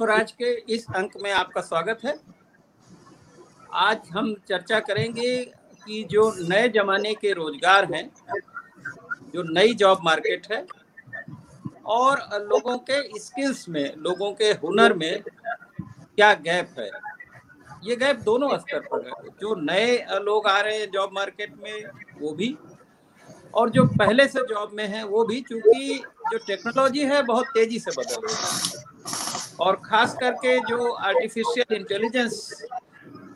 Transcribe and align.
स्वराज 0.00 0.30
के 0.32 0.50
इस 0.74 0.84
अंक 0.96 1.12
में 1.22 1.30
आपका 1.30 1.60
स्वागत 1.60 2.04
है। 2.04 2.14
आज 3.78 4.08
हम 4.12 4.32
चर्चा 4.48 4.78
करेंगे 4.80 5.32
कि 5.84 6.02
जो 6.04 6.22
नए 6.40 6.68
जमाने 6.68 7.12
के 7.14 7.32
रोज़गार 7.32 7.92
हैं, 7.94 8.02
जो 9.34 9.42
नई 9.50 9.74
जॉब 9.74 10.00
मार्केट 10.04 10.46
है, 10.52 10.64
और 11.86 12.20
लोगों 12.42 12.78
के 12.80 13.02
स्किल्स 13.20 13.68
में, 13.68 13.94
लोगों 13.96 14.32
के 14.32 14.50
हुनर 14.64 14.94
में 14.94 15.22
क्या 15.22 16.32
गैप 16.40 16.78
है। 16.78 16.90
ये 17.84 17.96
गैप 17.96 18.22
दोनों 18.22 18.56
स्तर 18.58 18.80
पर 18.86 19.06
है। 19.06 19.28
जो 19.40 19.54
नए 19.62 19.96
लोग 20.22 20.46
आ 20.46 20.60
रहे 20.60 20.78
हैं 20.78 20.90
जॉब 20.90 21.10
मार्केट 21.12 21.54
में, 21.62 21.84
वो 22.20 22.32
भी 22.32 22.56
और 23.54 23.70
जो 23.70 23.84
पहले 23.98 24.26
से 24.28 24.40
जॉब 24.48 24.70
में 24.74 24.86
है, 24.88 25.04
वो 25.04 25.24
भी 25.24 25.40
चूँकि 25.42 25.98
जो 26.32 26.38
टेक्नोलॉजी 26.46 27.04
है, 27.04 27.22
बहुत 27.24 27.46
तेज़ी 27.54 27.78
से 27.78 27.90
बदल 27.90 28.26
रही 28.26 28.34
है। 28.34 28.84
और 29.60 29.76
खास 29.84 30.14
करके 30.20 30.58
जो 30.60 30.92
आर्टिफिशियल 30.92 31.74
इंटेलिजेंस 31.76 32.66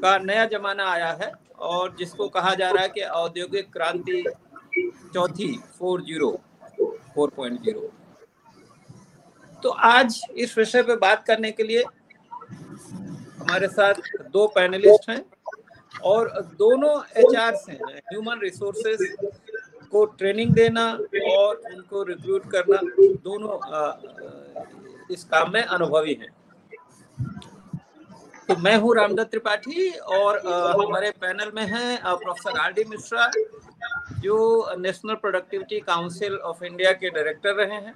का 0.02 0.16
नया 0.20 0.44
जमाना 0.46 0.90
आया 0.90 1.10
है, 1.22 1.32
और 1.58 1.94
जिसको 1.98 2.28
कहा 2.28 2.54
जा 2.54 2.70
रहा 2.70 2.82
है 2.82 2.88
कि 2.88 3.00
औद्योगिक 3.00 3.72
क्रांति 3.72 4.24
चौथी 5.14 5.52
four 5.78 6.02
zero 6.02 6.30
four 7.14 7.30
point 7.36 7.60
zero 7.62 7.90
तो 9.62 9.68
आज 9.88 10.20
इस 10.36 10.56
विषय 10.58 10.82
पे 10.82 10.96
बात 10.96 11.24
करने 11.26 11.50
के 11.50 11.62
लिए 11.62 11.82
हमारे 13.38 13.68
साथ 13.68 13.94
दो 14.32 14.46
पैनलिस्ट 14.54 15.08
हैं, 15.10 15.24
और 16.02 16.28
दोनों 16.58 16.94
एच 17.16 17.68
हैं 17.68 17.78
ह्यूमन 18.10 18.40
रिसोर्सेज 18.42 18.98
को 19.94 20.04
ट्रेनिंग 20.18 20.54
देना 20.54 20.86
और 21.30 21.60
उनको 21.72 22.02
रिक्रूट 22.04 22.50
करना, 22.52 22.78
दोनों 23.24 23.58
इस 25.14 25.24
काम 25.24 25.52
में 25.52 25.62
अनुभवी 25.62 26.14
हैं। 26.20 26.32
तो 28.48 28.56
मैं 28.58 28.76
हूँ 28.78 28.94
रामदत्त 28.96 29.30
त्रिपाठी 29.30 29.90
और 30.14 30.38
हमारे 30.80 31.10
पैनल 31.20 31.52
में 31.54 31.62
हैं 31.64 32.16
प्रोफेसर 32.16 32.58
आर 32.60 32.72
डी 32.72 32.84
मिश्रा, 32.88 33.30
जो 34.20 34.36
National 34.78 35.14
Productivity 35.16 35.80
Council 35.82 36.36
of 36.50 36.64
India 36.64 36.92
के 36.94 37.10
डायरेक्टर 37.10 37.54
रहे 37.56 37.76
हैं, 37.76 37.94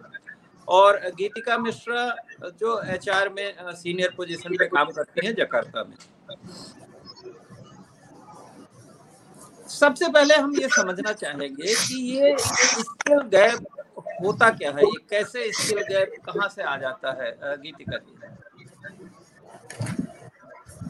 और 0.69 0.99
गीतिका 1.19 1.59
मिश्रा, 1.59 2.05
जो 2.61 2.81
एचआर 2.95 3.29
में 3.29 3.75
सीनियर 3.75 4.15
पोजीशन 4.17 4.57
पे 4.57 4.67
काम 4.69 4.91
करती 4.91 5.27
हैं 5.27 5.35
जकार्ता 5.35 5.85
में। 5.85 5.97
सबसे 9.69 10.09
पहले 10.13 10.35
हम 10.35 10.55
ये 10.61 10.69
समझना 10.69 11.13
चाहेंगे 11.13 11.75
कि 11.75 12.01
ये 12.13 12.37
स्किल 12.39 13.21
गैप 13.35 13.67
होता 14.25 14.49
क्या 14.51 14.71
है? 14.71 14.83
ये 14.83 14.99
कैसे 15.11 15.51
स्किल 15.53 15.83
गैप 15.89 16.13
कहाँ 16.27 16.49
से 16.49 16.63
आ 16.63 16.77
जाता 16.77 17.13
है 17.23 17.31
गीतिका 17.63 17.97
जी? 17.99 18.13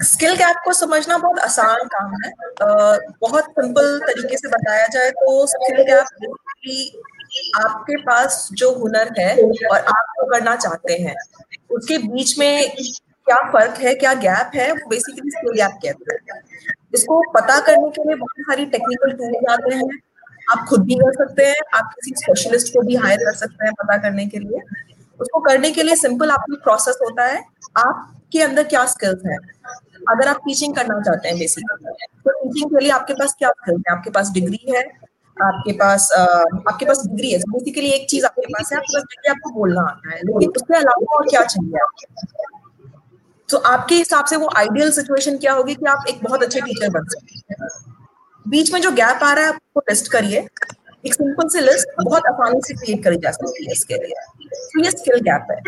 स्किल 0.04 0.34
गैप 0.36 0.56
को 0.64 0.72
समझना 0.72 1.18
बहुत 1.18 1.38
आसान 1.38 1.86
काम 1.94 2.12
है। 2.24 2.30
बहुत 3.20 3.44
सिंपल 3.50 3.98
तरीके 4.00 4.36
से 4.36 4.48
बताया 4.48 4.86
जाए 4.86 5.10
तो 5.10 5.46
स्किल 5.46 5.82
गैप 5.82 6.06
आपके 7.56 7.96
पास 8.02 8.48
जो 8.52 8.72
हुनर 8.74 9.12
है 9.18 9.34
और 9.42 9.78
आप 9.78 10.14
जो 10.16 10.30
करना 10.30 10.54
चाहते 10.56 10.92
हैं, 11.02 11.14
उसके 11.70 11.98
बीच 11.98 12.38
में 12.38 12.74
क्या 13.28 13.36
फ़र्क 13.52 13.80
है, 13.80 13.94
क्या 13.94 14.12
गैप 14.16 14.50
है, 14.54 14.70
वो 14.72 14.88
बेसिकली 14.90 15.30
स्किल 15.30 15.52
गैप 15.54 15.78
कहते 15.82 16.14
हैं। 16.14 16.40
इसको 16.94 17.20
पता 17.32 17.58
करने 17.60 17.88
के 17.90 18.04
लिए 18.04 18.14
बहुत 18.16 18.40
सारी 18.42 18.66
टेक्निकल 18.66 19.10
टूल्स 19.12 19.50
आते 19.50 19.74
हैं। 19.74 19.88
आप 20.52 20.64
खुद 20.68 20.84
भी 20.84 20.94
कर 20.96 21.12
सकते 21.14 21.46
हैं, 21.46 21.60
आप 21.74 21.90
किसी 21.94 22.14
स्पेशलिस्ट 22.16 22.72
को 22.74 22.82
भी 22.82 22.94
हायर 22.96 23.18
कर 23.20 23.34
सकते 23.36 23.66
हैं 23.66 23.72
पता 23.74 23.96
करने 23.98 24.26
के 24.26 24.38
लिए। 24.38 24.60
उसको 25.20 25.40
करने 25.40 25.70
के 25.70 25.82
लिए 25.82 25.96
सिंपल 25.96 26.30
आपका 26.30 26.56
प्रोसेस 26.64 26.98
होता 27.02 27.24
है, 27.24 27.42
आपके 27.76 28.42
अंदर 28.42 28.64
क्या 28.66 28.84
स्किल्स 28.86 29.26
है। 29.26 29.36
अगर 30.10 30.28
आप 30.28 30.40
टीचिंग 30.44 30.74
करना 30.74 31.00
चाहते 31.00 31.28
हैं 31.28 31.38
बेसिकली 31.38 31.90
तो 32.18 32.32
टीचिंग 32.32 32.70
के 32.70 32.84
लिए 32.84 32.90
आपके 32.92 33.14
पास 33.14 33.34
क्या 33.38 33.50
स्किल्स 33.50 33.82
है? 33.88 33.96
आपके 33.96 34.10
पास 34.10 34.30
डिग्री 34.34 34.64
है, 34.68 34.82
आपके 35.36 35.72
पास 35.74 36.10
आपके 36.12 36.84
पास 36.84 37.02
डिग्री 37.06 37.32
है। 37.32 37.38
बेसिकली 37.48 37.90
एक 37.90 38.08
चीज़ 38.10 38.24
आपके 38.26 38.46
पास 38.46 38.72
है, 38.72 38.78
आपके 38.78 38.96
पास 38.96 39.02
डिग्री 39.04 39.30
आपको 39.30 39.50
बोलना 39.54 39.82
आता 39.82 40.14
है, 40.14 40.20
लेकिन 40.22 40.50
उसके 40.50 40.76
अलावा 40.76 41.16
और 41.16 41.28
क्या 41.28 41.42
चाहिए 41.44 41.80
आपको? 41.82 42.56
तो 43.48 43.56
आपके 43.56 43.94
हिसाब 43.94 44.24
से 44.24 44.36
वो 44.36 44.50
आइडियल 44.56 44.90
सिचुएशन 44.90 45.36
क्या 45.38 45.52
होगी 45.52 45.74
कि 45.74 45.86
आप 45.86 46.04
एक 46.08 46.18
बहुत 46.24 46.42
अच्छे 46.42 46.60
टीचर 46.60 46.90
बन 46.90 47.04
सकते 47.04 47.54
बीच 48.48 48.72
में 48.72 48.80
जो 48.80 48.90
गैप 48.90 49.22
आ 49.22 49.32
रहा 49.32 49.44
है 49.44 49.50
आपको 49.52 49.80
लिस्ट 49.80 50.12
करिए। 50.12 50.46
एक 51.06 51.14
सिंपल 51.14 51.48
सी 51.48 51.60
लिस्ट 51.60 51.88
बहुत 52.04 52.26
आसानी 52.26 52.60
से 52.64 52.74
क्रिएट 52.74 53.04
करी 53.04 53.16
जा 53.16 53.30
सकती 53.30 53.64
है 53.64 53.72
इसके 53.72 53.94
लिए। 53.94 54.14
तो 54.48 54.84
ये 54.84 54.90
स्किल 54.90 55.20
गैप 55.20 55.46
है। 55.50 55.60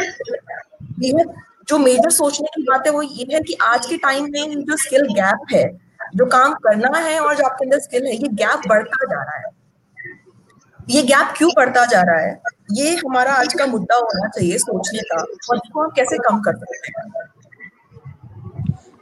ये 1.01 1.25
जो 1.69 1.79
मेजर 1.79 2.11
सोचने 2.11 2.49
की 2.57 2.63
बात 2.63 2.87
है, 2.87 2.93
वो 2.93 3.03
ये 3.03 3.27
है 3.35 3.41
कि 3.41 3.57
आज 3.63 3.87
के 3.87 3.97
टाइम 3.97 4.25
में 4.25 4.65
जो 4.65 4.77
स्किल 4.77 5.07
गैप 5.07 5.47
है, 5.53 5.79
जो 6.17 6.27
काम 6.27 6.55
करना 6.55 6.99
है 6.99 7.21
और 7.21 7.37
जो 7.37 7.45
आपके 7.45 7.65
अंदर 7.65 7.79
स्किल 7.79 8.07
है, 8.07 8.13
ये 8.13 8.29
गैप 8.29 8.63
बढ़ता 8.69 9.05
जा 9.05 9.23
रहा 9.23 9.37
है। 9.37 9.53
ये 10.91 11.03
गैप 11.03 11.35
क्यों 11.37 11.51
बढ़ता 11.57 11.85
जा 11.85 12.03
रहा 12.03 12.19
है? 12.19 12.41
ये 12.73 12.95
हमारा 12.97 13.33
आज 13.33 13.55
का 13.55 13.67
मुद्दा 13.67 13.97
होना 13.97 14.29
चाहिए 14.29 14.59
सोचने 14.59 15.03
का, 15.03 15.23
और 15.51 15.57
इसको 15.57 15.83
हम 15.83 15.91
कैसे 15.91 16.17
कम 16.19 16.41
कर 16.41 16.57
सकते 16.57 16.89
हैं? 16.89 17.20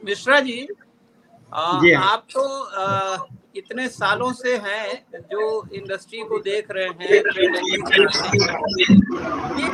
मिश्रा 0.08 0.40
जी, 0.40 0.66
आ, 1.52 1.80
जी 1.80 1.92
हाँ। 1.92 2.12
आप 2.12 2.26
तो 2.34 2.42
आ, 2.62 3.26
इतने 3.56 3.88
सालों 3.88 4.32
से 4.32 4.54
हैं 4.56 5.20
जो 5.30 5.40
इंडस्ट्री 5.74 6.20
को 6.28 6.38
देख 6.40 6.66
रहे 6.70 6.84
हैं 6.84 6.98
ये 7.00 7.20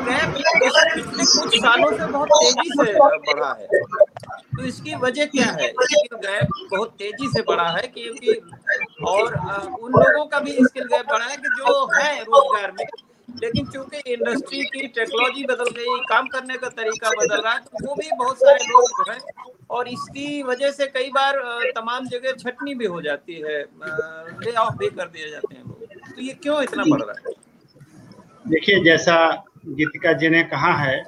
गैप 0.05 0.35
पिछले 0.35 1.25
कुछ 1.25 1.57
सालों 1.57 1.91
से 1.91 2.07
बहुत 2.07 2.29
तेज़ी 2.35 2.69
से 2.71 2.93
बढ़ा 3.33 3.53
है। 3.61 3.67
तो 4.57 4.65
इसकी 4.65 4.95
वजह 4.97 5.27
क्या 5.27 5.47
है? 5.51 5.69
इसकी 5.69 6.17
गैप 6.17 6.49
बहुत 6.71 6.91
तेज़ी 6.99 7.29
से 7.29 7.43
बढ़ा 7.49 7.69
है 7.69 7.87
क्योंकि 7.89 8.33
और 9.07 9.35
उन 9.83 9.93
लोगों 9.93 10.25
का 10.27 10.39
भी 10.41 10.53
स्किल 10.61 10.85
गैप 10.85 11.07
बढ़ा 11.11 11.27
है 11.27 11.37
कि 11.37 11.49
जो 11.59 11.87
है 11.95 12.21
रोज़गार 12.21 12.73
में। 12.73 12.87
लेकिन 13.29 13.67
चूँकि 13.67 14.13
इंडस्ट्री 14.13 14.63
की 14.65 14.87
टेक्नोलॉजी 14.89 15.45
बदल 15.45 15.71
गई, 15.71 15.99
काम 16.09 16.27
करने 16.27 16.57
का 16.57 16.69
तरीका 16.71 17.11
बदल 17.13 17.41
रहा 17.41 17.53
है 17.53 17.61
तो 17.61 17.87
वो 17.87 17.95
भी 17.95 18.11
बहुत 18.19 18.37
सारे 18.39 18.65
लोग 18.65 18.89
जो 18.91 19.11
है, 19.13 19.19
और 19.71 19.89
इसकी 19.89 20.43
वजह 20.43 20.71
से 20.71 20.87
कई 20.89 21.11
बार 21.11 21.39
तमाम 21.77 22.07
जगह 22.09 22.33
छटनी 22.41 22.75
भी 22.75 22.87
हो 22.87 23.01
जाती 23.03 23.35
है 23.41 23.61
ले 23.63 24.53
ऑफ़ 24.53 24.77
भी 24.79 24.89
कर 24.91 25.09
दिए 25.09 25.31
जाते 25.31 25.55
हैं 25.55 25.65
तो 26.11 26.23
ये 26.23 26.33
क्यों 26.43 26.63
इतना 26.63 26.85
बढ़ 26.85 27.03
रहा 27.03 27.15
है? 27.19 27.35
देखिए, 28.47 28.83
जैसा 28.85 29.17
गीतिका 29.67 30.13
जी 30.13 30.29
ने 30.29 30.43
कहा 30.45 30.73
है 30.77 31.03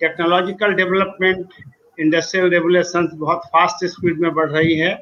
टेक्नोलॉजिकल 0.00 0.74
डेवलपमेंट 0.74 1.54
इंडस्ट्रियल 1.98 2.50
रेवोल्यूशन 2.50 3.08
बहुत 3.14 3.46
फास्ट 3.52 3.84
स्पीड 3.86 4.20
में 4.20 4.32
बढ़ 4.34 4.50
रही 4.50 4.76
है, 4.78 4.92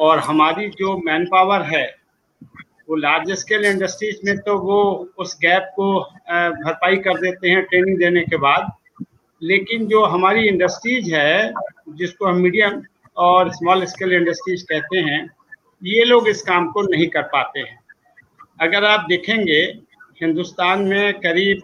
और 0.00 0.18
हमारी 0.20 0.68
जो 0.78 0.96
मैन 1.06 1.24
पावर 1.26 1.62
है 1.66 1.86
वो 2.88 2.96
लार्ज 2.96 3.30
स्केल 3.32 3.64
इंडस्ट्रीज़ 3.64 4.16
में 4.24 4.38
तो 4.38 4.58
वो 4.58 5.08
उस 5.18 5.38
गैप 5.42 5.72
को 5.76 6.00
भरपाई 6.64 6.96
कर 6.96 7.20
देते 7.20 7.48
हैं 7.48 7.62
ट्रेनिंग 7.62 7.98
देने 7.98 8.20
के 8.20 8.36
बाद। 8.36 8.70
लेकिन 9.42 9.86
जो 9.86 10.04
हमारी 10.04 10.48
इंडस्ट्रीज़ 10.48 11.14
है, 11.14 11.52
जिसको 11.88 12.26
हम 12.26 12.36
मीडियम 12.36 12.82
और 13.16 13.50
स्मॉल 13.52 13.84
स्केल 13.84 14.12
इंडस्ट्रीज़ 14.12 14.64
कहते 14.64 14.98
हैं, 14.98 15.30
ये 15.84 16.04
लोग 16.04 16.28
इस 16.28 16.42
काम 16.42 16.70
को 16.72 16.82
नहीं 16.82 17.08
कर 17.08 17.22
पाते 17.22 17.60
हैं। 17.60 17.78
अगर 18.60 18.84
आप 18.84 19.06
देखेंगे, 19.08 19.60
हिंदुस्तान 20.22 20.82
में 20.82 21.14
करीब 21.14 21.62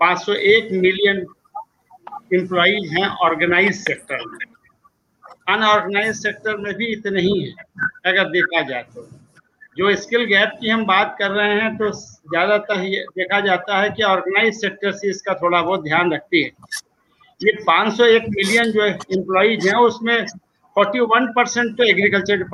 501 0.00 0.68
मिलियन 0.72 1.26
एम्प्लॉज 2.34 2.92
हैं 2.92 3.06
ऑर्गेनाइज 3.08 3.74
सेक्टर 3.74 4.18
में। 4.26 4.46
अनऑर्गेनाइज 5.48 6.16
सेक्टर 6.16 6.56
में 6.56 6.74
भी 6.74 6.86
इतने 6.86 7.20
ही 7.20 7.40
हैं, 7.42 7.54
अगर 8.06 8.24
देखा 8.24 8.62
जाए 8.62 8.82
तो। 8.82 9.13
जो 9.76 9.94
स्किल 9.96 10.24
गैप 10.24 10.50
की 10.60 10.68
हम 10.68 10.84
बात 10.86 11.16
कर 11.18 11.30
रहे 11.30 11.54
हैं 11.60 11.76
तो 11.76 11.90
ज़्यादातर 11.90 12.82
ये 12.84 13.04
देखा 13.16 13.40
जाता 13.40 13.80
है 13.80 13.90
कि 13.90 14.02
ऑर्गेनाइज 14.04 14.60
सेक्टर 14.60 14.92
से 14.92 15.08
इसका 15.10 15.34
थोड़ा 15.34 15.62
बहुत 15.62 15.82
ध्यान 15.84 16.12
रखती 16.12 16.42
है। 16.42 16.50
ये 17.40 17.52
501 17.64 18.28
मिलियन 18.28 18.70
जो 18.72 18.84
एम्प्लॉज 18.84 19.66
हैं, 19.66 19.74
उसमें 19.76 20.16
41 20.76 21.26
परसेंट 21.36 21.76
तो 21.76 21.84
एग्रीकल्चर 21.84 22.44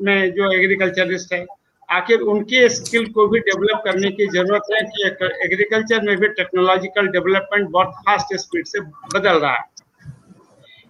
में 0.00 0.32
जो 0.32 0.50
एग्रीकल्चरिस्ट 0.52 1.32
है। 1.32 1.44
आखिर 1.88 2.20
उनके 2.30 2.68
स्किल 2.68 3.06
को 3.12 3.26
भी 3.28 3.38
डेवलप 3.40 3.82
करने 3.84 4.10
की 4.10 4.26
ज़रूरत 4.28 4.72
है 4.72 4.80
कि 4.86 5.04
एग्रीकल्चर 5.44 6.02
में 6.02 6.16
भी 6.16 6.28
टेक्नोलॉजिकल 6.34 7.08
डेवलपमेंट 7.08 7.68
बहुत 7.70 7.94
फास्ट 7.98 8.34
स्पीड 8.36 8.66
से 8.66 8.80
बदल 8.80 9.38
रहा 9.38 9.52
है। 9.52 9.64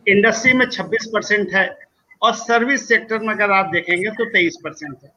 इंडस्ट्री 0.06 0.52
में 0.52 0.64
26 0.68 1.06
परसेंट 1.12 1.54
है 1.54 1.68
और 2.22 2.32
सर्विस 2.36 2.88
सेक्टर 2.88 3.18
में 3.18 3.32
अगर 3.34 3.50
आप 3.50 3.70
देखेंगे 3.72 4.10
तो 4.10 4.30
23 4.32 4.56
परसेंट 4.64 4.96
है। 5.04 5.12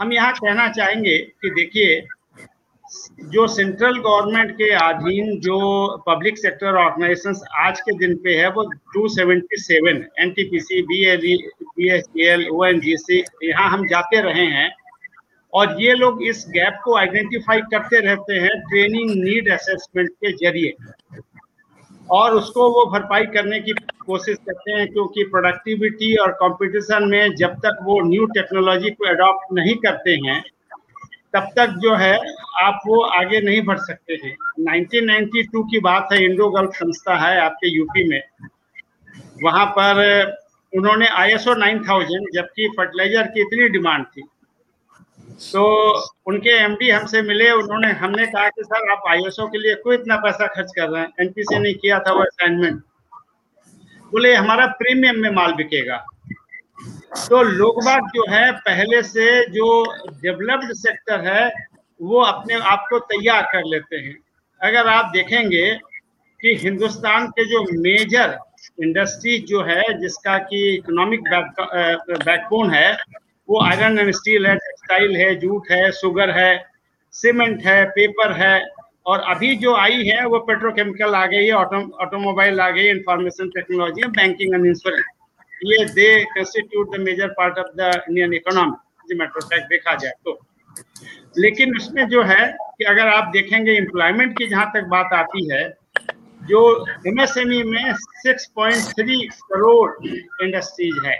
हम 0.00 0.12
यहाँ 0.12 0.32
कहना 0.34 0.68
चाहेंगे 0.72 1.16
कि 1.18 1.50
देखिए, 1.50 2.00
जो 3.24 3.46
सेंट्रल 3.46 3.98
गवर्नमेंट 3.98 4.50
के 4.52 4.70
अधीन 4.76 5.38
जो 5.40 5.58
पब्लिक 6.06 6.38
सेक्टर 6.38 6.76
ऑर्गेनाइजेशन 6.76 7.34
आज 7.58 7.80
के 7.80 7.92
दिन 7.98 8.16
पे 8.24 8.34
है, 8.36 8.48
वो 8.50 8.64
277 8.96 10.02
एनटीपीसी 10.20 10.82
बीएलई 10.82 11.36
बीएसएल 11.62 12.48
ओएनजीसी 12.52 13.22
यहाँ 13.44 13.68
हम 13.70 13.86
जाते 13.88 14.20
रहे 14.22 14.46
हैं 14.48 14.68
और 15.52 15.76
ये 15.82 15.94
लोग 15.94 16.22
इस 16.22 16.44
गैप 16.50 16.80
को 16.84 16.96
आइडेंटिफाई 16.96 17.60
करते 17.70 18.00
रहते 18.00 18.34
हैं 18.36 18.58
ट्रेनिंग 18.62 19.10
नीड 19.22 19.52
असेसमेंट 19.52 20.10
के 20.10 20.32
ज़रिए। 20.36 20.74
और 22.10 22.34
उसको 22.34 22.70
वो 22.70 22.84
भरपाई 22.86 23.24
करने 23.24 23.60
की 23.60 23.72
कोशिश 24.06 24.36
करते 24.36 24.72
हैं, 24.72 24.86
क्योंकि 24.92 25.24
प्रोडक्टिविटी 25.24 26.14
और 26.16 26.32
कंपटीशन 26.32 27.08
में 27.08 27.34
जब 27.34 27.54
तक 27.56 27.78
वो 27.82 28.00
न्यू 28.00 28.26
टेक्नोलॉजी 28.26 28.90
को 28.90 29.08
अडॉप्ट 29.08 29.52
नहीं 29.52 29.74
करते 29.76 30.10
हैं, 30.10 30.42
तब 31.34 31.48
तक 31.56 31.74
जो 31.78 31.94
है, 31.94 32.14
आप 32.62 32.80
वो 32.86 33.00
आगे 33.00 33.40
नहीं 33.40 33.62
बढ़ 33.62 33.78
सकते 33.78 34.14
हैं। 34.24 34.36
1992 34.60 35.62
की 35.62 35.78
बात 35.78 36.08
है 36.12 36.24
इंडो 36.24 36.48
गल्फ 36.50 36.70
संस्था 36.74 37.16
है 37.16 37.40
आपके 37.40 37.76
यूपी 37.76 38.08
में। 38.08 38.22
वहाँ 39.44 39.66
पर 39.78 40.02
उन्होंने 40.72 41.06
आईएसओ 41.06 41.54
9000 41.54 42.26
जबकि 42.34 42.68
फर्टिलाइज़र 42.68 43.26
की 43.26 43.40
इतनी 43.40 43.68
डिमांड 43.68 44.04
थी। 44.06 44.22
तो 45.40 45.62
उनके 46.26 46.50
एमडी 46.50 46.90
हमसे 46.90 47.22
मिले, 47.22 47.50
उन्होंने 47.50 47.92
हमने 47.92 48.26
कहा 48.26 48.48
कि 48.48 48.62
सर, 48.64 48.90
आप 48.92 49.02
आईएसओ 49.08 49.46
के 49.46 49.58
लिए 49.58 49.74
क्यों 49.74 49.94
इतना 49.94 50.16
पैसा 50.16 50.46
खर्च 50.46 50.72
कर 50.76 50.88
रहे 50.88 51.02
हैं? 51.02 51.12
एनपीसी 51.20 51.58
ने 51.58 51.72
किया 51.72 51.98
था 51.98 52.12
वो 52.12 52.20
असाइनमेंट 52.20 52.82
बोले, 54.12 54.34
हमारा 54.34 54.66
प्रीमियम 54.66 55.18
में 55.18 55.30
माल 55.30 55.52
बिकेगा। 55.52 55.96
तो 57.28 57.42
लोग 57.42 57.84
बाग 57.84 58.06
जो 58.14 58.24
है, 58.30 58.52
पहले 58.52 59.02
से 59.02 59.46
जो 59.46 59.66
डेवलप्ड 60.22 60.72
सेक्टर 60.72 61.20
है, 61.20 61.50
वो 62.00 62.20
अपने 62.20 62.54
आप 62.54 62.86
को 62.90 62.98
तैयार 62.98 63.42
कर 63.42 63.62
लेते 63.66 63.96
हैं। 63.96 64.16
अगर 64.60 64.86
आप 64.86 65.10
देखेंगे 65.12 65.74
कि 66.40 66.54
हिंदुस्तान 66.56 67.26
के 67.28 67.44
जो 67.44 67.62
मेजर 67.80 68.38
इंडस्ट्रीज़ 68.82 69.44
जो 69.44 69.62
है, 69.62 69.82
जिसका 70.00 70.38
कि 70.38 70.74
इकोनॉमिक 70.74 71.20
बैकबोन 72.24 72.70
है, 72.70 72.96
वो 73.48 73.62
आयरन 73.62 73.98
एंड 73.98 74.10
स्टील 74.10 74.46
है 74.46 74.56
टेक्सटाइल 74.90 75.16
है, 75.16 75.34
जूट 75.36 75.70
है 75.70 75.90
शुगर 75.92 76.30
है 76.30 76.50
सीमेंट 77.14 77.62
है 77.66 77.84
पेपर 77.90 78.32
है 78.32 78.54
और 79.06 79.20
अभी 79.28 79.54
जो 79.56 79.74
आई 79.76 80.04
है 80.04 80.26
वो 80.26 80.38
पेट्रोकेमिकल 80.40 81.14
आ 81.14 81.24
गई 81.26 81.46
है 81.46 81.52
ऑटोमोबाइल 81.52 82.60
आ 82.60 82.68
गई 82.70 82.88
information 82.88 83.48
technology 83.50 84.08
banking 84.18 84.54
and 84.54 84.66
insurance 84.66 85.04
ये 85.64 85.84
they 85.94 86.08
constitute 86.34 86.96
the 86.96 87.00
major 87.00 87.28
part 87.38 87.58
of 87.58 87.74
the 87.76 87.90
Indian 88.08 88.34
economy 88.34 89.18
matter 89.18 89.44
fact 89.44 89.68
देखा 89.68 89.94
जाए 89.94 90.12
तो। 90.24 90.38
लेकिन 91.38 91.76
उसमें 91.76 92.06
जो 92.08 92.22
है 92.22 92.46
कि 92.78 92.84
अगर 92.84 93.08
आप 93.08 93.30
देखेंगे 93.32 93.72
एम्प्लॉयमेंट 93.72 94.36
की 94.38 94.46
जहाँ 94.46 94.70
तक 94.74 94.84
बात 94.88 95.12
आती 95.12 95.46
है, 95.52 95.62
जो 96.42 96.60
एमएसएमई 97.06 97.62
में 97.62 97.92
6.3 98.26 99.28
करोड़ 99.50 99.90
इंडस्ट्रीज़ 100.06 101.06
है। 101.06 101.16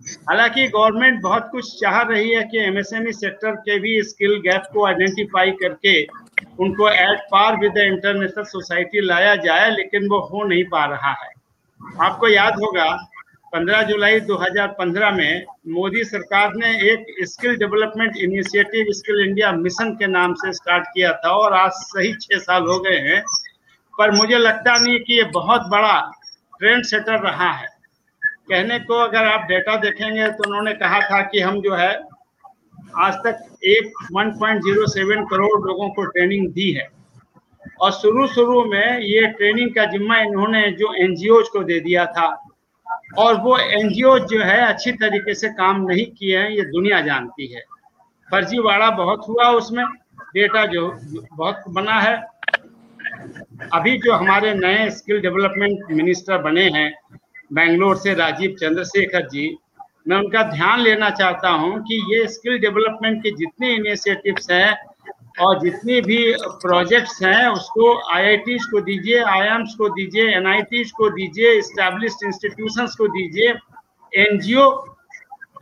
हालाँकि 0.00 0.66
गवर्नमेंट 0.68 1.20
बहुत 1.22 1.48
कुछ 1.52 1.80
चाह 1.80 2.00
रही 2.02 2.34
है 2.34 2.42
कि 2.42 2.58
एमएसएमई 2.58 3.12
सेक्टर 3.12 3.56
के 3.60 3.78
भी 3.78 4.02
स्किल 4.02 4.36
गैप 4.40 4.62
को 4.72 4.86
आइडेंटिफाई 4.86 5.50
करके 5.50 6.02
उनको 6.60 6.88
at 6.88 7.20
par 7.30 7.56
with 7.56 7.72
the 7.72 7.78
international 7.78 8.44
society 8.44 9.00
लाया 9.00 9.34
जाए, 9.36 9.70
लेकिन 9.70 10.08
वो 10.08 10.18
हो 10.20 10.44
नहीं 10.44 10.64
पा 10.64 10.84
रहा 10.84 11.10
है। 11.10 11.30
आपको 12.02 12.28
याद 12.28 12.54
होगा 12.54 12.86
15 13.52 13.82
जुलाई 13.82 14.20
2015 14.20 15.10
में 15.10 15.44
मोदी 15.68 16.04
सरकार 16.04 16.54
ने 16.54 16.70
एक 16.92 17.06
skill 17.22 17.56
development 17.56 18.16
initiative 18.16 18.86
skill 18.90 19.20
India 19.20 19.52
mission 19.52 19.92
के 19.94 20.06
नाम 20.06 20.34
से 20.34 20.52
स्टार्ट 20.52 20.84
किया 20.84 21.12
था 21.12 21.30
और 21.30 21.52
आज 21.52 21.70
सही 21.74 22.12
छह 22.12 22.38
साल 22.38 22.62
हो 22.62 22.78
गए 22.80 22.98
हैं। 22.98 23.22
पर 23.98 24.10
मुझे 24.10 24.38
लगता 24.38 24.78
नहीं 24.78 24.98
कि 25.00 25.14
ये 25.14 25.24
बहुत 25.24 25.68
बड़ा 25.68 26.00
ट्रेंड 26.58 26.84
सेटर 26.84 27.20
रहा 27.20 27.50
है। 27.52 27.75
कहने 28.48 28.78
को 28.78 28.94
अगर 28.94 29.24
आप 29.24 29.46
डेटा 29.48 29.76
देखेंगे 29.76 30.28
तो 30.28 30.48
उन्होंने 30.48 30.72
कहा 30.74 31.00
था 31.00 31.20
कि 31.22 31.40
हम 31.40 31.60
जो 31.60 31.74
है, 31.74 31.92
आज 32.98 33.14
तक 33.14 33.58
एक 33.66 33.92
1.07 34.12 35.24
करोड़ 35.30 35.60
लोगों 35.66 35.88
को 35.88 36.04
ट्रेनिंग 36.04 36.48
दी 36.52 36.70
है। 36.72 36.88
और 37.80 37.90
शुरू 37.92 38.26
शुरू 38.26 38.64
में 38.64 38.98
ये 39.00 39.26
ट्रेनिंग 39.28 39.70
का 39.70 39.84
जिम्मा 39.84 40.18
इन्होंने 40.18 40.70
जो 40.72 40.92
एनजीओ 40.94 41.42
को 41.52 41.62
दे 41.62 41.80
दिया 41.80 42.04
था, 42.06 42.26
और 43.18 43.34
वो 43.40 43.58
एनजीओ 43.58 44.18
जो 44.18 44.40
है 44.42 44.60
अच्छी 44.66 44.92
तरीके 44.92 45.34
से 45.34 45.48
काम 45.48 45.80
नहीं 45.82 46.06
किए 46.06 46.38
हैं, 46.38 46.50
ये 46.50 46.62
दुनिया 46.62 47.00
जानती 47.00 47.46
है। 47.46 47.60
फर्जीवाड़ा 48.28 48.90
बहुत 48.90 49.28
हुआ 49.28 49.48
उसमें 49.52 49.84
डेटा 50.34 50.64
जो 50.66 50.88
बहुत 51.32 51.64
बना 51.68 52.00
है। 52.00 52.16
अभी 53.72 53.96
जो 53.98 54.12
हमारे 54.12 54.54
नए 54.54 54.88
स्किल 54.90 55.20
डेवलपमेंट 55.20 55.90
मिनिस्टर 55.90 56.38
बने 56.38 56.64
हैं 56.70 56.92
बेंगलोर 57.50 57.96
से 57.96 58.14
राजीव 58.14 58.56
चंद्रशेखर 58.60 59.26
जी, 59.28 59.56
मैं 60.08 60.16
उनका 60.16 60.42
ध्यान 60.50 60.80
लेना 60.80 61.10
चाहता 61.10 61.48
हूँ 61.50 61.78
कि 61.82 62.02
ये 62.12 62.26
स्किल 62.28 62.58
डेवलपमेंट 62.58 63.22
के 63.22 63.30
जितने 63.36 63.72
इनिशिएटिव्स 63.74 64.50
हैं 64.50 64.76
और 65.40 65.58
जितनी 65.60 66.00
भी 66.00 66.18
प्रोजेक्ट्स 66.62 67.22
हैं, 67.22 67.46
उसको 67.48 67.94
आई 68.14 68.36
को 68.38 68.80
दीजिए 68.80 69.22
आई 69.22 69.48
को 69.78 69.88
दीजिए 69.88 70.28
एन 70.36 70.84
को 70.96 71.10
दीजिए 71.10 71.60
स्टैब्लिश्ड 71.62 72.26
इंस्टीट्यूशंस 72.26 72.94
को 72.96 73.08
दीजिए 73.08 73.54
एनजीओ 74.12 74.68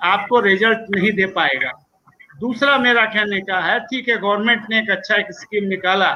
आपको 0.04 0.40
रिज़ल्ट 0.40 0.86
नहीं 0.90 1.12
दे 1.12 1.26
पाएगा। 1.34 1.70
दूसरा 2.40 2.76
मेरा 2.78 3.04
कहने 3.06 3.40
का 3.40 3.58
है, 3.60 3.78
ठीक 3.80 4.08
है 4.08 4.16
गवर्नमेंट 4.18 4.62
ने 4.70 4.78
एक 4.78 4.90
अच्छा 4.90 5.16
एक 5.16 5.32
स्कीम 5.32 5.64
निकाला 5.68 6.12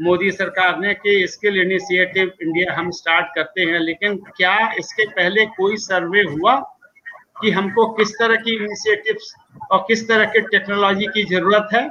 मोदी 0.00 0.30
सरकार 0.30 0.78
ने 0.78 0.94
कि 0.94 1.26
स्किल 1.26 1.60
इनिशिएटिव 1.60 2.32
इंडिया 2.42 2.74
हम 2.74 2.90
स्टार्ट 2.90 3.26
करते 3.34 3.62
हैं, 3.62 3.78
लेकिन 3.78 4.16
क्या 4.36 4.72
इसके 4.78 5.06
पहले 5.06 5.46
कोई 5.46 5.76
सर्वे 5.76 6.22
हुआ 6.22 6.54
कि 7.42 7.50
हमको 7.50 7.86
किस 7.86 8.10
तरह 8.10 8.36
की 8.36 8.56
इनिशिएटिव्स 8.56 9.34
और 9.72 9.78
किस 9.78 10.08
तरह 10.08 10.24
के 10.24 10.40
टेक्नोलॉजी 10.40 11.06
की 11.06 11.22
ज़रूरत 11.24 11.68
है? 11.74 11.88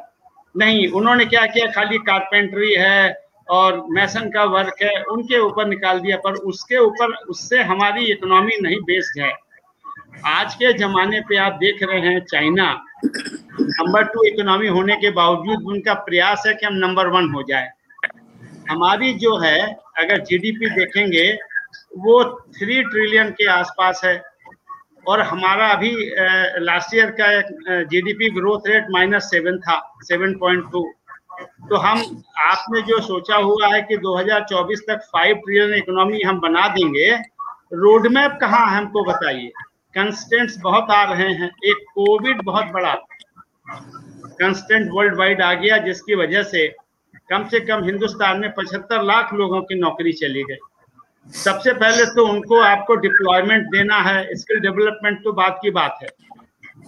नहीं, 0.57 0.87
उन्होंने 0.87 1.25
क्या 1.25 1.45
किया? 1.45 1.71
खाली 1.71 1.97
कारपेंट्री 1.97 2.73
है 2.73 3.25
और 3.49 3.85
मैसन 3.89 4.29
का 4.29 4.43
वर्क 4.43 4.81
है, 4.81 5.01
उनके 5.03 5.39
ऊपर 5.39 5.67
निकाल 5.67 5.99
दिया, 5.99 6.17
पर 6.17 6.33
उसके 6.33 6.77
ऊपर, 6.77 7.13
उससे 7.29 7.61
हमारी 7.63 8.05
इकोनॉमी 8.05 8.57
नहीं 8.61 8.79
बेस्ड 8.81 9.21
है। 9.21 9.31
आज 10.25 10.55
के 10.55 10.73
जमाने 10.73 11.19
पे 11.21 11.37
आप 11.37 11.53
देख 11.53 11.83
रहे 11.83 11.99
हैं 11.99 12.19
चाइना 12.19 12.83
नंबर 13.05 14.03
टू 14.03 14.23
इकोनॉमी 14.23 14.67
होने 14.67 14.95
के 14.95 15.09
बावजूद 15.11 15.63
उनका 15.67 15.93
प्रयास 15.93 16.43
है 16.47 16.53
कि 16.53 16.65
हम 16.65 16.73
नंबर 16.73 17.07
वन 17.07 17.29
हो 17.29 17.43
जाए। 17.43 17.69
हमारी 18.69 19.13
जो 19.13 19.35
है, 19.37 19.59
अगर 19.97 20.21
जीडीपी 20.21 20.69
देखेंगे, 20.69 21.31
वो 21.97 22.23
थ्री 22.57 22.81
ट्रिलियन 22.83 23.29
के 23.31 23.47
आसपास 23.49 24.01
है। 24.05 24.21
और 25.07 25.21
हमारा 25.21 25.67
अभी 25.67 25.91
लास्ट 26.59 26.95
ईयर 26.95 27.09
का 27.19 27.83
GDP 27.85 28.29
growth 28.29 28.67
rate 28.67 28.85
minus 28.91 29.23
seven 29.31 29.57
था 29.59 29.79
सेवन 30.03 30.33
पॉइंट 30.39 30.71
टू 30.71 30.83
तो 31.69 31.75
हम, 31.75 31.99
आपने 32.41 32.81
जो 32.81 32.99
सोचा 33.01 33.35
हुआ 33.37 33.67
है 33.67 33.81
कि 33.81 33.97
2024 33.97 34.81
तक 34.87 35.01
फाइव 35.13 35.35
ट्रिलियन 35.35 35.73
इकोनॉमी 35.73 36.21
हम 36.21 36.39
बना 36.39 36.67
देंगे 36.67 37.11
रोड 37.73 38.07
मैप 38.07 38.37
कहाँ 38.41 38.65
है 38.69 38.77
हमको 38.77 39.03
बताइए? 39.03 39.51
कंस्टेंट्स 39.95 40.57
बहुत 40.57 40.91
आ 40.91 41.03
रहे 41.11 41.27
हैं। 41.33 41.49
एक 41.65 41.83
कोविड 41.95 42.41
बहुत 42.43 42.65
बड़ा। 42.65 42.93
कंस्टेंट 43.69 44.89
वर्ल्ड 44.93 45.17
वाइड 45.17 45.41
आ 45.41 45.53
गया, 45.53 45.77
जिसकी 45.77 46.15
वजह 46.15 46.43
से 46.43 46.67
कम 47.29 47.47
से 47.49 47.59
कम 47.59 47.83
हिंदुस्तान 47.83 48.39
में 48.39 48.51
पचहत्तर 48.53 49.03
लाख 49.03 49.33
लोगों 49.33 49.61
की 49.61 49.75
नौकरी 49.79 50.11
चली 50.13 50.43
गई। 50.43 50.57
सबसे 51.35 51.73
पहले 51.73 52.05
तो 52.15 52.25
उनको 52.27 52.59
आपको 52.61 52.95
डिप्लॉयमेंट 52.95 53.65
देना 53.67 53.97
है 54.01 54.35
स्किल 54.35 54.59
डेवलपमेंट 54.59 55.23
तो 55.23 55.31
बात 55.33 55.59
की 55.61 55.71
बात 55.71 55.99
है। 56.03 56.09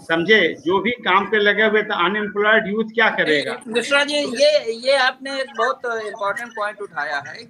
समझे? 0.03 0.41
जो 0.65 0.79
भी 0.81 0.91
काम 1.03 1.25
पे 1.31 1.37
लगे 1.39 1.63
हुए 1.65 1.81
तो 1.83 1.95
अनएम्प्लॉयड 2.05 2.67
यूथ 2.67 2.93
क्या 2.93 3.09
करेगा? 3.09 3.57
मिश्रा 3.67 4.03
जी, 4.03 4.17
ये 4.41 4.73
ये 4.85 4.95
आपने 4.97 5.39
एक 5.41 5.53
बहुत 5.57 5.85
इम्पोर्टेंट 6.05 6.51
पॉइंट 6.55 6.81
उठाया 6.81 7.23
है 7.27 7.35
कि 7.35 7.47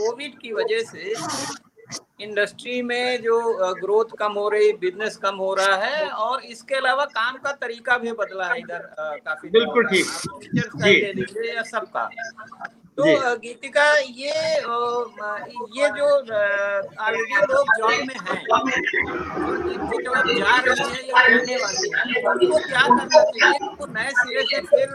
कोविड 0.00 0.38
की 0.42 0.52
वजह 0.52 0.82
से 0.84 1.14
इंडस्ट्री 2.20 2.80
में 2.82 3.22
जो 3.22 3.38
ग्रोथ 3.80 4.16
कम 4.18 4.32
हो 4.32 4.48
रही 4.48 4.72
बिज़नेस 4.80 5.16
कम 5.16 5.36
हो 5.36 5.54
रहा 5.54 5.76
है 5.76 6.08
और 6.08 6.42
इसके 6.44 6.74
अलावा 6.74 7.04
काम 7.04 7.36
का 7.36 7.52
तरीका 7.52 7.96
भी 7.98 8.12
बदला 8.12 8.46
है 8.46 8.58
इधर 8.58 8.88
काफ़ी 8.98 9.48
बिल्कुल 9.50 9.86
ठीक। 9.86 10.06
सबका। 11.66 12.08
तो 12.98 13.04
गीतिका 13.38 13.86
ये 13.92 14.34
ये 15.76 15.88
जो 15.96 16.06
ऑलरेडी 16.06 17.34
लोग 17.52 17.66
जॉब 17.78 17.90
में 17.90 18.14
हैं 18.20 18.38
जो 20.02 20.12
जा 20.32 20.56
रही 20.56 20.80
है 20.80 21.00
या 21.08 21.26
रहने 21.26 21.56
वाली 21.56 21.88
है 21.88 21.98
उनको 22.30 22.58
क्या 22.58 22.82
करना 22.82 23.06
चाहिए 23.06 23.58
तो 23.78 23.86
नए 23.86 24.10
सिरे 24.10 24.42
से 24.42 24.60
फिर 24.70 24.88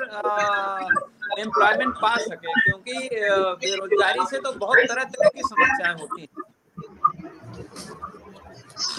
एम्प्लॉयमेंट 1.39 1.93
पा 2.01 2.15
सके? 2.17 2.53
क्योंकि 2.61 2.95
बेरोजगारी 3.61 4.25
से 4.31 4.37
तो 4.39 4.51
बहुत 4.65 4.77
तरह 4.89 5.03
तरह 5.03 5.29
की 5.29 5.41
समस्याएँ 5.41 5.95
होती 5.99 6.21
हैं। 6.21 6.29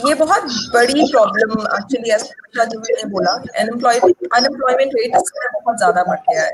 ये 0.07 0.15
बहुत 0.15 0.43
बड़ी 0.75 1.05
प्रॉब्लम 1.11 1.51
एक्चुअली 1.77 2.11
ने 2.93 3.05
बोला 3.11 3.33
अनएम्प्लॉयमेंट 3.61 4.91
रेट 4.97 5.13
बहुत 5.15 5.77
ज़्यादा 5.79 6.03
बढ़ 6.05 6.21
गया 6.29 6.43
है। 6.43 6.51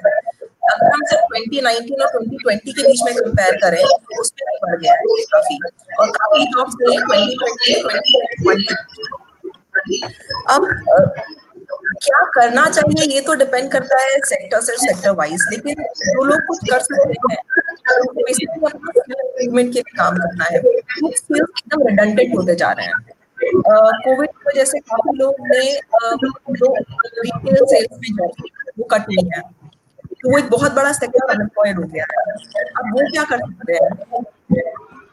अगर 0.71 0.87
हम 0.87 1.03
सिर्फ़ 1.11 1.25
2019 1.35 2.01
और 2.03 2.09
2020 2.15 2.73
के 2.73 2.83
बीच 2.83 3.01
में 3.05 3.13
कंपेयर 3.17 3.55
करें 3.63 3.83
तो 3.83 4.21
उसमें 4.21 4.45
भी 4.49 4.57
बढ़ 4.65 4.77
गया 4.81 4.93
है 4.93 4.99
काफ़ी। 5.33 5.57
और 6.01 6.07
काफ़ी 6.19 6.43
जॉब्स 6.47 6.75
ने 6.81 6.87
2020 6.89 7.35
अब 10.51 10.61
क्या 12.03 12.21
करना 12.35 12.65
चाहिए 12.71 13.07
ये 13.15 13.21
तो 13.21 13.35
डिपेंड 13.37 13.71
करता 13.73 14.01
है 14.01 14.19
सेक्टर 14.27 14.61
से 14.61 14.77
सेक्टर 14.79 15.11
वाइज 15.17 15.47
लेकिन 15.53 15.83
जो 16.01 16.25
लोग 16.25 16.41
कुछ 16.49 16.59
कर 16.71 16.81
सकते 16.81 17.33
हैं 17.33 17.41
बेसिकली 18.17 18.67
अपना 18.67 18.91
इम्प्रूवमेंट 19.03 19.73
के 19.73 19.79
लिए 19.79 19.97
काम 19.97 20.17
करना 20.17 20.45
है। 20.45 20.59
स्किल्स 20.61 21.31
एकदम 21.41 21.87
रिडंडेंट 21.89 22.37
होते 22.37 22.55
जा 22.55 22.71
रहे 22.73 22.87
हैं। 22.87 23.08
कोविड 23.61 24.31
की 24.31 24.49
वजह 24.49 24.65
से 24.65 24.79
काफ़ी 24.81 25.17
लोग 25.19 25.35
ने 25.49 25.65
जो 26.53 26.75
रिटेल 26.75 27.65
सेल्स 27.65 27.99
में 27.99 28.11
जॉब 28.17 28.33
वो 28.79 28.85
कट 28.91 29.11
ली 29.11 29.29
है। 29.35 29.41
तो 30.13 30.31
वो 30.31 30.39
एक 30.39 30.49
बहुत 30.51 30.73
बड़ा 30.75 30.93
सेक्टर 30.93 31.31
अनएम्प्लॉयड 31.31 31.77
हो 31.79 31.85
गया 31.87 32.05
है। 32.11 32.19
अब 32.79 32.93
वो 32.93 33.01
क्या 33.13 33.25
कर 33.25 33.39
सकते 33.41 33.73
हैं? 33.75 33.89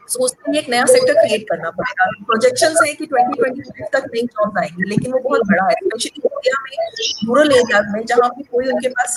सो 0.08 0.24
उसके 0.24 0.52
लिए 0.52 0.60
एक 0.60 0.68
नया 0.70 0.84
सेक्टर 0.86 1.14
क्रिएट 1.14 1.44
करना 1.48 1.70
पड़ेगा। 1.78 2.04
प्रोजेक्शन 2.26 2.74
है 2.84 2.92
कि 2.94 3.06
2025 3.06 3.88
तक 3.92 4.04
नई 4.14 4.22
जॉब 4.24 4.58
आएँगी, 4.58 4.84
लेकिन 4.90 5.12
वो 5.12 5.18
बहुत 5.18 5.40
बड़ा 5.48 5.64
है। 5.64 5.74
स्पेशली 5.76 6.22
इंडिया 6.24 6.56
में 6.64 6.74
रूरल 7.26 7.50
एरियाज़ 7.52 7.86
में, 7.92 8.04
जहाँ 8.06 8.28
पे 8.30 8.42
कोई 8.42 8.64
उनके 8.72 8.88
पास 8.90 9.16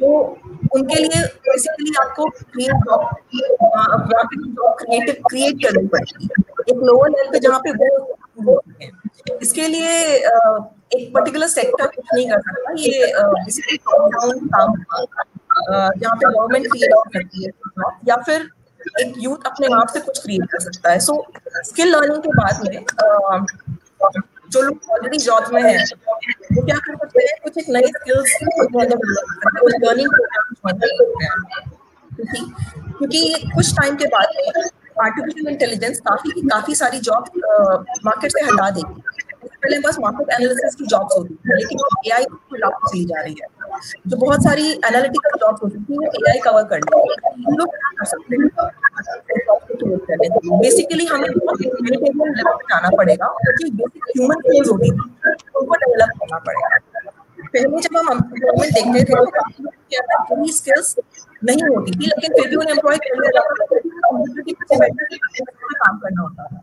तो 0.00 0.08
उनके 0.74 0.96
लिए 0.96 1.22
बेसिकली 1.46 1.94
आपको 2.00 2.28
जॉब 2.58 3.02
क्रिएटिव 4.80 5.14
क्रिएट 5.28 5.54
करनी 5.64 5.86
पड़ेगी। 5.86 6.26
एक 6.70 6.78
लोअर 6.84 7.08
लेवल 7.10 7.30
पे 7.32 7.38
जहाँ 7.38 7.60
पे 7.66 7.70
वो 8.44 8.54
इसके 9.42 9.66
लिए 9.68 9.90
एक 10.96 11.10
पर्टिकुलर 11.14 11.48
सेक्टर 11.48 11.86
कुछ 11.86 12.04
नहीं 12.14 12.28
कर 12.30 12.40
सकता। 12.40 12.72
ये 12.78 12.92
काम 14.54 14.68
जहाँ 15.98 16.14
पे 16.16 16.24
गवर्नमेंट 16.26 16.66
क्रिएट 16.66 16.92
कर 16.94 17.20
सकती 17.20 17.44
है 17.44 17.50
या 18.08 18.16
फिर 18.26 18.48
एक 19.00 19.14
यूथ 19.18 19.46
अपने 19.46 19.66
आप 19.76 19.88
से 19.92 20.00
कुछ 20.00 20.18
क्रिएट 20.22 20.44
कर 20.52 20.60
सकता 20.60 20.90
है। 20.90 20.98
सो 21.00 21.24
स्किल 21.64 21.88
लर्निंग 21.88 22.22
के 22.22 22.30
बाद 22.38 22.54
में 22.64 22.74
जो 24.52 24.60
लोग 24.62 24.90
ऑलरेडी 24.92 25.18
जॉब 25.18 25.44
में 25.54 25.62
हैं, 25.62 25.84
वो 26.52 26.62
क्या 26.66 26.76
कर 26.76 26.94
सकते 26.96 27.22
हैं? 27.22 27.34
कुछ 27.42 27.58
एक 27.58 27.66
नए 27.68 27.86
स्किल्स 27.88 28.30
लर्निंग 29.82 30.10
प्रोग्राम 30.12 30.44
क्योंकि 32.98 33.20
कुछ 33.54 33.72
टाइम 33.74 33.96
के 33.96 34.06
बाद 34.14 34.28
में 34.36 34.46
आर्टिफिशियल 35.02 35.48
इंटेलिजेंस 35.48 36.00
काफ़ी 36.08 36.30
काफ़ी 36.48 36.74
सारी 36.74 36.98
जॉब 37.00 37.22
मार्केट 38.06 38.30
से 38.32 38.44
हटा 38.46 38.70
देगी 38.70 39.02
पहले 39.44 39.78
बस 39.80 39.96
मार्केट 40.00 40.30
एनालिसिस 40.32 40.74
की 40.74 40.86
जॉब्स 40.86 41.16
होती 41.18 41.34
थी, 41.34 41.54
लेकिन 41.56 41.78
एआई 42.06 42.24
लागू 42.54 42.88
चली 42.88 43.04
जा 43.04 43.20
रही 43.20 43.34
है। 43.40 43.46
जो 44.08 44.16
बहुत 44.16 44.42
सारी 44.44 44.70
एनालिटिकल 44.70 45.38
जॉब्स 45.40 45.62
होती 45.62 45.78
थी, 45.78 45.96
वो 45.96 46.10
एआई 46.20 46.38
कवर 46.44 46.64
कर 46.64 46.78
बेसिकली 50.60 51.04
हमें 51.06 51.28
ह्यूमैनिटेरियन 51.28 52.34
लेवल 52.36 52.52
पे 52.52 52.64
जाना 52.70 52.90
पड़ेगा 52.96 53.26
जो 53.42 53.70
बेसिक 53.72 54.02
ह्यूमन 54.08 54.40
स्किल्स 54.40 54.68
होती 54.70 54.90
थी, 54.90 55.02
उनको 55.56 55.74
डेवलप 55.74 56.10
करना 56.20 56.38
पड़ेगा। 56.48 56.68
पहले 57.42 57.80
जब 57.80 57.96
हम 57.98 58.08
एम्प्लॉयमेंट 58.12 58.70
देखते 58.74 59.00
थे 59.04 59.14
तो 60.28 60.46
स्किल्स 60.52 60.88
नहीं 61.44 61.62
होती 61.66 61.92
थी, 61.92 62.06
लेकिन 62.06 62.32
फिर 62.34 62.48
भी 62.50 62.56
उन्हें 62.56 62.74
एम्प्लॉय 62.74 62.96
करने 63.04 63.28
काम 65.74 65.98
करना 65.98 66.22
होता 66.22 66.44
था 66.44 66.58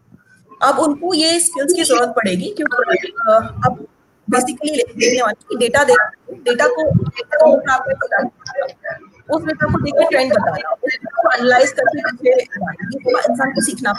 अब 0.62 0.80
उनको 0.80 1.14
ये 1.14 1.40
स्किल्स 1.40 1.74
की 1.74 1.84
ज़रूरत 1.84 2.14
पड़ेगी, 2.16 2.54
क्योंकि 2.58 3.12
अब 3.66 3.74
बेसिकली 4.28 4.70
देखने 4.72 5.22
वाली 5.22 5.58
डेटा 5.58 5.84
दे 5.84 5.96
डेटा 6.46 6.68
को 6.68 6.82
उस 9.36 9.44
डेटा 9.44 9.66
को 9.66 9.80
देख 9.82 9.94
के 9.94 10.06
ट्रेंड 10.10 10.34
बताया 10.34 10.72
उसको 10.72 11.32
एनालाइज 11.34 11.72
करके 11.80 12.00
इंसान 13.22 13.52
को 13.52 13.62
सीखना 13.66 13.94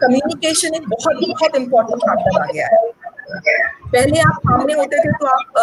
कम्युनिकेशन 0.00 0.74
एक 0.74 0.88
बहुत 0.88 1.16
बहुत 1.22 1.56
इंपॉर्टेंट 1.56 2.02
फैक्टर 2.02 2.40
आ 2.40 2.46
गया 2.52 2.66
है। 2.66 2.80
पहले 3.92 4.20
आप 4.20 4.38
सामने 4.40 4.72
होते 4.74 4.98
थे 4.98 5.10
तो 5.12 5.26
आप 5.26 5.58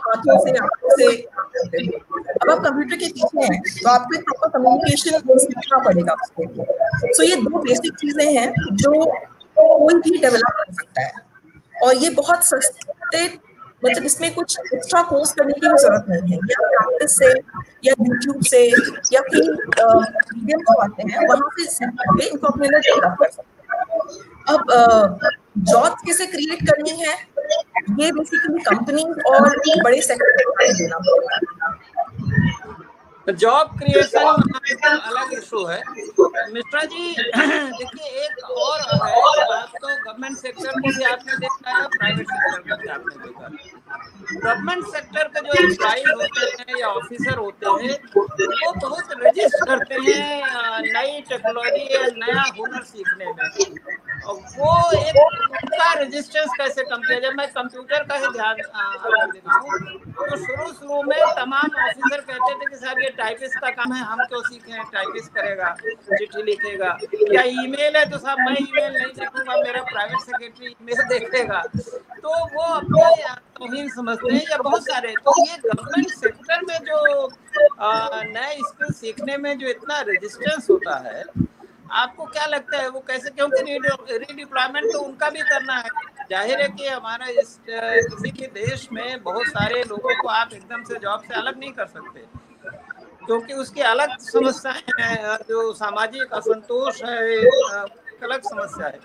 हाथों 0.00 0.38
से, 0.44 0.50
आँखों 0.58 0.90
से 0.96 1.06
अब 1.06 2.50
आप 2.50 2.58
कंप्यूटर 2.58 2.96
के 2.96 3.08
पीछे 3.08 3.44
हैं 3.44 3.60
तो 3.62 3.88
आपको 3.90 4.16
एक 4.16 4.22
प्रॉपर 4.22 4.48
कम्युनिकेशन 4.58 5.38
सीखना 5.38 5.78
पड़ेगा 5.84 6.12
उसके 6.14 6.44
लिए। 6.44 7.12
सो 7.12 7.22
ये 7.22 7.36
दो 7.38 7.62
बेसिक 7.62 7.94
चीज़ें 8.00 8.32
हैं 8.32 8.52
जो 8.74 9.04
कोई 9.56 9.94
भी 9.96 10.18
डेवलप 10.18 10.52
कर 10.58 10.72
सकता 10.72 11.02
है। 11.02 11.12
और 11.74 11.96
ये 11.96 12.10
बहुत 12.12 12.44
सस्ते 12.44 13.26
मतलब 13.84 14.04
इसमें 14.04 14.34
कुछ 14.34 14.58
एक्स्ट्रा 14.74 15.02
कोर्स 15.08 15.32
करने 15.32 15.52
की 15.52 15.68
भी 15.68 15.78
ज़रूरत 15.78 16.04
नहीं 16.10 16.32
है। 16.32 16.38
या 16.50 16.68
प्रैक्टिस 16.68 17.16
से, 17.18 17.28
या 17.84 17.94
यूट्यूब 18.00 18.42
से, 18.44 18.62
या 19.12 19.20
फिर 19.22 19.50
मीडियम 19.50 20.60
जो 20.60 20.80
आते 20.82 21.02
हैं, 21.02 21.26
वहाँ 21.28 21.48
करके 21.50 22.26
इनको 22.28 22.46
अपने 22.46 22.68
लिए 22.68 22.80
डेवलप 22.80 23.16
कर 23.20 23.30
सकते 23.30 23.42
हैं। 23.42 23.55
अब 24.48 25.18
जॉब 25.58 25.94
कैसे 26.06 26.26
क्रिएट 26.26 26.62
करनी 26.70 26.90
है? 26.90 27.14
ये 28.00 28.10
बेसिकली 28.12 28.62
कंपनी 28.62 29.02
और 29.02 29.48
बड़े 29.84 30.00
सेक्टर 30.02 30.42
को 30.42 30.72
देना 30.78 30.98
पड़ेगा। 30.98 31.66
जॉब 33.32 33.70
क्रिएशन 33.78 34.26
अलग 34.88 35.32
इशू 35.32 35.64
है। 35.66 35.80
मिश्रा 36.54 36.82
जी 36.92 37.12
देखिए 37.22 38.24
एक 38.24 38.44
और 38.50 38.80
है 38.80 39.62
तो 39.66 39.88
गवर्नमेंट 39.88 40.36
सेक्टर 40.38 40.70
को 40.70 40.88
भी 40.88 41.04
आपने 41.04 41.36
देखा 41.36 41.76
है 41.78 41.86
प्राइवेट 41.96 42.26
सेक्टर 42.30 42.60
को 42.60 42.76
भी 42.82 42.88
आपने 42.88 43.16
देखा 43.24 43.48
गवर्नमेंट 44.34 44.84
सेक्टर 44.94 45.28
के 45.28 45.40
जो 45.40 45.52
एम्प्लॉज 45.62 46.10
होते 46.10 46.46
हैं 46.62 46.78
या 46.80 46.86
ऑफिसर 47.00 47.38
होते 47.38 47.66
हैं 47.66 47.98
वो 48.16 48.72
बहुत 48.80 49.12
रजिस्ट 49.22 49.64
करते 49.68 49.94
हैं 50.06 50.80
नई 50.92 51.20
टेक्नोलॉजी 51.28 51.84
या 51.94 52.02
नया 52.16 52.44
हुनर 52.58 52.82
सीखने 52.84 53.24
में। 53.26 53.34
वो 54.58 54.72
एक 54.98 55.16
उनका 55.22 55.92
रेजिस्टेंस 55.98 56.50
कैसे 56.58 56.84
कम 56.84 57.00
किया 57.02 57.18
जाए 57.20 57.30
मैं 57.38 57.46
कंप्यूटर 57.52 58.02
का 58.04 58.16
ही 58.16 58.26
ध्यान 58.32 58.54
दिखाऊँ 58.56 60.15
तो 60.26 60.36
शुरू 60.36 60.66
शुरू 60.68 61.02
में 61.04 61.18
तमाम 61.36 61.74
ऑफिसर 61.80 62.20
कहते 62.20 62.54
थे 62.54 62.66
कि 62.66 62.76
साहब 62.76 62.98
ये 63.00 63.10
टाइपिस्ट 63.16 63.58
का 63.60 63.70
काम 63.72 63.92
है 63.92 64.02
हम 64.04 64.24
क्यों 64.24 64.40
सीखे 64.44 64.82
टाइपिस्ट 64.92 65.32
करेगा 65.34 65.70
चिट्ठी 65.82 66.42
लिखेगा 66.42 66.96
या 67.32 67.42
ईमेल 67.56 67.96
है 67.96 68.04
तो 68.10 68.18
साहब 68.18 68.38
मैं 68.40 68.56
ईमेल 68.60 68.92
नहीं 68.92 69.12
देखूँगा 69.14 69.56
मेरा 69.58 69.82
प्राइवेट 69.84 70.20
सेक्रेटरी 70.22 70.66
ईमेल 70.66 71.02
देखेगा 71.08 71.62
तो 72.18 72.34
वो 72.54 72.62
अपने 72.72 73.34
तोहिन 73.56 73.88
समझते 73.90 74.34
हैं 74.34 74.42
या 74.42 74.58
बहुत 74.60 74.82
सारे 74.84 75.14
तो 75.20 75.34
ये 75.40 75.56
गवर्नमेंट 75.58 76.10
सेक्टर 76.14 76.64
में 76.64 76.78
जो 76.84 77.28
नए 78.30 78.56
स्किल 78.62 78.92
सीखने 78.94 79.36
में 79.38 79.56
जो 79.58 79.68
इतना 79.68 80.00
रेजिस्टेंस 80.08 80.70
होता 80.70 80.96
है 81.06 81.24
आपको 81.94 82.24
क्या 82.26 82.46
लगता 82.48 82.78
है 82.78 82.88
वो 82.88 83.00
कैसे 83.08 83.30
क्योंकि 83.30 83.62
रीडिप्लॉयमेंट 83.64 84.92
तो 84.92 84.98
उनका 85.00 85.30
भी 85.30 85.40
करना 85.44 85.76
है 85.76 86.15
ज़ाहिर 86.30 86.60
है 86.60 86.68
कि 86.68 86.86
हमारा 86.86 87.26
इस 87.26 87.58
किसी 87.68 88.30
भी 88.32 88.46
देश 88.46 88.88
में 88.92 89.22
बहुत 89.22 89.46
सारे 89.46 89.82
लोगों 89.82 90.22
को 90.22 90.28
आप 90.28 90.52
एकदम 90.52 90.82
से 90.84 90.98
जॉब 90.98 91.22
से 91.22 91.34
अलग 91.34 91.58
नहीं 91.58 91.72
कर 91.72 91.86
सकते। 91.86 92.20
क्योंकि 93.26 93.54
उसकी 93.54 93.80
अलग 93.80 94.16
समस्याएँ 94.18 94.82
हैं, 95.00 95.36
जो 95.48 95.72
सामाजिक 95.72 96.32
असंतोष 96.32 97.02
है 97.04 97.42
अलग 98.22 98.42
समस्या 98.42 98.86
है। 98.86 98.98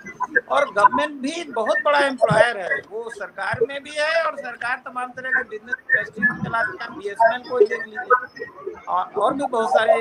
और 0.50 0.66
गवर्नमेंट 0.72 1.22
भी 1.22 1.44
बहुत 1.54 1.78
बड़ा 1.86 2.00
एम्प्लॉयर 2.00 2.58
है। 2.58 2.78
वो 2.92 3.10
सरकार 3.12 3.60
में 3.68 3.84
भी 3.84 3.92
है 3.92 4.24
और 4.24 4.38
सरकार 4.38 4.82
तमाम 4.86 5.12
तरह 5.12 5.30
के 5.32 5.44
बिज़नेस 5.50 5.76
इंडस्ट्री 5.82 6.26
चलाती 6.44 6.78
है 6.82 6.88
बी 6.98 7.10
एस 7.10 7.18
को 7.50 7.60
देख 7.60 7.86
लीजिए। 7.88 8.46
और 8.88 9.34
भी 9.34 9.46
बहुत 9.46 9.70
सारे 9.70 9.96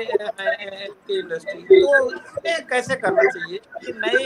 इंडस्ट्री 1.19 1.61
तो 1.63 1.75
इसमें 2.09 2.65
कैसे 2.67 2.95
करना 2.95 3.23
चाहिए 3.29 3.59
कि 3.77 3.93
नए 3.97 4.23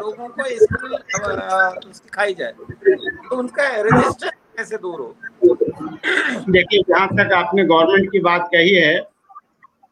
लोगों 0.00 0.28
को 0.28 0.44
स्किल 0.64 1.92
सिखाई 1.92 2.34
जाए? 2.34 2.52
तो 2.52 3.36
उनका 3.36 3.68
रजिस्टर 3.80 4.30
कैसे 4.56 4.76
दूर 4.78 5.00
हो? 5.00 5.16
देखिए, 6.50 6.82
जहाँ 6.88 7.08
तक 7.08 7.32
आपने 7.34 7.64
गवर्नमेंट 7.64 8.10
की 8.12 8.18
बात 8.20 8.48
कही 8.52 8.74
है 8.74 9.00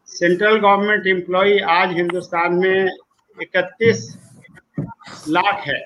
सेंट्रल 0.08 0.58
गवर्नमेंट 0.58 1.06
एम्प्लॉय 1.06 1.58
आज 1.70 1.92
हिंदुस्तान 1.96 2.54
में 2.54 2.90
इकतीस 3.38 4.06
लाख 4.78 5.62
है। 5.66 5.80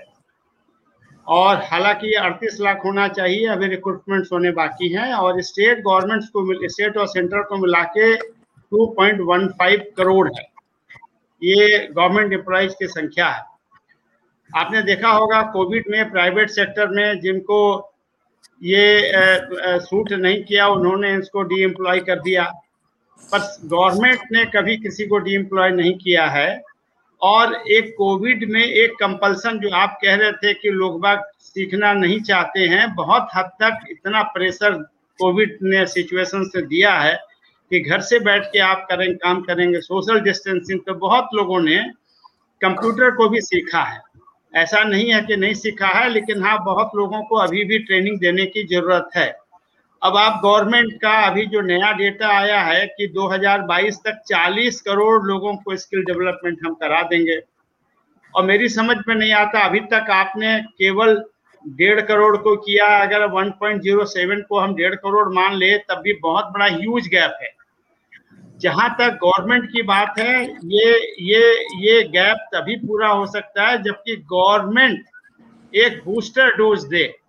और 1.27 1.57
हालाँकि 1.65 2.13
अड़तीस 2.13 2.57
लाख 2.61 2.85
होना 2.85 3.07
चाहिए, 3.09 3.47
अभी 3.47 3.67
रिक्रूटमेंट 3.67 4.27
होने 4.33 4.51
बाकी 4.51 4.89
हैं 4.93 5.13
और 5.15 5.41
स्टेट 5.43 5.79
गवर्नमेंट्स 5.79 6.29
को 6.29 6.43
मिल 6.43 6.59
स्टेट 6.65 6.97
और 6.97 7.07
सेंटर 7.07 7.43
को 7.43 7.57
मिला 7.57 7.83
के 7.97 8.15
2.15 8.17 9.93
करोड़ 9.97 10.29
है। 10.29 10.45
ये 11.43 11.87
गवर्नमेंट 11.87 12.33
एम्प्लॉयज़ 12.33 12.73
की 12.73 12.87
संख्या 12.87 13.29
है। 13.29 13.45
आपने 14.51 14.83
देखा 14.83 15.09
होगा 15.09 15.43
कोविड 15.43 15.85
में 15.89 16.11
प्राइवेट 16.11 16.51
सेक्टर 16.51 16.89
में 16.89 17.21
जिनको 17.21 17.61
ये 18.63 19.11
सूट 19.81 20.13
नहीं 20.13 20.43
किया, 20.45 20.67
उन्होंने 20.69 21.15
इसको 21.19 21.43
डी 21.43 21.63
एम्प्लॉय 21.63 22.01
कर 22.01 22.21
दिया। 22.21 22.45
पर 23.23 23.39
गवर्नमेंट 23.65 24.21
ने 24.33 24.45
कभी 24.45 24.77
किसी 24.77 25.07
को 25.07 25.19
डी 25.19 25.35
एम्प्लॉय 25.35 25.71
नहीं 25.71 25.95
किया 25.99 26.27
है। 26.27 26.63
और 27.23 27.55
एक 27.71 27.95
कोविड 27.99 28.45
में 28.51 28.63
एक 28.63 28.93
कंपल्सन 29.01 29.59
जो 29.59 29.71
आप 29.77 29.99
कह 30.03 30.15
रहे 30.15 30.33
थे 30.33 30.53
कि 30.55 30.71
लोग 30.71 31.01
बाग 31.01 31.23
सीखना 31.41 31.93
नहीं 31.93 32.21
चाहते 32.21 32.61
हैं, 32.61 32.95
बहुत 32.95 33.29
हद 33.37 33.51
तक 33.63 33.87
इतना 33.91 34.23
प्रेशर 34.23 34.75
कोविड 35.19 35.59
ने 35.63 35.85
सिचुएशन 35.87 36.45
से 36.45 36.63
दिया 36.63 36.93
है 36.93 37.15
कि 37.71 37.81
घर 37.81 38.01
से 38.01 38.19
बैठ 38.21 38.47
के 38.47 38.59
आप 38.59 38.87
करें, 38.91 39.15
काम 39.17 39.41
करेंगे 39.41 39.81
सोशल 39.81 40.21
डिस्टेंसिंग 40.21 40.81
तो 40.81 40.95
बहुत 40.95 41.29
लोगों 41.35 41.61
ने 41.61 41.77
कंप्यूटर 42.61 43.11
को 43.11 43.29
भी 43.29 43.41
सीखा 43.41 43.83
है। 43.83 44.01
ऐसा 44.55 44.83
नहीं 44.85 45.13
है 45.13 45.21
कि 45.23 45.37
नहीं 45.37 45.55
सीखा 45.55 45.89
है, 45.89 46.09
लेकिन 46.11 46.43
हाँ 46.43 46.59
बहुत 46.65 46.91
लोगों 46.97 47.23
को 47.23 47.37
अभी 47.37 47.65
भी 47.65 47.79
ट्रेनिंग 47.79 48.19
देने 48.21 48.47
की 48.47 48.67
ज़रूरत 48.67 49.11
है। 49.17 49.40
अब 50.03 50.17
आप 50.17 50.41
गवर्नमेंट 50.45 50.93
का 50.93 51.13
अभी 51.27 51.47
जो 51.47 51.61
नया 51.61 51.93
डेटा 51.93 52.29
आया 52.29 52.61
है 52.63 52.87
कि 52.87 53.07
2022 53.09 53.97
तक 53.97 54.23
40 54.27 54.81
करोड़ 54.81 55.23
लोगों 55.23 55.57
को 55.57 55.77
स्किल 55.77 56.03
डेवलपमेंट 56.03 56.59
हम 56.67 56.75
करा 56.75 57.03
देंगे। 57.03 57.41
और 58.35 58.45
मेरी 58.45 58.69
समझ 58.69 58.97
में 59.09 59.15
नहीं 59.15 59.33
आता, 59.33 59.61
अभी 59.61 59.81
तक 59.81 60.07
आपने 60.11 60.61
केवल 60.61 61.25
डेढ़ 61.69 62.01
करोड़ 62.01 62.37
को 62.37 62.57
किया, 62.57 62.87
अगर 62.87 63.27
1.07 63.27 64.43
को 64.49 64.59
हम 64.59 64.75
डेढ़ 64.75 64.95
करोड़ 64.95 65.29
मान 65.29 65.55
ले, 65.55 65.79
तब 65.79 66.01
भी 66.05 66.13
बहुत 66.13 66.45
बड़ा 66.45 66.67
ह्यूज 66.67 67.09
गैप 67.09 67.39
है। 67.43 67.51
जहाँ 68.59 68.97
तक 68.99 69.19
गवर्नमेंट 69.25 69.73
की 69.73 69.83
बात 69.83 70.15
है, 70.19 70.45
ये 70.65 71.15
ये 71.21 71.65
ये 71.81 72.03
गैप 72.03 72.37
तभी 72.55 72.77
पूरा 72.77 73.09
हो 73.09 73.27
सकता 73.27 73.67
है 73.67 73.83
जबकि 73.83 74.17
गवर्नमेंट 74.17 75.05
एक 75.75 76.03
बूस्टर 76.05 76.57
डोज 76.57 76.85
दे। 76.85 77.20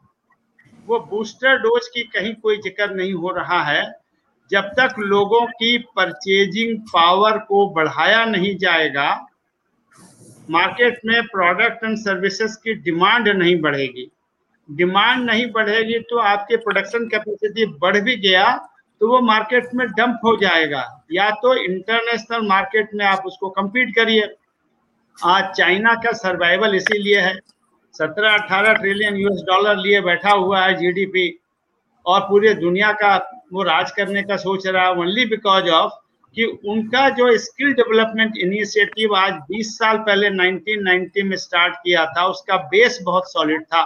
वो 0.92 1.00
बूस्टर 1.10 1.58
डोज 1.60 1.88
की 1.88 2.04
कहीं 2.14 2.34
कोई 2.36 2.58
ज़िक्र 2.60 2.94
नहीं 2.96 3.14
हो 3.16 3.32
रहा 3.32 3.62
है। 3.64 3.84
जब 4.52 4.64
तक 4.80 4.96
लोगों 5.00 5.46
की 5.50 5.78
परचेजिंग 5.96 6.78
पावर 6.88 7.38
को 7.48 7.68
बढ़ाया 7.74 8.24
नहीं 8.28 8.56
जाएगा 8.58 9.10
मार्केट 10.50 11.00
में 11.06 11.22
प्रोडक्ट 11.26 11.84
एंड 11.84 11.98
सर्विसेज़ 11.98 12.58
की 12.58 12.74
डिमांड 12.84 13.28
नहीं 13.30 13.60
बढ़ेगी। 13.62 14.10
डिमांड 14.70 15.24
नहीं 15.26 15.46
बढ़ेगी 15.52 16.00
तो 16.10 16.18
आपके 16.22 16.58
प्रोडक्शन 16.58 17.08
कैपेसिटी 17.08 17.66
बढ़ 17.78 18.00
भी 18.00 18.16
गया 18.20 18.50
तो 19.02 19.08
वो 19.08 19.22
मार्केट 19.22 19.70
में 19.76 19.88
डंप 19.90 20.20
हो 20.26 20.36
जाएगा। 20.38 20.84
या 21.12 21.30
तो 21.44 21.54
इंटरनेशनल 21.56 22.48
मार्केट 22.48 22.90
में 22.96 23.06
आप 23.06 23.24
उसको 23.26 23.54
compete 23.60 23.96
करिए। 23.96 24.28
आज 25.18 25.52
चाइना 25.54 25.94
का 25.96 26.12
सर्वाइवल 26.18 26.76
इसीलिए 26.76 27.20
है। 27.20 27.34
सत्रह 27.96 28.34
अठारह 28.34 28.74
ट्रिलियन 28.74 29.16
यूएस 29.16 29.42
डॉलर 29.48 29.78
लिए 29.78 30.02
बैठा 30.02 30.32
हुआ 30.32 30.66
है 30.66 30.74
जीडीपी 30.78 31.28
और 32.06 32.20
पूरे 32.20 32.54
दुनिया 32.54 32.92
का 32.92 33.16
वो 33.54 33.64
राज 33.64 33.92
करने 33.92 34.22
का 34.24 34.38
सोच 34.38 34.68
रहा 34.68 34.86
है 34.86 34.92
ओनली 34.96 35.26
बिकॉज़ 35.26 35.70
ऑफ़ 35.70 35.92
कि 36.36 36.46
उनका 36.66 37.10
जो 37.10 37.38
स्किल 37.38 37.74
डेवलपमेंट 37.74 38.38
इनिशिएटिव 38.38 39.16
आज 39.16 39.34
20 39.52 39.72
साल 39.78 39.98
पहले 39.98 40.30
1990 40.30 41.24
में 41.24 41.36
स्टार्ट 41.38 41.74
किया 41.76 42.06
था, 42.06 42.26
उसका 42.26 42.58
बेस 42.72 43.00
बहुत 43.04 43.32
सॉलिड 43.32 43.64
था। 43.64 43.86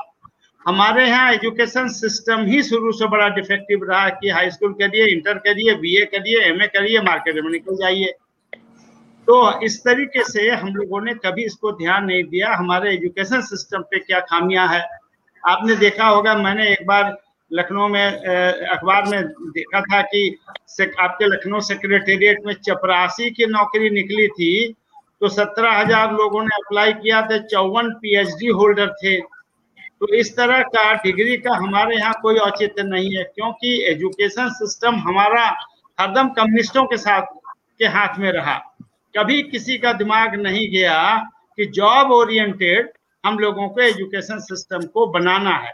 हमारे 0.65 1.07
यहाँ 1.07 1.31
एजुकेशन 1.33 1.87
सिस्टम 1.87 2.45
ही 2.45 2.61
शुरू 2.63 2.91
से 2.91 3.07
बड़ा 3.07 3.27
डिफेक्टिव 3.29 3.83
रहा 3.89 4.09
कि 4.09 4.29
हाई 4.29 4.49
स्कूल 4.51 4.73
करिए 4.73 5.05
इंटर 5.07 5.37
करिए 5.37 5.75
बीए 5.75 6.05
करिए 6.05 6.43
एमए 6.43 6.67
करिए 6.67 7.01
मार्केट 7.01 7.43
में 7.43 7.51
निकल 7.51 7.75
जाइए। 7.75 8.13
तो 9.27 9.35
इस 9.63 9.79
तरीके 9.83 10.23
से 10.23 10.49
हम 10.51 10.73
लोगों 10.75 11.01
ने 11.01 11.13
कभी 11.15 11.45
इसको 11.45 11.71
ध्यान 11.73 12.05
नहीं 12.05 12.23
दिया। 12.25 12.53
हमारे 12.55 12.93
एजुकेशन 12.93 13.41
सिस्टम 13.43 13.81
पे 13.91 13.99
क्या 13.99 14.19
खामियाँ 14.21 14.67
है? 14.67 14.81
आपने 15.43 15.75
देखा 15.75 16.07
होगा, 16.07 16.35
मैंने 16.37 16.67
एक 16.69 16.85
बार 16.87 17.17
लखनऊ 17.51 17.87
में 17.87 18.05
अखबार 18.67 19.05
में 19.05 19.21
देखा 19.51 19.81
था 19.81 20.01
कि 20.03 20.21
आपके 20.99 21.25
लखनऊ 21.25 21.59
सेक्रेटेरिएट 21.63 22.45
में 22.45 22.53
चपरासी 22.55 23.29
की 23.31 23.45
नौकरी 23.47 23.89
निकली 23.91 24.27
थी 24.29 24.75
तो 25.21 25.29
सत्रह 25.29 25.71
हज़ार 25.71 26.11
लोगों 26.13 26.43
ने 26.43 26.55
अप्लाई 26.55 26.93
किया 26.93 27.21
था, 27.21 27.37
चौवन 27.39 27.89
पीएचडी 28.01 28.47
होल्डर 28.49 28.89
थे। 28.93 29.19
तो 29.19 30.07
इस 30.13 30.35
तरह 30.37 30.61
का 30.69 30.93
डिग्री 30.95 31.37
का 31.37 31.55
हमारे 31.57 31.95
यहाँ 31.95 32.13
कोई 32.21 32.37
औचित्य 32.37 32.83
नहीं 32.83 33.15
है, 33.15 33.23
क्योंकि 33.25 33.69
एजुकेशन 33.91 34.49
सिस्टम 34.53 34.95
हमारा 35.07 35.45
हरदम 35.97 36.29
कम्युनिस्टों 36.31 36.83
के 36.85 36.97
साथ, 36.97 37.21
के 37.79 37.85
हाथ 37.87 38.19
में 38.19 38.31
रहा। 38.31 38.57
कभी 39.15 39.41
किसी 39.43 39.77
का 39.77 39.93
दिमाग 39.93 40.35
नहीं 40.37 40.69
गया 40.71 40.97
कि 41.57 41.65
जॉब 41.75 42.11
ओरिएंटेड 42.11 42.89
हम 43.23 43.39
लोगों 43.39 43.67
को 43.69 43.81
एजुकेशन 43.81 44.39
सिस्टम 44.41 44.81
को 44.87 45.05
बनाना 45.09 45.55
है। 45.57 45.73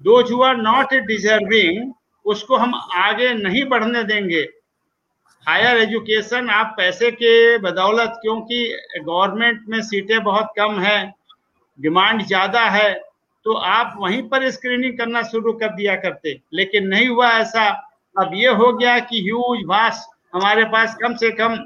दो 0.00 0.42
आर 0.44 0.56
नॉट 0.58 0.94
डिजर्विंग 1.06 1.92
उसको 2.24 2.56
हम 2.56 2.74
आगे 2.96 3.32
नहीं 3.34 3.64
बढ़ने 3.68 4.02
देंगे। 4.04 4.40
हायर 5.46 5.78
एजुकेशन 5.78 6.50
आप 6.50 6.74
पैसे 6.76 7.10
के 7.12 7.58
बदौलत, 7.58 8.18
क्योंकि 8.22 8.76
गवर्नमेंट 9.00 9.62
में 9.68 9.80
सीटें 9.82 10.22
बहुत 10.24 10.52
कम 10.58 10.78
है 10.80 11.12
डिमांड 11.78 12.22
ज़्यादा 12.24 12.60
है 12.70 12.92
तो 13.46 13.52
आप 13.52 13.94
वहीं 13.98 14.22
पर 14.28 14.50
स्क्रीनिंग 14.50 14.96
करना 14.98 15.22
शुरू 15.24 15.52
कर 15.54 15.74
दिया 15.74 15.94
करते। 15.96 16.38
लेकिन 16.54 16.86
नहीं 16.88 17.08
हुआ 17.08 17.30
ऐसा। 17.32 17.68
अब 18.16 18.30
ये 18.34 18.48
हो 18.50 18.72
गया 18.72 18.98
कि 19.00 19.22
ह्यूज 19.22 19.64
भास 19.66 20.06
हमारे 20.34 20.64
पास 20.66 20.96
कम 21.02 21.14
से 21.16 21.30
कम 21.32 21.56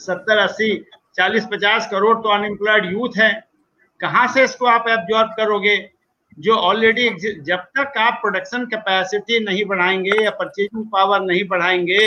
सत्तर 0.00 0.38
अस्सी 0.38 0.74
चालीस 1.16 1.46
पचास 1.52 1.88
करोड़ 1.90 2.16
तो 2.18 2.28
अनएम्प्लॉयड 2.28 2.92
यूथ 2.92 3.16
है। 3.18 3.32
कहाँ 4.00 4.26
से 4.28 4.44
इसको 4.44 4.66
आप 4.66 4.88
एब्जॉर्ब 4.88 5.30
करोगे? 5.36 5.76
जो 6.38 6.54
ऑलरेडी 6.54 7.08
जब 7.40 7.58
तक 7.78 7.98
आप 7.98 8.18
प्रोडक्शन 8.20 8.64
कैपेसिटी 8.66 9.38
नहीं 9.44 9.64
बढ़ाएँगे 9.64 10.22
या 10.24 10.30
परचेजिंग 10.30 10.84
पावर 10.86 11.20
नहीं 11.20 11.44
बढ़ाएँगे 11.48 12.06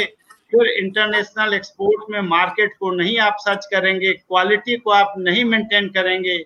फिर 0.51 0.67
इंटरनेशनल 0.69 1.53
एक्सपोर्ट 1.53 2.09
में 2.11 2.19
मार्केट 2.21 2.73
को 2.79 2.91
नहीं 2.91 3.17
आप 3.19 3.35
सर्च 3.39 3.65
करेंगे 3.65 4.13
क्वालिटी 4.13 4.77
को 4.77 4.91
आप 4.91 5.13
नहीं 5.17 5.43
मेंटेन 5.45 5.89
करेंगे। 5.89 6.37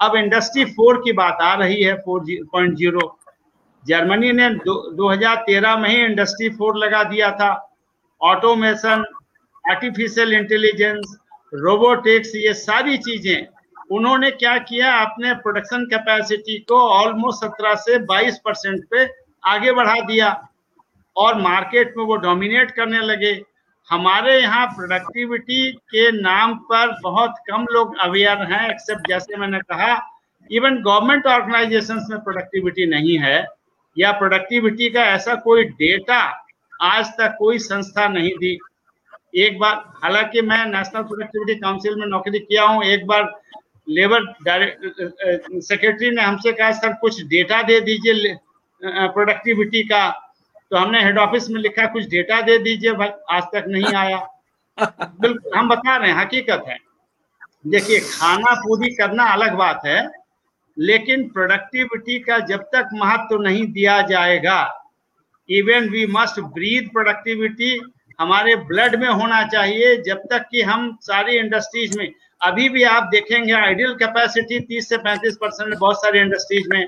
अब 0.00 0.16
इंडस्ट्री 0.16 0.64
फोर 0.66 1.00
की 1.04 1.12
बात 1.12 1.38
आ 1.42 1.54
रही 1.54 1.82
है 1.82 1.94
फोर 1.96 2.24
पॉइंट 2.52 2.76
ज़ीरो 2.76 3.18
जर्मनी 3.84 4.32
ने 4.32 4.48
दो, 4.50 4.74
2013 4.92 5.76
में 5.76 5.88
ही 5.88 6.04
इंडस्ट्री 6.04 6.48
फोर 6.50 6.76
लगा 6.76 7.02
दिया 7.04 7.30
था। 7.30 7.50
ऑटोमेशन 8.20 9.04
आर्टिफिशियल 9.70 10.32
इंटेलिजेंस 10.32 11.18
रोबोटिक्स 11.54 12.34
ये 12.36 12.54
सारी 12.54 12.96
चीज़ें, 12.98 13.46
उन्होंने 13.90 14.30
क्या 14.30 14.56
किया? 14.58 14.92
अपने 14.96 15.34
प्रोडक्शन 15.34 15.84
कैपेसिटी 15.84 16.58
को 16.58 16.80
ऑलमोस्ट 16.90 17.44
सत्रह 17.44 17.74
से 17.74 17.98
22 18.06 18.38
परसेंट 18.38 18.84
पे 18.90 19.08
आगे 19.42 19.72
बढ़ा 19.72 20.00
दिया। 20.00 20.48
और 21.16 21.40
मार्केट 21.40 21.94
में 21.96 22.04
वो 22.04 22.16
डोमिनेट 22.16 22.70
करने 22.70 23.00
लगे। 23.00 23.32
हमारे 23.90 24.38
यहाँ 24.40 24.66
प्रोडक्टिविटी 24.66 25.72
के 25.72 26.10
नाम 26.12 26.54
पर 26.70 26.94
बहुत 27.02 27.34
कम 27.50 27.66
लोग 27.72 27.96
अवेयर 27.98 28.42
हैं 28.52 28.68
एक्सेप्ट 28.70 29.08
जैसे 29.08 29.36
मैंने 29.36 29.58
कहा 29.58 29.92
इवन 30.50 30.80
गवर्नमेंट 30.82 31.26
ऑर्गेनाइजेशन 31.26 32.06
में 32.10 32.18
प्रोडक्टिविटी 32.18 32.86
नहीं 32.86 33.18
है। 33.18 33.46
या 33.98 34.12
प्रोडक्टिविटी 34.12 34.88
का 34.90 35.04
ऐसा 35.04 35.34
कोई 35.34 35.64
डेटा 35.64 36.20
आज 36.82 37.12
तक 37.18 37.36
कोई 37.38 37.58
संस्था 37.58 38.08
नहीं 38.08 38.32
दी। 38.34 38.58
एक 39.34 39.58
बार 39.58 39.74
हालाँकि 40.02 40.40
मैं 40.42 40.64
नेशनल 40.66 41.02
प्रोडक्टिविटी 41.02 41.54
काउंसिल 41.60 41.94
में 41.96 42.06
नौकरी 42.06 42.38
किया 42.38 42.64
हूँ 42.64 42.84
एक 42.84 43.06
बार 43.06 43.22
लेबर 43.88 44.32
सेक्रेटरी 45.60 46.10
ने 46.10 46.22
हमसे 46.22 46.52
कहा 46.52 46.70
सर 46.72 46.92
कुछ 47.00 47.22
डेटा 47.28 47.62
दे 47.62 47.80
दीजिए 47.80 48.34
प्रोडक्टिविटी 48.82 49.82
का। 49.88 50.08
तो 50.70 50.76
हमने 50.76 51.02
हेड 51.04 51.18
ऑफ़िस 51.18 51.48
में 51.50 51.60
लिखा 51.60 51.86
कुछ 51.92 52.08
डेटा 52.08 52.40
दे 52.42 52.58
दीजिए 52.58 52.92
भाई 52.92 53.08
आज 53.30 53.42
तक 53.54 53.64
नहीं 53.68 53.94
आया। 53.94 54.18
बिल्कुल 55.20 55.58
हम 55.58 55.68
बता 55.68 55.96
रहे 55.96 56.10
हैं 56.10 56.18
हकीकत 56.18 56.64
है। 56.68 56.78
देखिए 57.66 57.98
खाना 58.00 58.54
पूरी 58.60 58.94
करना 58.94 59.24
अलग 59.32 59.54
बात 59.56 59.82
है 59.86 60.00
लेकिन 60.76 61.28
प्रोडक्टिविटी 61.28 62.18
का 62.18 62.38
जब 62.46 62.62
तक 62.74 62.88
महत्व 62.94 63.26
तो 63.30 63.42
नहीं 63.42 63.66
दिया 63.72 64.00
जाएगा 64.02 64.58
even 65.48 65.88
we 65.88 66.06
must 66.06 66.40
breathe 66.54 66.88
productivity 66.92 67.70
हमारे 68.20 68.56
ब्लड 68.56 68.94
में 68.94 69.08
होना 69.08 69.42
चाहिए, 69.42 69.96
जब 69.96 70.18
तक 70.18 70.46
कि 70.50 70.62
हम 70.62 70.98
सारी 71.00 71.36
इंडस्ट्रीज़ 71.36 71.98
में, 71.98 72.12
अभी 72.42 72.68
भी 72.68 72.82
आप 72.82 73.02
देखेंगे 73.02 73.52
आइडियल 73.52 73.94
कैपेसिटी 73.94 74.60
30 74.60 74.88
से 74.88 74.96
35 74.96 75.36
परसेंट 75.36 75.78
बहुत 75.78 75.96
सारी 75.96 76.18
इंडस्ट्रीज़ 76.18 76.68
में। 76.68 76.86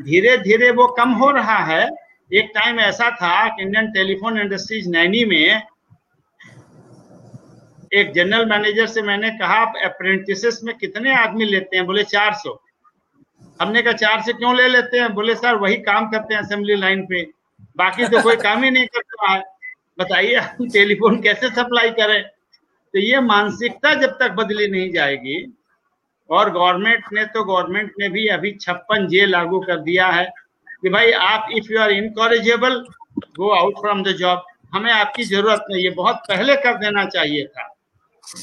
धीरे 0.00 0.38
धीरे 0.38 0.70
वो 0.70 0.86
कम 0.86 1.10
हो 1.10 1.30
रहा 1.30 1.58
है। 1.64 1.88
एक 2.32 2.52
टाइम 2.54 2.80
ऐसा 2.80 3.10
था 3.10 3.48
कि 3.48 3.62
इंडियन 3.62 3.86
टेलीफोन 3.86 4.40
इंडस्ट्रीज़ 4.40 4.88
नैनी 4.88 5.24
में 5.24 5.62
एक 7.92 8.12
जनरल 8.12 8.46
मैनेजर 8.46 8.86
से 8.86 9.02
मैंने 9.02 9.30
कहा, 9.30 9.54
आप 9.54 9.72
अप्रेंटिस 9.84 10.64
में 10.64 10.76
कितने 10.76 11.14
आदमी 11.14 11.44
लेते 11.44 11.76
हैं? 11.76 11.86
बोले 11.86 12.02
400 12.02 12.62
हमने 13.62 13.82
कहा, 13.82 13.92
चार 13.92 14.22
से 14.22 14.32
क्यों 14.32 14.56
ले 14.56 14.68
लेते 14.68 14.98
हैं? 14.98 15.14
बोले, 15.14 15.34
सर, 15.34 15.54
वही 15.54 15.76
काम 15.76 16.10
करते 16.10 16.34
हैं 16.34 16.42
असेंबली 16.42 16.76
लाइन 16.76 17.06
पे। 17.06 17.22
बाकी 17.76 18.08
तो 18.08 18.22
कोई 18.22 18.36
काम 18.36 18.64
ही 18.64 18.70
नहीं 18.70 18.86
करता 18.86 19.30
है। 19.30 19.59
बताइए, 20.00 20.34
हम 20.34 20.68
टेलीफोन 20.70 21.20
कैसे 21.22 21.48
सप्लाई 21.50 21.90
करें? 21.92 22.22
तो 22.22 22.98
ये 22.98 23.20
मानसिकता 23.22 23.94
जब 23.94 24.16
तक 24.20 24.30
बदली 24.34 24.68
नहीं 24.68 24.90
जाएगी, 24.92 25.38
और 26.30 26.50
गवर्नमेंट 26.52 27.04
ने 27.12 27.24
तो 27.26 27.44
गवर्नमेंट 27.44 27.92
ने 28.00 28.08
भी 28.08 28.26
अभी 28.30 28.52
छप्पन 28.60 29.06
जे 29.08 29.26
लागू 29.26 29.60
कर 29.60 29.80
दिया 29.80 30.06
है 30.08 30.24
कि 30.82 30.88
भाई 30.90 31.10
आप 31.12 31.48
if 31.52 31.72
you 31.72 31.80
are 31.80 31.90
incorrigible 31.92 32.84
go 33.36 33.50
out 33.54 33.78
from 33.80 34.02
the 34.02 34.12
job 34.18 34.44
हमें 34.74 34.92
आपकी 34.92 35.24
ज़रूरत 35.24 35.64
नहीं 35.70 35.84
है, 35.84 35.90
बहुत 35.90 36.16
पहले 36.28 36.56
कर 36.56 36.76
देना 36.78 37.04
चाहिए 37.06 37.44
था। 37.46 37.66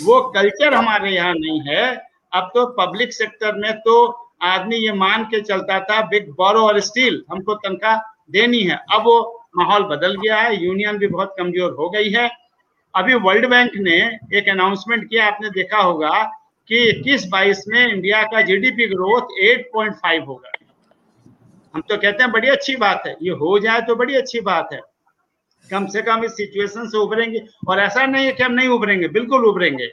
वो 0.04 0.22
कल्चर 0.32 0.74
हमारे 0.74 1.12
यहाँ 1.12 1.34
नहीं 1.36 1.62
है। 1.68 1.86
अब 2.34 2.50
तो 2.56 2.66
पब्लिक 2.78 3.14
सेक्टर 3.14 3.56
में 3.56 3.74
तो 3.82 3.96
आदमी 4.44 4.76
ये 4.78 4.92
मान 4.94 5.24
के 5.26 5.42
चलता 5.42 5.80
था 5.82 6.02
बिग 6.08 6.30
बोरो 6.32 6.62
और 6.62 6.80
स्टील 6.82 7.24
हमको 7.32 7.54
तनख्वाह 7.58 7.98
देनी 8.32 8.62
है। 8.62 8.80
अब 8.94 9.04
वो 9.06 9.37
माहौल 9.58 9.84
बदल 9.84 10.16
गया 10.16 10.36
है, 10.36 10.66
यूनियन 10.66 10.98
भी 10.98 11.08
बहुत 11.08 11.36
कमज़ोर 11.38 11.72
हो 11.72 11.90
गई 11.90 12.10
है। 12.10 12.30
अभी 12.96 13.14
वर्ल्ड 13.14 13.46
बैंक 13.46 13.72
ने 13.78 13.98
एक 14.38 14.50
अनाउंसमेंट 14.50 15.10
किया, 15.10 15.26
आपने 15.26 15.50
देखा 15.50 15.78
होगा 15.78 16.12
कि 16.70 16.84
इक्कीस 16.90 17.28
बाईस 17.28 17.64
में 17.68 17.88
इंडिया 17.88 18.22
का 18.24 18.42
जीडीपी 18.42 18.88
ग्रोथ 18.88 19.40
8.5 19.42 20.28
होगा। 20.28 20.52
हम 21.74 21.82
तो 21.82 21.98
कहते 21.98 22.24
हैं 22.24 22.32
बड़ी 22.32 22.48
अच्छी 22.48 22.76
बात 22.76 23.04
है। 23.08 23.16
ये 23.22 23.32
हो 23.32 23.60
जाए 23.60 23.82
तो 23.82 23.96
बड़ी 23.96 24.16
अच्छी 24.16 24.40
बात 24.42 24.70
है। 24.74 24.80
कम 25.72 25.86
से 25.86 26.02
कम 26.02 26.24
इस 26.24 26.32
सिचुएशन 26.32 26.88
से 26.88 26.98
उभरेंगे। 26.98 27.42
और 27.68 27.80
ऐसा 27.80 28.06
नहीं 28.06 28.26
है 28.26 28.32
कि 28.32 28.44
हम 28.44 28.52
नहीं 28.52 28.68
उभरेंगे, 28.68 29.08
बिल्कुल 29.08 29.46
उभरेंगे। 29.46 29.88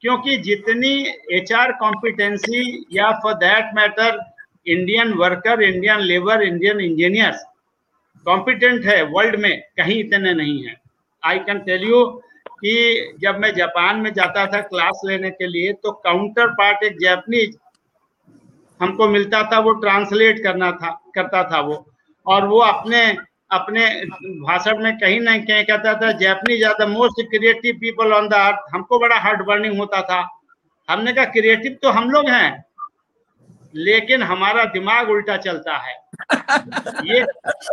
क्योंकि 0.00 0.36
जितनी 0.36 0.92
एच 1.32 1.52
आर 1.52 1.72
कॉम्पिटेंसी 1.72 2.86
या 2.92 3.10
for 3.12 3.34
that 3.34 3.74
matter 3.74 4.20
Indian 4.66 5.12
worker 5.12 5.62
Indian 5.62 6.00
labour 6.00 6.42
Indian 6.42 6.80
engineers 6.80 7.44
competent 8.26 8.84
है 8.86 9.02
वर्ल्ड 9.04 9.36
में, 9.36 9.60
कहीं 9.76 9.98
इतने 9.98 10.32
नहीं 10.34 10.62
है। 10.64 10.74
आई 11.22 11.38
कैन 11.40 11.58
टेल 11.60 11.82
यू 11.82 12.04
कि 12.60 13.16
जब 13.20 13.38
मैं 13.38 13.52
जापान 13.54 14.00
में 14.00 14.12
जाता 14.14 14.46
था 14.46 14.60
क्लास 14.62 15.00
लेने 15.04 15.30
के 15.30 15.46
लिए 15.46 15.72
तो 15.72 15.92
काउंटर 16.04 16.48
पार्ट 16.54 16.82
एक 16.84 16.98
जैपनीज 16.98 17.56
हमको 18.80 19.08
मिलता 19.08 19.42
था, 19.42 19.58
वो 19.58 19.72
ट्रांसलेट 19.72 20.42
करना 20.42 20.70
था, 20.72 20.90
करता 21.14 21.42
था 21.44 21.60
वो। 21.60 21.84
और 22.26 22.46
वो 22.46 22.58
अपने 22.60 23.04
अपने 23.50 23.86
भाषण 24.40 24.82
में 24.82 24.96
कहीं 24.98 25.20
ना 25.20 25.36
कहीं 25.38 25.64
कहता 25.64 25.94
था 26.00 26.10
Japanese 26.18 26.64
are 26.64 26.74
the 26.78 26.88
most 26.88 27.22
creative 27.30 27.74
people 27.80 28.12
on 28.12 28.28
the 28.28 28.34
earth 28.34 28.74
हमको 28.74 28.98
बड़ा 28.98 29.16
हार्ट 29.18 29.40
बर्निंग 29.46 29.78
होता 29.78 30.02
था। 30.02 30.20
हमने 30.88 31.12
कहा 31.12 31.24
क्रिएटिव 31.32 31.76
तो 31.82 31.90
हम 31.90 32.10
लोग 32.10 32.28
हैं। 32.28 32.64
लेकिन 33.74 34.22
हमारा 34.22 34.64
दिमाग 34.72 35.10
उल्टा 35.10 35.36
चलता 35.38 35.76
है। 35.78 35.94
ये 37.06 37.20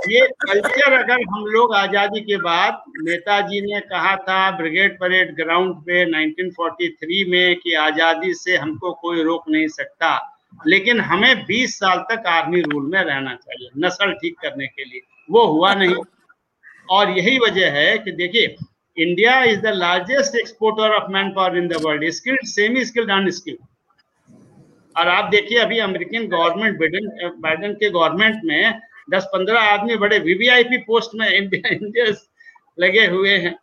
ये 0.09 0.27
कल्चर 0.41 0.93
अगर 0.93 1.21
हम 1.29 1.45
लोग 1.47 1.73
आज़ादी 1.75 2.19
के 2.21 2.37
बाद, 2.37 2.81
नेताजी 2.99 3.61
ने 3.61 3.79
कहा 3.81 4.15
था, 4.17 4.39
ब्रिगेड 4.57 4.97
परेड 4.99 5.35
ग्राउंड 5.35 5.75
पे 5.81 6.05
1943 6.05 7.23
में 7.29 7.55
कि 7.55 7.73
आज़ादी 7.75 8.33
से 8.35 8.57
हमको 8.57 8.91
कोई 9.01 9.23
रोक 9.23 9.49
नहीं 9.49 9.67
सकता, 9.69 10.15
लेकिन 10.67 10.99
हमें 11.01 11.45
20 11.45 11.79
साल 11.79 12.05
तक 12.11 12.27
आर्मी 12.27 12.61
रूल 12.61 12.89
में 12.91 13.01
रहना 13.01 13.33
चाहिए, 13.35 13.69
नस्ल 13.77 14.11
ठीक 14.13 14.35
करने 14.41 14.67
के 14.67 14.83
लिए। 14.83 15.01
वो 15.29 15.45
हुआ 15.47 15.73
नहीं। 15.73 15.95
और 16.89 17.09
यही 17.09 17.37
वजह 17.39 17.71
है 17.71 17.97
कि 17.97 18.11
देखिए 18.13 18.55
India 18.97 19.41
is 19.43 19.59
the 19.61 19.71
largest 19.75 20.35
exporter 20.35 20.93
of 20.93 21.11
man 21.11 21.29
power 21.31 21.57
in 21.57 21.67
the 21.67 21.81
world 21.81 22.09
skilled 22.11 22.45
semi 22.47 22.85
skilled 22.85 23.11
unskilled 23.11 23.59
और 24.97 25.07
आप 25.07 25.29
देखिए 25.31 25.59
अभी 25.59 25.79
अमेरिकन 25.79 26.27
गवर्नमेंट 26.27 26.77
बाइडन 26.79 27.39
बाइडन 27.41 27.73
के 27.73 27.89
गवर्नमेंट 27.89 28.41
में 28.45 28.81
दस 29.09 29.23
पंद्रह 29.33 29.59
आदमी 29.61 29.95
बड़े 29.97 30.19
वीवीआईपी 30.21 30.77
पोस्ट 30.83 31.11
में 31.15 31.29
इंडिया 31.29 31.73
इंडिया 31.73 32.05
लगे 32.77 33.05
हुए 33.07 33.37
हैं। 33.37 33.55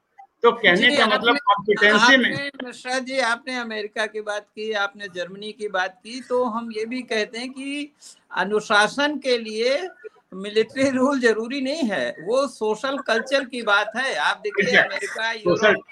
तो 0.42 0.50
कहने 0.52 0.96
का 0.96 1.06
मतलब 1.06 1.36
कॉम्पिटेंसी 1.44 2.16
में 2.16 2.50
मिश्रा 2.64 2.98
जी 3.00 3.18
आपने 3.26 3.56
अमेरिका 3.58 4.06
की 4.06 4.20
बात 4.22 4.46
की 4.48 4.70
आपने 4.80 5.08
जर्मनी 5.14 5.52
की 5.52 5.68
बात 5.68 5.94
की 6.04 6.20
तो 6.20 6.42
हम 6.46 6.70
ये 6.72 6.84
भी 6.86 7.00
कहते 7.02 7.38
हैं 7.38 7.50
कि 7.52 7.90
अनुशासन 8.36 9.16
के 9.18 9.38
लिए 9.38 9.88
मिलिट्री 10.36 10.88
रूल 10.90 11.20
ज़रूरी 11.20 11.60
नहीं 11.60 11.82
है। 11.90 12.08
वो 12.22 12.46
सोशल 12.48 12.96
कल्चर 13.06 13.44
की 13.44 13.62
बात 13.62 13.92
है। 13.96 14.14
आप 14.16 14.40
देखिए 14.44 14.76
अमेरिका 14.78 15.32
यूरोप 15.32 15.82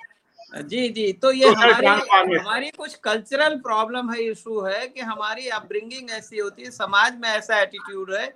जी 0.53 0.88
जी 0.88 1.12
तो 1.12 1.31
ये 1.33 1.51
तो 1.51 1.55
हमारी 1.55 2.37
हमारी 2.37 2.71
कुछ 2.71 2.95
कल्चरल 2.95 3.55
प्रॉब्लम 3.59 4.11
है 4.12 4.23
इशू 4.23 4.61
है 4.61 4.87
कि 4.88 5.01
हमारी 5.01 5.49
अपब्रिंगिंग 5.49 6.11
ऐसी 6.11 6.38
होती 6.38 6.62
है 6.62 6.71
समाज 6.71 7.17
में 7.23 7.29
ऐसा 7.29 7.61
एटीट्यूड 7.61 8.12
है 8.15 8.27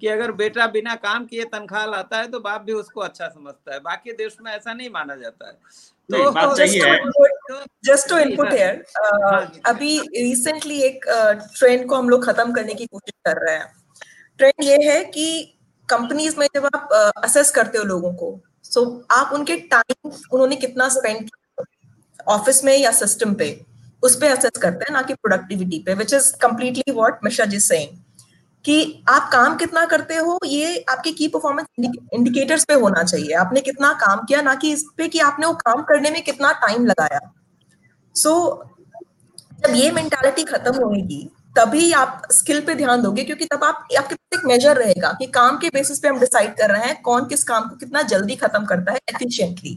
कि 0.00 0.08
अगर 0.08 0.32
बेटा 0.32 0.66
बिना 0.66 0.94
काम 0.94 1.24
किए 1.26 1.44
तनख्वाह 1.44 1.86
लाता 1.86 2.18
है 2.18 2.30
तो 2.30 2.40
बाप 2.40 2.60
भी 2.60 2.72
उसको 2.72 3.00
अच्छा 3.00 3.28
समझता 3.28 3.74
है 3.74 3.80
बाकी 3.80 4.12
देश 4.12 4.36
में 4.42 4.52
ऐसा 4.52 4.72
नहीं 4.72 4.90
माना 4.90 5.16
जाता 5.16 5.48
है। 5.48 5.52
तो 6.10 6.54
जस्ट 7.84 8.08
टू 8.08 8.18
इनपुट 8.18 8.52
हियर 8.52 8.84
अभी 9.66 9.98
रिसेंटली 10.00 10.80
एक 10.82 11.04
ट्रेंड 11.58 11.86
को 11.88 11.96
हम 11.96 12.08
लोग 12.08 12.24
खत्म 12.26 12.52
करने 12.52 12.74
की 12.74 12.86
कोशिश 12.86 13.14
कर 13.26 13.44
रहे 13.46 13.56
हैं। 13.56 13.72
ट्रेंड 14.38 14.64
ये 14.64 14.76
है 14.82 15.04
कि 15.04 15.56
कंपनीज़ 15.88 16.38
में 16.38 16.46
जब 16.54 16.66
आप 16.66 16.88
असेस 17.24 17.50
करते 17.50 17.78
हो 17.78 17.84
लोगों 17.84 18.12
को 18.14 18.38
सो 18.64 18.84
आप 19.10 19.32
उनके 19.34 19.56
टाइम 19.72 20.10
उन्होंने 20.32 20.56
कितना 20.56 20.88
स्पेंड 20.88 21.30
ऑफ़िस 22.28 22.64
में 22.64 22.76
या 22.76 22.90
सिस्टम 22.92 23.34
पे 23.34 23.48
उस 24.02 24.16
पर 24.16 24.26
असेस 24.26 24.58
करते 24.62 24.84
हैं 24.84 24.92
ना 24.92 25.02
कि 25.02 25.14
प्रोडक्टिविटी 25.14 25.78
पे 25.86 25.94
which 25.94 26.14
is 26.14 26.32
completely 26.42 26.92
what 26.92 27.18
Mishra 27.24 27.46
ji 27.46 27.60
saying 27.60 27.96
कि 28.64 29.04
आप 29.08 29.28
काम 29.32 29.56
कितना 29.56 29.84
करते 29.84 30.16
हो 30.16 30.38
ये 30.46 30.84
आपके 30.88 31.12
की 31.12 31.28
परफॉर्मेंस 31.28 31.66
इंडिकेटर्स 31.78 32.64
पे 32.64 32.74
होना 32.74 33.02
चाहिए। 33.02 33.32
आपने 33.34 33.60
कितना 33.60 33.92
काम 33.92 34.24
किया 34.24 34.42
ना 34.42 34.54
कि 34.54 34.72
इस 34.72 34.84
पे 34.96 35.08
कि 35.08 35.18
आपने 35.20 35.46
वो 35.46 35.52
काम 35.54 35.82
करने 35.82 36.10
में 36.10 36.22
कितना 36.24 36.52
टाइम 36.52 36.86
लगाया। 36.86 37.20
सो 38.14 38.30
so, 38.30 39.68
जब 39.68 39.74
ये 39.74 39.90
मेंटालिटी 39.90 40.42
खत्म 40.42 40.74
होगी 40.74 41.28
तभी 41.58 41.92
आप 41.92 42.22
स्किल 42.32 42.60
पे 42.60 42.74
ध्यान 42.74 43.02
दोगे 43.02 43.24
क्योंकि 43.24 43.44
तब 43.44 43.64
आप 43.64 43.86
आपके 43.98 44.14
पास 44.14 44.38
एक 44.38 44.46
मेजर 44.46 44.76
रहेगा 44.76 45.12
कि 45.12 45.26
काम 45.26 45.58
के 45.58 45.68
बेसिस 45.68 45.98
पे 45.98 46.08
हम 46.08 46.18
डिसाइड 46.20 46.56
कर 46.56 46.70
रहे 46.70 46.86
हैं 46.86 47.00
कौन 47.02 47.26
किस 47.28 47.44
काम 47.44 47.68
को 47.68 47.76
कितना 47.76 48.02
जल्दी 48.02 48.36
खत्म 48.36 48.64
करता 48.64 48.92
है 48.92 48.98
एफिशिएंटली 49.08 49.76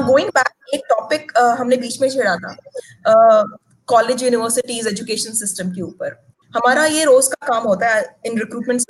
गोइंग 0.00 0.28
बैक 0.28 0.74
एक 0.74 0.82
टॉपिक 0.88 1.32
uh, 1.32 1.58
हमने 1.58 1.76
बीच 1.76 2.00
में 2.00 2.08
छेड़ा 2.08 2.36
था 2.36 2.56
कॉलेज 3.88 4.22
यूनिवर्सिटीज 4.22 4.86
एजुकेशन 4.86 5.32
सिस्टम 5.32 5.70
के 5.70 5.82
ऊपर। 5.82 6.16
हमारा 6.54 6.84
ये 6.84 7.04
रोज 7.04 7.26
का 7.28 7.46
काम 7.46 7.62
होता 7.62 7.88
है 7.88 8.04
इन 8.26 8.38
रिक्रूटमेंट 8.38 8.80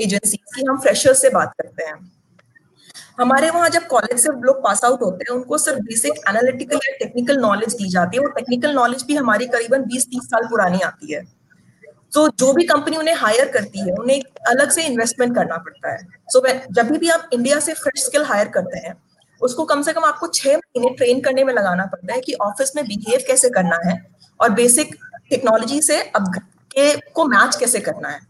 एजेंसी 0.00 0.36
की 0.36 0.64
हम 0.68 0.78
फ्रेशर 0.78 1.14
से 1.14 1.30
बात 1.30 1.52
करते 1.60 1.84
हैं। 1.84 1.94
हमारे 3.20 3.50
वहाँ 3.50 3.68
जब 3.68 3.86
कॉलेज 3.86 4.20
से 4.20 4.28
लोग 4.42 4.62
पास 4.64 4.84
आउट 4.84 5.02
होते 5.02 5.24
हैं 5.28 5.36
उनको 5.36 5.58
सिर्फ़ 5.58 5.78
बेसिक 5.80 6.12
एनालिटिकल 6.28 6.76
या 6.76 6.96
टेक्निकल 6.98 7.36
नॉलेज 7.36 7.74
दी 7.74 7.88
जाती 7.88 8.16
है 8.16 8.22
वो 8.22 8.28
टेक्निकल 8.30 8.74
नॉलेज 8.74 9.04
भी 9.06 9.16
हमारी 9.16 9.46
करीबन 9.46 9.84
20-30 9.84 10.24
साल 10.24 10.46
पुरानी 10.46 10.80
आती 10.80 11.12
है। 11.12 11.22
तो 12.12 12.28
जो 12.28 12.52
भी 12.52 12.64
कंपनी 12.64 12.96
उन्हें 12.96 13.14
हायर 13.14 13.48
करती 13.48 13.80
है 13.80 13.94
उन्हें 13.94 14.20
अलग 14.48 14.70
से 14.70 14.82
इन्वेस्टमेंट 14.82 15.34
करना 15.34 15.56
पड़ता 15.56 15.92
है। 15.92 15.98
सो 16.28 16.38
so, 16.38 16.72
जब 16.72 16.90
भी 16.90 17.08
आप 17.08 17.28
इंडिया 17.32 17.60
से 17.60 17.74
फ्रेश 17.74 18.04
स्किल 18.04 18.24
हायर 18.24 18.48
करते 18.48 18.78
हैं 18.78 18.94
उसको 19.42 19.64
कम 19.64 19.82
से 19.82 19.92
कम 19.92 20.04
आपको 20.04 20.26
छह 20.28 20.56
महीने 20.56 20.88
ट्रेन 20.96 21.20
करने 21.20 21.44
में 21.44 21.52
लगाना 21.54 21.86
पड़ता 21.86 22.14
है 22.14 22.20
कि 22.20 22.32
ऑफ़िस 22.42 22.72
में 22.76 22.84
बिहेव 22.86 23.24
कैसे 23.26 23.50
करना 23.50 23.78
है 23.84 23.96
और 24.40 24.50
बेसिक 24.52 24.94
टेक्नोलॉजी 25.30 25.80
से 25.82 26.00
अब 26.00 26.32
के 26.70 26.94
को 27.12 27.24
मैच 27.26 27.56
कैसे 27.56 27.80
करना 27.80 28.08
है। 28.08 28.20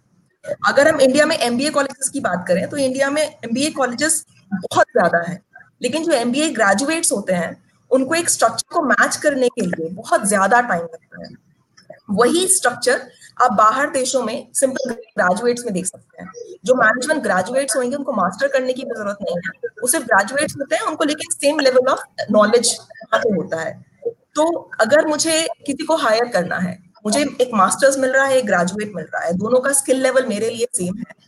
अगर 0.68 0.88
हम 0.88 1.00
इंडिया 1.00 1.26
में 1.26 1.36
एमबीए 1.38 1.70
कॉलेजेस 1.70 2.08
की 2.08 2.20
बात 2.20 2.44
करें 2.48 2.68
तो 2.68 2.76
इंडिया 2.78 3.10
में 3.10 3.22
एमबीए 3.22 3.70
कॉलेजेस 3.72 4.24
बहुत 4.52 4.86
ज़्यादा 4.88 5.18
है। 5.22 5.40
लेकिन 5.82 6.04
जो 6.04 6.12
एमबीए 6.12 6.48
ग्रेजुएट्स 6.50 7.12
होते 7.12 7.32
हैं, 7.34 7.56
उनको 7.90 8.14
एक 8.14 8.28
स्ट्रक्चर 8.30 8.74
को 8.74 8.82
मैच 8.84 9.16
करने 9.16 9.48
के 9.50 9.62
लिए 9.62 9.88
बहुत 9.92 10.26
ज़्यादा 10.26 10.60
टाइम 10.62 10.82
लगता 10.82 11.22
है। 11.22 11.34
वही 12.08 12.46
स्ट्रक्चर 12.48 13.00
आप 13.42 13.52
बाहर 13.52 13.90
देशों 13.90 14.22
में 14.22 14.46
सिंपल 14.54 14.90
ग्रेजुएट्स 14.90 15.64
में 15.64 15.72
देख 15.74 15.86
सकते 15.86 16.22
हैं। 16.22 16.30
जो 16.64 16.74
मैनेजमेंट 16.74 17.22
ग्रेजुएट्स 17.22 17.76
होंगे, 17.76 17.96
उनको 17.96 18.12
मास्टर 18.12 18.48
करने 18.48 18.72
की 18.72 18.82
ज़रूरत 18.82 19.18
नहीं 19.22 19.36
है। 19.36 19.68
वो 19.82 19.88
सिर्फ़ 19.88 20.06
ग्रेजुएट्स 20.06 20.56
होते 20.56 20.76
हैं, 20.76 20.82
उनको 20.82 21.04
लेकिन 21.04 21.30
सेम 21.32 21.60
लेवल 21.60 21.88
ऑफ़ 21.88 22.00
नॉलेज 22.30 22.76
होता 23.14 23.60
है। 23.60 23.72
तो 24.34 24.46
अगर 24.80 25.06
मुझे 25.06 25.46
किसी 25.66 25.84
को 25.84 25.96
हायर 25.96 26.28
करना 26.28 26.56
है, 26.56 26.78
मुझे 27.06 27.20
एक 27.40 27.50
मास्टर्स 27.54 27.98
मिल 27.98 28.10
रहा 28.10 28.24
है, 28.24 28.38
एक 28.38 28.46
ग्रेजुएट 28.46 28.92
मिल 28.94 29.04
रहा 29.04 29.24
है, 29.24 29.32
दोनों 29.32 29.60
का 29.60 29.72
स्किल 29.72 30.02
लेवल 30.02 30.26
मेरे 30.26 30.50
लिए 30.50 30.66
सेम 30.74 30.98
है। 30.98 31.20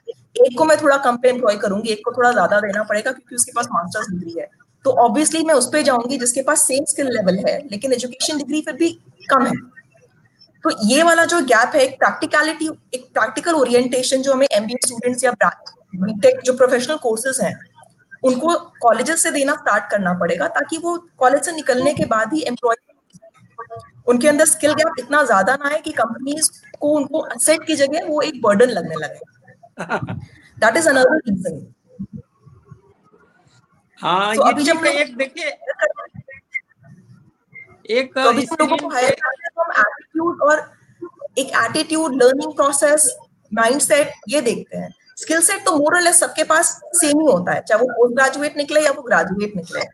एक 0.47 0.57
को 0.59 0.65
मैं 0.65 0.77
थोड़ा 0.83 0.97
कम 0.97 1.17
पे 1.17 1.29
एम्प्लॉय 1.29 1.57
करूँगी, 1.57 1.91
एक 1.91 2.05
को 2.05 2.13
थोड़ा 2.13 2.31
ज़्यादा 2.33 2.61
देना 2.61 2.83
पड़ेगा 2.83 3.13
क्योंकि 3.13 3.35
उसके 3.35 3.53
पास 3.53 3.69
मास्टर्स 3.73 4.11
डिग्री 4.11 4.41
है। 4.41 4.49
तो 4.85 4.91
ऑब्वियसली 4.91 5.45
मैं 5.45 5.55
उस 5.55 5.67
पर 5.67 5.83
जाऊँगी 5.83 6.19
जिसके 6.19 6.43
पास 6.43 6.67
सेम 6.67 6.85
स्किल 6.85 7.07
लेवल 7.07 7.39
है, 7.49 7.59
लेकिन 7.69 7.93
एजुकेशन 7.93 8.39
डिग्री 8.39 8.61
फिर 8.63 8.75
भी 8.75 8.91
कम 9.31 9.47
है। 9.47 9.53
तो 10.65 10.71
ये 10.87 11.03
वाला 11.03 11.25
जो 11.25 11.41
गैप 11.41 11.75
है 11.75 11.81
एक 11.81 11.99
प्रैक्टिकलिटी 11.99 12.69
एक 12.95 13.05
प्रैक्टिकल 13.15 13.55
ओरिएंटेशन 13.55 14.23
जो 14.23 14.33
हमें 14.33 14.47
एमबीए 14.53 14.87
स्टूडेंट्स 14.87 15.25
या 15.25 15.33
बीटेक 15.97 16.41
जो 16.45 16.53
प्रोफेशनल 16.53 16.97
कोर्सेज 16.97 17.41
हैं 17.43 17.55
उनको 18.23 18.55
कॉलेजेस 18.81 19.23
से 19.23 19.31
देना 19.31 19.55
स्टार्ट 19.55 19.91
करना 19.91 20.13
पड़ेगा 20.15 20.49
ताकि 20.49 20.79
वो 20.79 20.97
कॉलेज 21.19 21.45
से 21.45 21.53
निकलने 21.53 21.93
के 21.95 22.05
बाद 22.07 22.33
ही 22.35 22.43
एम्प्लॉय 22.49 22.75
उनके 24.09 24.29
अंदर 24.29 24.45
स्किल 24.45 24.73
गैप 24.73 24.95
इतना 24.99 25.23
ज़्यादा 25.23 25.55
ना 25.57 25.69
है 25.69 25.81
कि 25.81 25.93
कंपनीज़ 25.93 26.51
को 26.81 26.89
उनको 26.89 27.19
असेट 27.19 27.67
की 27.67 27.75
जगह 27.77 28.07
वो 28.07 28.21
एक 28.23 28.41
बर्डन 28.43 28.71
लगने 28.71 28.95
लगे। 28.97 30.15
दैट 30.57 30.77
इज़ 30.77 30.89
अनदर 30.89 31.17
रीजन 31.19 31.67
हाँ 33.99 34.35
so, 34.35 34.47
ये 34.47 34.53
अभी 34.53 34.65
जब 34.65 34.85
एक 34.87 35.17
देखिए 35.17 35.51
एक 37.91 38.13
तो 38.15 38.31
लोगों 38.31 38.77
को 38.77 38.89
हायर 38.89 39.11
करते 39.15 39.49
तो 39.49 39.63
हम 39.63 39.71
एटीट्यूड 39.73 40.43
और 40.43 40.61
एक 41.39 41.51
एटीट्यूड 41.65 42.15
लर्निंग 42.23 42.53
प्रोसेस 42.53 43.09
माइंडसेट 43.53 44.13
ये 44.29 44.41
देखते 44.41 44.77
हैं। 44.77 44.93
स्किल 45.17 45.41
सेट 45.41 45.65
तो 45.65 45.77
मोर 45.77 46.01
लेस 46.01 46.21
सबके 46.21 46.45
पास 46.45 46.69
सेम 46.95 47.21
ही 47.21 47.27
होता 47.27 47.53
है 47.53 47.61
चाहे 47.61 47.81
वो 47.81 47.87
पोस्ट 47.89 48.15
ग्रेजुएट 48.17 48.57
निकले 48.57 48.81
या 48.81 48.91
वो 48.91 49.03
ग्रेजुएट 49.03 49.57
निकले। 49.57 49.85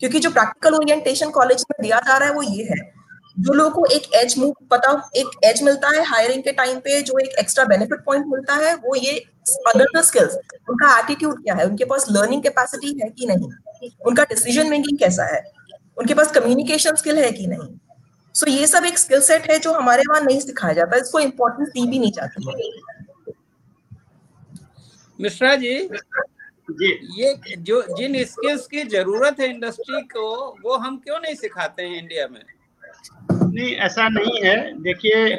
क्योंकि 0.00 0.18
जो 0.18 0.30
प्रैक्टिकल 0.30 0.74
ओरिएंटेशन 0.74 1.30
कॉलेज 1.30 1.64
में 1.70 1.82
दिया 1.82 1.98
जा 1.98 2.16
रहा 2.16 2.28
है 2.28 2.34
वो 2.34 2.42
ये 2.42 2.64
है। 2.64 2.76
जो 3.36 3.52
लोगों 3.52 3.70
को 3.72 3.84
एक 3.94 4.14
एज 4.14 4.34
मूव 4.38 4.54
पता 4.70 4.90
एक 5.16 5.26
एज 5.44 5.62
मिलता 5.62 5.88
है 5.88 6.04
हायरिंग 6.04 6.42
के 6.42 6.52
टाइम 6.52 6.78
पे 6.80 7.00
जो 7.02 7.18
एक 7.18 7.38
एक्स्ट्रा 7.38 7.64
बेनिफिट 7.64 8.04
पॉइंट 8.06 8.26
मिलता 8.26 8.54
है 8.56 8.74
वो 8.76 8.94
ये 8.96 9.18
अदर 9.68 10.02
स्किल्स 10.02 10.34
उनका 10.70 10.98
एटीट्यूड 10.98 11.42
क्या 11.44 11.54
है? 11.54 11.64
उनके 11.66 11.84
पास 11.84 12.06
लर्निंग 12.10 12.42
कैपेसिटी 12.42 12.98
है 13.02 13.08
कि 13.10 13.26
नहीं? 13.26 13.90
उनका 14.06 14.24
डिसीज़न 14.24 14.70
मेकिंग 14.70 14.98
कैसा 14.98 15.24
है? 15.34 15.42
उनके 15.98 16.14
पास 16.14 16.32
कम्युनिकेशन 16.32 16.96
स्किल 16.96 17.18
है 17.18 17.30
कि 17.32 17.46
नहीं? 17.46 17.68
सो 18.34 18.46
so, 18.46 18.52
ये 18.52 18.66
सब 18.66 18.84
एक 18.84 18.98
स्किल 18.98 19.20
सेट 19.20 19.50
है 19.50 19.58
जो 19.58 19.72
हमारे 19.72 20.02
वहाँ 20.10 20.20
नहीं 20.22 20.40
सिखाया 20.40 20.74
जाता 20.74 20.96
इसको 20.96 21.20
इम्पोर्टेंस 21.20 21.68
दी 21.68 21.86
भी 21.86 21.98
नहीं 21.98 22.12
जाती। 22.12 22.44
मिश्रा 25.18 25.54
जी 25.56 25.78
जी। 26.70 26.88
ये 27.18 27.56
जो 27.58 27.82
जिन 27.96 28.22
स्किल्स 28.24 28.66
की 28.66 28.82
ज़रूरत 28.84 29.40
है 29.40 29.48
इंडस्ट्री 29.50 30.00
को 30.06 30.24
वो 30.64 30.76
हम 30.76 30.96
क्यों 30.96 31.18
नहीं 31.20 31.34
सिखाते 31.34 31.82
हैं 31.82 31.98
इंडिया 31.98 32.26
में? 32.28 32.40
नहीं 33.32 33.74
ऐसा 33.76 34.08
नहीं 34.08 34.42
है। 34.44 34.56
देखिए 34.82 35.32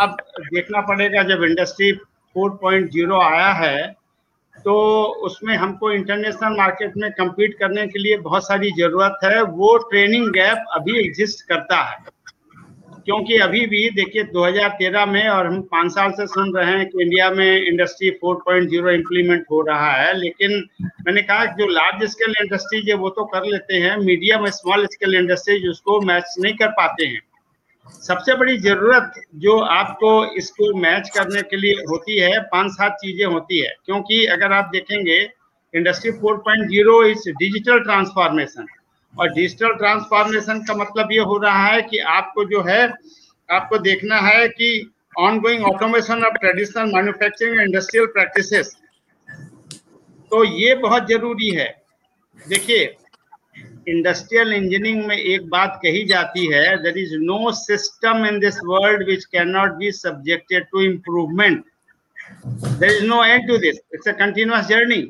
अब 0.00 0.16
देखना 0.54 0.80
पड़ेगा 0.80 1.22
जब 1.22 1.44
इंडस्ट्री 1.44 1.92
4.0 2.36 3.20
आया 3.22 3.52
है 3.52 3.94
तो 4.64 5.02
उसमें 5.02 5.56
हमको 5.56 5.92
इंटरनेशनल 5.92 6.56
मार्केट 6.56 6.92
में 6.96 7.08
compete 7.20 7.52
करने 7.58 7.86
के 7.86 7.98
लिए 7.98 8.16
बहुत 8.16 8.42
सारी 8.42 8.70
ज़रूरत 8.70 9.18
है। 9.24 9.42
वो 9.42 9.78
ट्रेनिंग 9.78 10.26
गैप 10.26 10.64
अभी 10.72 10.98
एग्जिस्ट 10.98 11.48
करता 11.48 11.82
है। 11.82 12.18
क्योंकि 13.04 13.36
अभी 13.36 13.66
भी 13.66 13.90
देखिए 13.90 14.22
2013 14.22 15.06
में 15.06 15.28
और 15.28 15.46
हम 15.46 15.62
पाँच 15.62 15.92
साल 15.92 16.10
से 16.10 16.26
सुन 16.26 16.56
रहे 16.56 16.70
हैं 16.70 16.86
कि 16.86 17.02
इंडिया 17.02 17.30
में 17.30 17.62
इंडस्ट्री 17.66 18.10
4.0 18.10 18.88
इम्प्लीमेंट 18.88 19.44
हो 19.50 19.60
रहा 19.60 19.92
है। 19.92 20.18
लेकिन 20.18 20.64
मैंने 20.82 21.22
कहा 21.22 21.44
जो 21.44 21.66
लार्ज 21.66 22.04
स्केल 22.04 22.34
इंडस्ट्रीज़ 22.40 22.88
है, 22.88 22.94
वो 22.94 23.08
तो 23.08 23.24
कर 23.24 23.44
लेते 23.44 23.74
हैं। 23.74 23.96
मीडियम 23.96 24.46
स्मॉल 24.46 24.86
स्केल 24.86 25.14
इंडस्ट्रीज़ 25.14 25.66
उसको 25.66 26.00
मैच 26.00 26.34
नहीं 26.40 26.54
कर 26.54 26.68
पाते 26.68 27.06
हैं। 27.06 27.20
सबसे 27.88 28.34
बड़ी 28.36 28.56
ज़रूरत 28.58 29.12
जो 29.36 29.58
आपको 29.60 30.10
इसको 30.36 30.72
मैच 30.78 31.10
करने 31.14 31.42
के 31.42 31.56
लिए 31.56 31.84
होती 31.90 32.18
है, 32.18 32.40
पाँच 32.42 32.72
सात 32.72 32.96
चीज़ें 33.00 33.24
होती 33.26 33.60
है। 33.60 33.74
क्योंकि 33.86 34.24
अगर 34.26 34.52
आप 34.52 34.68
देखेंगे 34.72 35.18
इंडस्ट्री 35.74 36.12
4.0 36.20 37.02
इज़ 37.06 37.28
डिजिटल 37.30 37.80
ट्रांसफॉर्मेशन 37.80 38.66
और 39.14 39.32
डिजिटल 39.32 39.74
ट्रांसफॉर्मेशन 39.74 40.60
का 40.64 40.74
मतलब 40.74 41.12
ये 41.12 41.20
हो 41.22 41.36
रहा 41.38 41.66
है 41.66 41.82
कि 41.82 41.98
आपको 42.14 42.44
जो 42.44 42.62
है, 42.62 42.82
आपको 43.48 43.78
देखना 43.80 44.20
है 44.20 44.48
कि 44.50 44.70
on 45.18 45.38
going 45.40 45.64
automation 45.64 46.24
of 46.24 46.34
traditional 46.36 46.94
manufacturing 46.94 47.60
industrial 47.60 48.06
practices 48.08 48.76
तो 50.32 50.44
ये 50.44 50.74
बहुत 50.76 51.08
ज़रूरी 51.08 51.48
है। 51.50 51.68
देखिए 52.38 52.84
इंडस्ट्रियल 53.88 54.52
इंजीनियरिंग 54.52 55.04
में 55.06 55.16
एक 55.16 55.48
बात 55.50 55.78
कही 55.82 56.04
जाती 56.06 56.46
है 56.52 56.76
there 56.82 56.98
is 56.98 57.14
no 57.22 57.52
system 57.56 58.24
in 58.26 58.38
this 58.40 58.58
world 58.66 59.06
which 59.08 59.24
can 59.26 59.48
not 59.50 59.72
be 59.78 59.92
subjected 59.94 60.66
to 60.72 60.80
improvement 60.82 61.64
there 62.46 62.90
is 62.90 63.04
no 63.06 63.24
end 63.24 63.48
to 63.48 63.58
this 63.58 63.80
it's 63.94 64.08
a 64.08 64.12
continuous 64.18 64.66
journey 64.68 65.02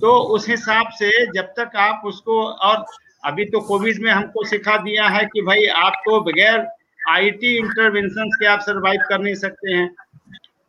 तो 0.00 0.10
उस 0.34 0.48
हिसाब 0.48 0.88
से 0.98 1.10
जब 1.32 1.46
तक 1.56 1.76
आप 1.76 2.02
उसको, 2.06 2.42
और 2.44 2.84
अभी 3.26 3.44
तो 3.44 3.60
कोविड 3.60 3.98
में 4.02 4.10
हमको 4.10 4.44
सिखा 4.44 4.76
दिया 4.78 5.08
है 5.08 5.24
कि 5.24 5.42
भाई 5.42 5.66
आपको 5.78 6.20
बगैर 6.20 6.66
आईटी 7.10 7.56
इंटरवेंशन 7.56 8.30
के 8.30 8.46
आप 8.46 8.60
सरवाइव 8.60 9.00
कर 9.08 9.18
नहीं 9.18 9.34
सकते 9.34 9.72
हैं। 9.72 9.88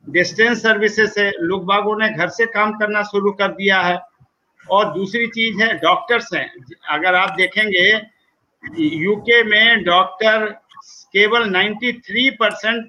डिस्टेंस 0.08 0.62
सर्विसेज़ 0.64 1.12
से 1.12 1.30
लोग 1.42 1.66
बागों 1.66 1.98
ने 2.00 2.10
घर 2.10 2.30
से 2.30 2.46
काम 2.48 2.72
करना 2.80 3.04
शुरू 3.04 3.32
कर 3.32 3.52
दिया 3.54 3.80
है। 3.82 3.98
और 4.72 4.94
दूसरी 4.94 5.28
चीज़ 5.28 5.62
है 5.62 5.74
डॉक्टर्स 5.80 6.30
हैं। 6.34 6.50
अगर 6.90 7.16
आप 7.16 7.36
देखेंगे 7.38 7.90
यूके 8.98 9.44
में 9.44 9.84
डॉक्टर 9.84 10.46
केवल 11.14 11.50
93 11.50 12.30
परसेंट 12.40 12.86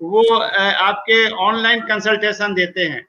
वो 0.00 0.22
आपके 0.34 1.28
ऑनलाइन 1.40 1.80
कंसल्टेशन 1.80 2.54
देते 2.54 2.82
हैं। 2.82 3.02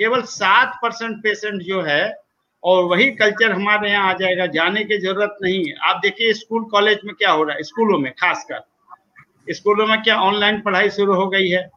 केवल 0.00 0.22
सात 0.22 0.78
परसेंट 0.82 1.16
पेशेंट 1.22 1.62
जो 1.62 1.80
है, 1.82 2.14
और 2.62 2.84
वही 2.84 3.10
कल्चर 3.10 3.52
हमारे 3.52 3.90
यहाँ 3.90 4.08
आ 4.08 4.12
जाएगा, 4.12 4.46
जाने 4.46 4.84
की 4.84 4.98
ज़रूरत 4.98 5.36
नहीं 5.42 5.64
है। 5.66 5.74
आप 5.82 6.00
देखिए 6.02 6.32
स्कूल 6.32 6.64
कॉलेज 6.64 7.00
में 7.04 7.14
क्या 7.14 7.30
हो 7.30 7.42
रहा 7.44 7.56
है, 7.56 7.62
स्कूलों 7.62 7.98
में 7.98 8.10
खासकर। 8.12 9.52
स्कूलों 9.52 9.86
में 9.86 10.00
क्या 10.02 10.16
ऑनलाइन 10.20 10.60
पढ़ाई 10.60 10.90
शुरू 10.90 11.14
हो 11.14 11.26
गई 11.28 11.48
है? 11.48 11.68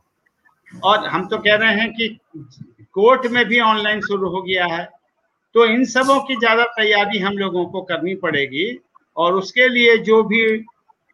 और 0.83 1.07
हम 1.07 1.27
तो 1.27 1.37
कह 1.37 1.55
रहे 1.55 1.75
हैं 1.75 1.91
कि 1.93 2.07
कोर्ट 2.93 3.25
में 3.25 3.45
भी 3.45 3.59
ऑनलाइन 3.59 4.01
शुरू 4.01 4.29
हो 4.29 4.41
गया 4.41 4.65
है। 4.65 4.87
तो 5.55 5.65
इन 5.65 5.83
सबों 5.85 6.19
की 6.19 6.35
ज़्यादा 6.35 6.63
तैयारी 6.63 7.19
हम 7.19 7.37
लोगों 7.37 7.65
को 7.65 7.81
करनी 7.81 8.15
पड़ेगी 8.15 8.67
और 9.17 9.33
उसके 9.33 9.67
लिए 9.69 9.97
जो 9.97 10.23
भी 10.23 10.43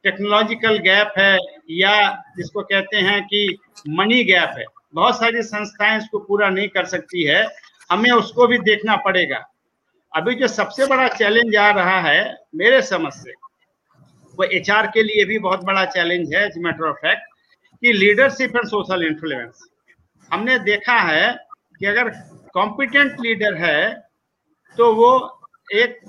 टेक्नोलॉजिकल 0.05 0.77
गैप 0.77 1.13
है 1.17 1.37
या 1.71 1.93
जिसको 2.37 2.61
कहते 2.61 2.97
हैं 2.97 3.21
कि 3.23 3.57
मनी 3.89 4.23
गैप 4.23 4.53
है, 4.57 4.65
बहुत 4.93 5.19
सारी 5.19 5.41
संस्थाएँ 5.43 5.97
इसको 5.97 6.19
पूरा 6.19 6.49
नहीं 6.49 6.67
कर 6.67 6.85
सकती 6.85 7.23
है, 7.23 7.47
हमें 7.89 8.11
उसको 8.11 8.47
भी 8.47 8.57
देखना 8.59 8.95
पड़ेगा। 8.95 9.43
अभी 10.13 10.35
जो 10.35 10.47
सबसे 10.47 10.85
बड़ा 10.85 11.07
चैलेंज 11.07 11.55
आ 11.55 11.69
रहा 11.71 11.99
है, 12.01 12.35
मेरे 12.55 12.81
समझ 12.81 13.13
से, 13.13 13.31
वो 14.37 14.43
एचआर 14.43 14.87
के 14.87 15.03
लिए 15.03 15.25
भी 15.25 15.39
बहुत 15.39 15.63
बड़ा 15.63 15.85
चैलेंज 15.85 16.33
है 16.35 16.49
मैटर 16.57 16.89
ऑफ़ 16.89 16.97
फैक्ट 16.97 17.21
कि 17.83 17.93
लीडरशिप 17.93 18.55
एंड 18.55 18.67
सोशल 18.67 19.05
इन्फ्लुएंस 19.07 19.67
हमने 20.31 20.57
देखा 20.59 20.99
है 21.01 21.31
कि 21.79 21.85
अगर 21.85 22.09
कॉम्पिटेंट 22.53 23.19
लीडर 23.21 23.55
है 23.55 24.06
तो 24.77 24.93
वो 24.93 25.11
एक 25.75 25.99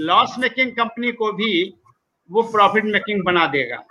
लॉस 0.00 0.34
मेकिंग 0.38 0.70
कंपनी 0.72 1.12
को 1.12 1.32
भी 1.32 1.52
वो 2.30 2.42
प्रॉफिट 2.52 2.84
मेकिंग 2.86 3.22
बना 3.24 3.46
देगा। 3.46 3.84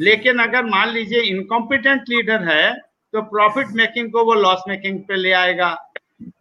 लेकिन 0.00 0.38
अगर 0.38 0.64
मान 0.66 0.88
लीजिए 0.88 1.20
इनकॉम्पिटेंट 1.30 2.08
लीडर 2.08 2.48
है 2.48 2.72
तो 3.14 3.22
प्रॉफिट 3.30 3.68
मेकिंग 3.76 4.10
को 4.12 4.24
वो 4.24 4.34
लॉस 4.36 4.62
मेकिंग 4.68 4.98
पे 5.04 5.16
ले 5.16 5.32
आएगा। 5.34 5.76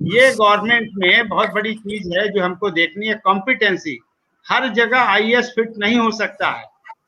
ये 0.05 0.29
गवर्नमेंट 0.33 0.89
में 0.97 1.27
बहुत 1.27 1.49
बड़ी 1.49 1.73
चीज़ 1.75 2.07
है 2.17 2.27
जो 2.29 2.43
हमको 2.43 2.69
देखनी 2.71 3.07
है 3.07 3.15
कॉम्पिटेंसी 3.23 3.97
हर 4.45 4.67
जगह 4.73 4.99
आई 4.99 5.41
फिट 5.55 5.77
नहीं 5.77 5.97
हो 5.97 6.11
सकता 6.13 6.49
है 6.49 6.65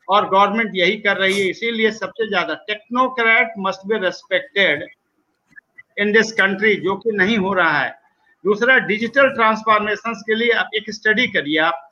और 0.08 0.28
गवर्नमेंट 0.28 0.70
यही 0.74 0.96
कर 0.98 1.16
रही 1.16 1.40
है। 1.40 1.48
इसीलिए 1.50 1.90
सबसे 1.92 2.28
ज़्यादा 2.28 2.54
technocrat 2.68 3.54
must 3.60 3.86
be 3.86 3.98
respected 3.98 4.86
in 5.96 6.12
this 6.12 6.32
country 6.32 6.74
जो 6.78 6.96
कि 6.96 7.16
नहीं 7.16 7.36
हो 7.38 7.52
रहा 7.54 7.78
है। 7.78 8.01
दूसरा 8.44 8.78
डिजिटल 8.86 9.28
ट्रांसफॉर्मेशन 9.28 10.14
के 10.26 10.34
लिए 10.34 10.52
आप 10.52 10.70
एक 10.76 10.90
स्टडी 10.90 11.26
करिए 11.26 11.58
आप। 11.58 11.88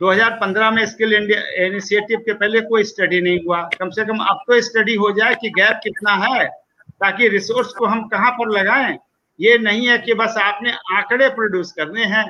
2015 0.00 0.70
में 0.70 0.84
स्किल 0.86 1.14
इंडिया 1.14 1.40
इनिशिएटिव 1.66 2.18
के 2.18 2.32
पहले 2.32 2.60
कोई 2.60 2.84
स्टडी 2.84 3.20
नहीं 3.20 3.38
हुआ। 3.46 3.62
कम 3.78 3.90
से 3.90 4.04
कम 4.04 4.18
अब 4.24 4.42
तो 4.46 4.60
स्टडी 4.60 4.94
हो 4.94 5.10
जाए 5.10 5.34
कि 5.34 5.50
गैप 5.50 5.80
कितना 5.84 6.14
है, 6.16 6.46
ताकि 6.46 7.28
रिसोर्स 7.28 7.72
को 7.72 7.86
हम 7.86 8.06
कहाँ 8.08 8.30
पर 8.32 8.50
लगाएँ। 8.50 8.98
ये 9.38 9.56
नहीं 9.58 9.86
है 9.88 9.98
कि 9.98 10.14
बस 10.14 10.34
आपने 10.42 10.72
आंकड़े 10.96 11.28
प्रोड्यूस 11.28 11.72
करने 11.72 12.04
हैं 12.04 12.24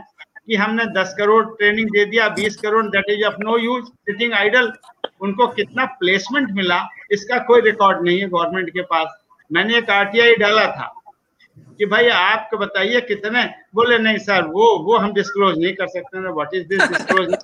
कि 0.47 0.57
हमने 0.57 0.85
10 0.93 1.15
करोड़ 1.19 1.45
ट्रेनिंग 1.47 1.89
दे 1.91 2.05
दिया 2.05 2.29
20 2.35 2.57
crore 2.57 2.85
that 2.87 3.11
is 3.11 3.25
of 3.25 3.35
no 3.41 3.57
use 3.59 3.85
sitting 3.87 4.33
idle 4.33 4.73
उनको 5.21 5.47
कितना 5.49 5.85
प्लेसमेंट 6.01 6.51
मिला, 6.51 6.87
इसका 7.11 7.39
कोई 7.39 7.61
रिकॉर्ड 7.61 8.05
नहीं 8.05 8.21
है 8.21 8.29
गवर्नमेंट 8.29 8.71
के 8.71 8.83
पास। 8.83 9.19
मैंने 9.51 9.77
एक 9.79 9.91
आरटीआई 9.91 10.35
डाला 10.35 10.67
था। 10.67 10.95
कि 11.79 11.87
भाई 11.87 12.09
आपको 12.09 12.57
बताइए 12.59 13.01
कितने? 13.03 13.45
बोले 13.75 13.99
नहीं 13.99 14.19
सर 14.21 14.47
वो 14.49 14.67
वो 14.85 14.97
हम 14.97 15.13
डिस्क्लोज 15.13 15.59
नहीं 15.59 15.75
कर 15.75 15.87
सकते 15.89 16.21
ना। 16.21 16.31
व्हाट 16.31 16.55
इज़ 16.55 16.67
दिस 16.69 16.83
डिस्क्लोज 16.89 17.35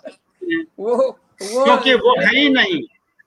वो 0.79 0.95
वो 0.95 1.65
क्योंकि 1.65 1.95
वो 1.97 2.15
है 2.21 2.31
ही 2.31 2.49
नहीं। 2.51 2.81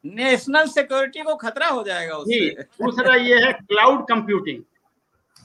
नेशनल 0.06 0.68
सिक्योरिटी 0.70 1.22
को 1.22 1.36
खतरा 1.36 1.68
हो 1.68 1.84
जाएगा 1.84 2.16
उससे। 2.16 2.50
दूसरा 2.84 3.16
ये 3.16 3.40
है 3.46 3.52
क्लाउड 3.54 4.08
कंप्यूटिंग 4.08 4.62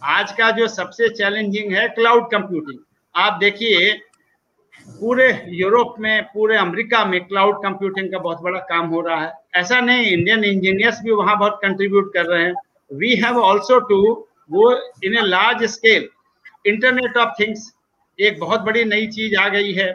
आज 0.02 0.32
का 0.32 0.50
जो 0.50 0.66
सबसे 0.68 1.08
चैलेंजिंग 1.10 1.72
है 1.72 1.86
क्लाउड 1.90 2.30
कंप्यूटिंग 2.30 2.78
आप 3.14 3.38
देखिए 3.40 3.92
पूरे 4.88 5.26
यूरोप 5.48 5.94
में 6.00 6.22
पूरे 6.24 6.56
अमेरिका 6.56 7.04
में 7.04 7.24
क्लाउड 7.26 7.62
कंप्यूटिंग 7.62 8.10
का 8.12 8.18
बहुत 8.18 8.40
बड़ा 8.42 8.58
काम 8.68 8.86
हो 8.86 9.00
रहा 9.00 9.20
है। 9.20 9.32
ऐसा 9.54 9.80
नहीं 9.80 10.06
इंडियन 10.06 10.44
इंजीनियर्स 10.44 11.00
भी 11.02 11.10
वहाँ 11.12 11.38
बहुत 11.38 11.58
कंट्रीब्यूट 11.62 12.12
कर 12.14 12.26
रहे 12.26 12.42
हैं। 12.42 12.54
वी 12.90 13.14
हैव 13.16 13.38
ऑल्सो 13.40 13.78
टू 13.80 14.00
वो 14.50 14.72
in 15.04 15.16
a 15.16 15.20
large 15.24 15.64
scale 15.70 16.08
internet 16.66 17.16
of 17.18 17.30
things 17.40 17.72
एक 18.18 18.38
बहुत 18.40 18.60
बड़ी 18.62 18.84
नई 18.86 19.06
चीज़ 19.08 19.36
आ 19.36 19.48
गई 19.50 19.72
है। 19.74 19.88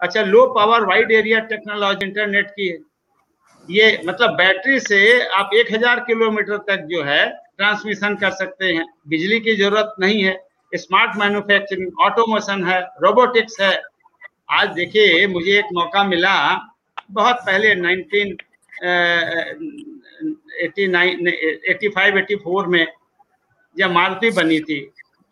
अच्छा 0.00 0.22
low 0.24 0.46
power 0.54 0.84
wide 0.86 1.12
area 1.12 1.38
technology 1.46 2.06
internet 2.06 2.50
की, 2.50 2.68
ये 3.68 4.00
मतलब 4.06 4.30
बैटरी 4.36 4.78
से 4.80 4.98
आप 5.34 5.50
एक 5.54 5.72
हज़ार 5.72 6.00
किलोमीटर 6.06 6.58
तक 6.68 6.86
जो 6.90 7.02
है 7.04 7.26
ट्रांसमिशन 7.58 8.16
कर 8.16 8.30
सकते 8.32 8.66
हैं। 8.66 8.84
बिजली 9.08 9.40
की 9.40 9.54
ज़रूरत 9.56 9.94
नहीं 10.00 10.22
है। 10.24 10.34
स्मार्ट 10.72 11.16
मैन्युफैक्चरिंग 11.18 12.00
ऑटोमोशन 12.02 12.64
है 12.64 12.80
रोबोटिक्स 13.02 13.60
है। 13.60 13.72
आज 14.52 14.68
देखिए, 14.70 15.26
मुझे 15.26 15.58
एक 15.58 15.68
मौका 15.74 16.04
मिला 16.04 16.34
बहुत 17.12 17.36
पहले 17.46 17.74
19 17.76 18.32
eighty 20.64 20.86
nine 20.88 21.28
eighty 21.28 21.88
five 21.88 22.18
eighty 22.18 22.36
four 22.36 22.66
में। 22.66 22.86
जब 23.78 23.90
मारुति 23.90 24.30
बनी 24.30 24.60
थी। 24.60 24.80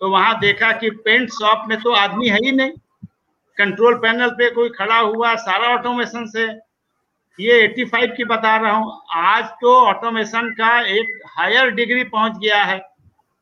तो 0.00 0.10
वहाँ 0.10 0.38
देखा 0.40 0.70
कि 0.72 0.90
पेंट 1.04 1.30
शॉप 1.30 1.64
में 1.68 1.80
तो 1.80 1.92
आदमी 1.92 2.28
है 2.28 2.38
ही 2.44 2.52
नहीं। 2.52 2.72
कंट्रोल 3.58 3.94
पैनल 3.98 4.30
पे 4.30 4.50
कोई 4.50 4.68
खड़ा 4.68 4.98
हुआ 4.98 5.34
सारा 5.36 5.68
ऑटोमेशन 5.74 6.26
से। 6.26 6.46
ये 7.38 7.60
85 7.62 8.16
की 8.16 8.24
बता 8.24 8.56
रहा 8.56 8.72
हूँ। 8.72 9.00
आज 9.14 9.44
तो 9.60 9.74
ऑटोमेशन 9.86 10.50
का 10.50 10.80
एक 10.88 11.20
हायर 11.28 11.70
डिग्री 11.70 12.04
पहुँच 12.04 12.38
गया 12.38 12.62
है। 12.64 12.80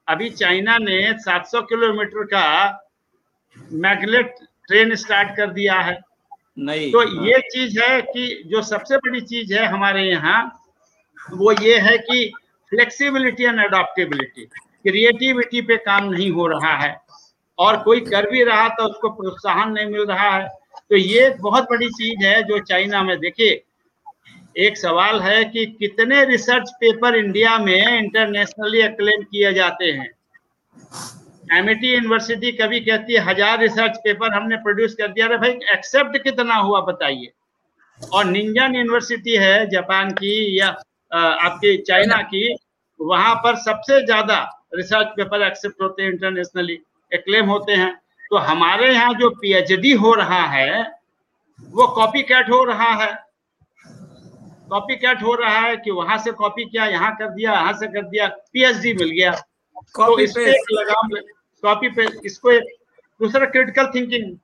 अभी 0.08 0.28
चाइना 0.30 0.76
ने 0.78 1.12
700 1.22 1.62
किलोमीटर 1.62 2.24
का 2.24 2.46
मैगलेट 3.72 4.34
ट्रेन 4.68 4.94
स्टार्ट 4.94 5.36
कर 5.36 5.50
दिया 5.52 5.74
है। 5.80 5.98
नहीं 6.58 6.90
तो 6.92 7.02
ये 7.26 7.38
चीज़ 7.50 7.78
है 7.80 8.00
कि 8.02 8.42
जो 8.46 8.62
सबसे 8.62 8.96
बड़ी 8.96 9.20
चीज़ 9.20 9.54
है 9.54 9.66
हमारे 9.66 10.02
यहाँ 10.02 10.40
वो 11.18 11.52
ये 11.52 11.78
है 11.78 11.96
कि 11.98 12.32
फ्लेक्सिबिलिटी 12.72 13.44
एंड 13.44 13.60
अडोप्टेबिलिटी 13.60 14.48
क्रिएटिविटी 14.84 15.60
पे 15.62 15.76
काम 15.78 16.04
नहीं 16.06 16.30
हो 16.30 16.46
रहा 16.48 16.76
है। 16.76 16.96
और 17.58 17.76
कोई 17.82 18.00
कर 18.02 18.30
भी 18.30 18.42
रहा 18.44 18.68
तो 18.70 18.84
उसको 18.84 19.08
प्रोत्साहन 19.10 19.72
नहीं 19.72 19.86
मिल 19.88 20.04
रहा 20.06 20.30
है। 20.30 20.48
तो 20.90 20.96
ये 20.96 21.28
बहुत 21.40 21.64
बड़ी 21.70 21.88
चीज़ 21.90 22.24
है 22.24 22.42
जो 22.42 22.58
चाइना 22.60 23.02
में, 23.02 23.18
देखिए, 23.20 23.62
एक 24.58 24.76
सवाल 24.78 25.20
है 25.20 25.44
कि 25.44 25.64
कितने 25.78 26.24
रिसर्च 26.24 26.70
पेपर 26.80 27.16
इंडिया 27.16 27.56
में 27.58 27.98
इंटरनेशनली 27.98 28.80
एक्लेम 28.82 29.22
किए 29.22 29.52
जाते 29.54 29.90
हैं? 29.90 30.10
एमिटी 31.52 31.92
यूनिवर्सिटी 31.92 32.52
कभी 32.52 32.80
कहती 32.80 33.14
है, 33.14 33.20
हज़ार 33.22 33.58
रिसर्च 33.60 33.96
पेपर 34.04 34.34
हमने 34.34 34.56
प्रोड्यूस 34.58 34.94
कर 34.94 35.08
दिया। 35.08 35.26
अरे 35.26 35.36
भाई 35.38 35.50
एक्सेप्ट 35.72 36.22
कितना 36.24 36.54
हुआ 36.56 36.80
बताइए। 36.82 37.32
और 38.00 38.24
निंजन 38.26 38.76
यूनिवर्सिटी 38.76 39.36
है 39.36 39.68
जापान 39.70 40.10
की 40.12 40.58
या 40.58 40.68
आपकी 41.12 41.76
चाइना 41.78 42.16
की, 42.24 42.54
वहाँ 43.00 43.34
पर 43.36 43.56
सबसे 43.58 44.04
ज़्यादा 44.04 44.38
रिसर्च 44.72 45.06
पेपर 45.16 45.42
एक्सेप्ट 45.42 45.82
होते 45.82 46.02
हैं 46.02 46.10
इंटरनेशनली 46.10 46.78
एक्लेम 47.12 47.46
होते 47.46 47.72
हैं। 47.74 47.92
तो 48.30 48.36
हमारे 48.40 48.92
यहाँ 48.92 49.14
जो 49.14 49.30
पीएचडी 49.40 49.92
हो 50.02 50.14
रहा 50.14 50.42
है 50.48 50.82
वो 51.58 51.86
कॉपी 51.96 52.22
कैट 52.22 52.50
हो 52.50 52.62
रहा 52.64 52.92
है। 53.02 53.12
कॉपी 54.70 54.96
कैट 54.96 55.22
हो 55.22 55.34
रहा 55.34 55.58
है 55.58 55.76
कि 55.76 55.90
वहाँ 55.92 56.18
से 56.18 56.30
कॉपी 56.32 56.64
किया 56.64 56.86
यहाँ 56.88 57.14
कर 57.16 57.28
दिया 57.30 57.52
यहाँ 57.52 57.72
से 57.72 57.86
कर 57.88 58.02
दिया 58.04 58.28
पीएचडी 58.52 58.92
मिल 58.94 59.10
गया। 59.10 59.32
तो 59.32 60.18
इस 60.18 60.32
पे 60.36 60.50
लगाम 60.72 61.14
कॉपी 61.62 61.88
पे 61.90 62.06
इसको 62.26 62.50
एक 62.50 62.72
दूसरा 63.20 63.46
क्रिटिकल 63.46 63.90
थिंकिंग 63.94 64.34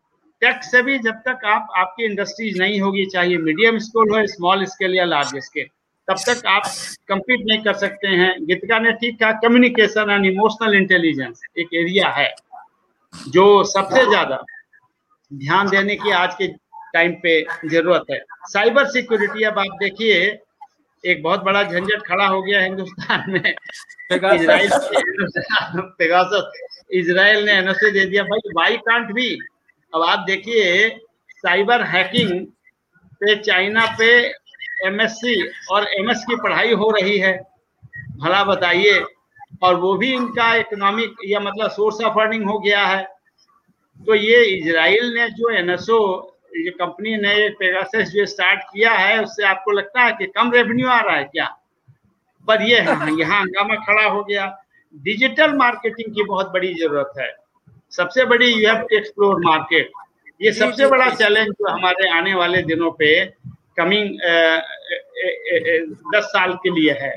टेक 0.43 0.63
से 0.65 0.83
भी 0.83 0.99
जब 0.99 1.23
तक 1.27 1.45
आप 1.47 1.69
आपकी 1.77 2.05
इंडस्ट्रीज़ 2.05 2.59
नहीं 2.59 2.81
होगी 2.81 3.05
चाहे 3.13 3.37
मीडियम 3.39 3.79
स्केल 3.79 4.15
हो 4.15 4.27
स्मॉल 4.27 4.65
स्केल 4.67 4.95
या 4.97 5.05
लार्ज 5.05 5.37
स्केल 5.45 5.67
तब 6.09 6.17
तक 6.27 6.47
आप 6.49 6.63
कंपीट 7.09 7.41
नहीं 7.47 7.63
कर 7.63 7.75
सकते 7.77 8.09
हैं। 8.19 8.33
गीतिका 8.47 8.79
ने 8.79 8.93
ठीक 9.01 9.19
कहा 9.21 9.33
कम्युनिकेशन 9.41 10.11
एंड 10.11 10.27
इमोशनल 10.27 10.75
इंटेलिजेंस 10.77 11.43
एक 11.59 11.75
एरिया 11.77 12.09
है 12.13 12.29
जो 13.15 13.47
सबसे 13.67 14.05
ज़्यादा 14.07 14.43
ध्यान 15.31 15.69
देने 15.69 15.97
की 15.97 16.11
आज 16.15 16.35
के 16.35 16.47
टाइम 16.95 17.13
पे 17.23 17.41
ज़रूरत 17.67 18.05
है। 18.11 18.19
साइबर 18.49 18.87
सिक्योरिटी 18.91 19.45
अब 19.45 19.59
आप 19.59 19.77
देखिए 19.81 20.19
एक 21.05 21.23
बहुत 21.23 21.43
बड़ा 21.45 21.63
झंझट 21.63 22.03
खड़ा 22.07 22.27
हो 22.27 22.41
गया 22.43 22.61
हिंदुस्तान 22.61 23.31
में। 23.31 23.55
इसराइल 24.13 24.71
इसराइल 26.91 27.45
ने 27.47 27.53
एनओसी 27.53 27.91
दे 27.91 28.05
दिया। 28.05 28.23
भाई 28.25 28.53
वाई 28.55 28.77
कांट 28.87 29.13
भी 29.13 29.29
अब 29.93 30.03
आप 30.05 30.25
देखिए 30.27 30.89
साइबर 31.39 31.83
हैकिंग 31.87 32.47
पे 33.21 33.37
चाइना 33.43 33.87
पे 33.99 34.09
एमएससी 34.87 35.35
और 35.71 35.87
एमएस 35.91 36.25
की 36.29 36.37
पढ़ाई 36.37 36.73
हो 36.73 36.91
रही 36.91 37.19
है 37.19 37.37
भला 38.17 38.43
बताइए। 38.45 39.05
और 39.63 39.75
वो 39.75 39.95
भी 39.97 40.13
इनका 40.15 40.55
इकोनॉमिक 40.55 41.15
या 41.27 41.41
मतलब 41.41 41.71
सोर्स 41.71 42.01
ऑफ़ 42.05 42.19
अर्निंग 42.21 42.45
हो 42.51 42.59
गया 42.59 42.87
है। 42.87 43.03
तो 44.01 44.15
ये 44.15 44.43
इसराइल 44.45 45.15
ने 45.15 45.29
जो 45.31 45.51
एनएसओ 45.51 46.01
ये 46.57 46.71
कंपनी 46.71 47.17
ने 47.17 47.49
पेगासस 47.59 48.11
जो 48.11 48.27
स्टार्ट 48.27 48.61
किया 48.63 48.93
है 48.93 49.23
उससे 49.23 49.45
आपको 49.45 49.73
लगता 49.73 50.03
है 50.03 50.13
कि 50.13 50.27
कम 50.27 50.53
रेवेन्यू 50.53 50.89
आ 50.89 51.01
रहा 51.01 51.17
है 51.17 51.25
क्या? 51.25 51.47
पर 52.49 52.63
ये 52.63 52.79
यहाँ 53.21 53.41
हंगामा 53.41 53.75
खड़ा 53.87 54.05
हो 54.05 54.23
गया। 54.25 54.47
डिजिटल 54.95 55.53
मार्केटिंग 55.57 56.15
की 56.15 56.23
बहुत 56.23 56.53
बड़ी 56.53 56.73
ज़रूरत 56.75 57.13
है। 57.19 57.33
सबसे 57.93 58.25
बड़ी 58.25 58.53
you 58.53 58.69
have 58.69 58.83
to 58.83 58.97
explore 58.97 59.41
market 59.41 59.91
ये 60.41 60.53
सबसे 60.53 60.87
बड़ा 60.87 61.09
चैलेंज 61.11 61.49
जो 61.49 61.71
हमारे 61.71 62.09
आने 62.09 62.35
वाले 62.35 62.63
दिनों 62.63 62.91
पे 62.91 63.09
कमिंग 63.79 64.09
दस 66.15 66.25
साल 66.27 66.53
के 66.63 66.71
लिए 66.71 66.93
है। 67.01 67.15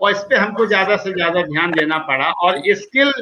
और 0.00 0.10
इस 0.10 0.24
पे 0.30 0.36
हमको 0.36 0.66
ज़्यादा 0.66 0.96
से 0.96 1.12
ज़्यादा 1.12 1.42
ध्यान 1.44 1.70
देना 1.72 1.98
पड़ा। 2.08 2.30
और 2.42 2.62
स्किल 2.76 3.12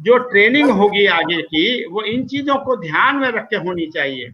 जो 0.00 0.16
ट्रेनिंग 0.30 0.70
होगी 0.70 1.06
आगे 1.08 1.40
की, 1.42 1.84
वो 1.84 2.02
इन 2.04 2.26
चीज़ों 2.26 2.56
को 2.64 2.76
ध्यान 2.76 3.16
में 3.16 3.28
रख 3.30 3.44
के 3.50 3.56
होनी 3.58 3.86
चाहिए। 3.94 4.30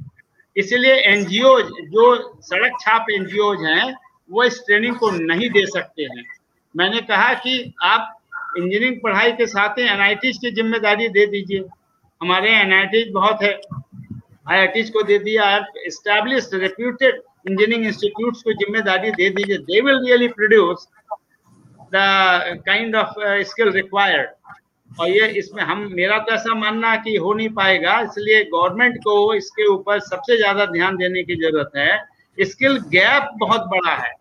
इसलिए 0.57 0.95
एनजीओ 1.11 1.59
जो 1.91 2.07
सड़क 2.43 2.73
छाप 2.81 3.07
एनजीओ 3.13 3.53
हैं, 3.61 3.95
वो 4.31 4.45
इस 4.45 4.59
ट्रेनिंग 4.67 4.97
को 4.97 5.11
नहीं 5.13 5.51
दे 5.51 5.65
सकते 5.69 6.03
हैं। 6.05 6.25
मैंने 6.75 7.01
कहा 7.03 7.33
कि 7.37 7.73
आप 7.83 8.19
इंजीनियरिंग 8.59 8.97
पढ़ाई 9.03 9.33
के 9.33 9.47
साथ 9.47 9.79
ही 9.79 9.85
एन 9.85 10.15
की 10.17 10.51
ज़िम्मेदारी 10.51 11.09
दे 11.11 11.27
दीजिए। 11.27 11.65
हमारे 12.21 12.51
एन 12.53 13.13
बहुत 13.13 13.43
है। 13.43 13.59
आई 14.51 14.83
को 14.91 15.03
दे 15.03 15.19
दिया 15.21 15.45
एस्टेब्लिश 15.87 16.51
रेप्यूटेड 16.55 17.23
इंजीनियरिंग 17.45 17.87
इंस्टीट्यूट 17.87 18.37
को 18.39 18.53
ज़िम्मेदारी 18.55 19.11
दे 19.13 19.29
दीजिए। 19.31 19.59
They 19.61 19.81
will 19.81 19.99
really 20.05 20.29
produce 20.31 20.87
the 21.93 22.63
kind 22.67 22.97
of 22.97 23.15
skill 23.45 23.71
required 23.73 24.29
और 24.91 25.09
ये 25.09 25.27
इसमें 25.39 25.63
हम, 25.63 25.89
मेरा 25.93 26.19
तो 26.19 26.35
ऐसा 26.35 26.55
मानना 26.55 26.95
कि 26.99 27.17
हो 27.17 27.33
नहीं 27.35 27.49
पाएगा, 27.51 27.99
इसलिए 28.01 28.43
गवर्नमेंट 28.47 28.97
को 29.05 29.35
इसके 29.35 29.67
ऊपर 29.69 30.01
सबसे 30.03 30.37
ज़्यादा 30.37 30.67
ध्यान 30.69 30.97
देने 30.97 31.23
की 31.23 31.37
ज़रूरत 31.37 31.71
है। 31.77 32.45
स्किल 32.47 32.77
गैप 32.91 33.31
बहुत 33.41 33.65
बड़ा 33.69 33.95
है। 33.95 34.13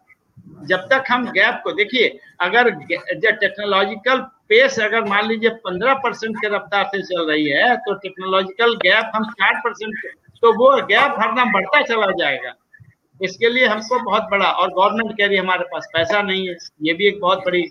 जब 0.67 0.87
तक 0.89 1.03
हम 1.09 1.25
गैप 1.31 1.61
को, 1.63 1.71
देखिए, 1.73 2.07
अगर 2.41 2.69
टेक्नोलॉजिकल 2.71 4.19
पेस 4.49 4.79
अगर 4.81 5.03
मान 5.05 5.27
लीजिए 5.27 5.49
पंद्रह 5.65 5.93
परसेंट 6.03 6.35
के 6.37 6.47
रफ्तार 6.55 6.85
से 6.85 7.01
चल 7.03 7.27
रही 7.29 7.49
है 7.49 7.75
तो 7.77 7.93
टेक्नोलॉजिकल 7.97 8.75
गैप 8.83 9.11
हम 9.15 9.23
साठ 9.31 9.63
परसेंट 9.63 9.95
तो 10.43 10.51
वो 10.55 10.75
गैप 10.87 11.15
हरदम 11.19 11.51
बढ़ता 11.53 11.81
चला 11.83 12.11
जाएगा। 12.19 12.53
इसके 13.21 13.49
लिए 13.49 13.65
हमको 13.65 13.99
बहुत 14.03 14.27
बड़ा, 14.31 14.45
और 14.45 14.69
गवर्नमेंट 14.69 15.17
कह 15.17 15.27
रही 15.27 15.35
है 15.35 15.41
हमारे 15.41 15.63
पास 15.63 15.87
पैसा 15.93 16.21
नहीं 16.21 16.47
है। 16.47 16.55
ये 16.81 16.93
भी 16.93 17.07
एक 17.07 17.19
बहुत 17.21 17.45
बड़ी 17.45 17.63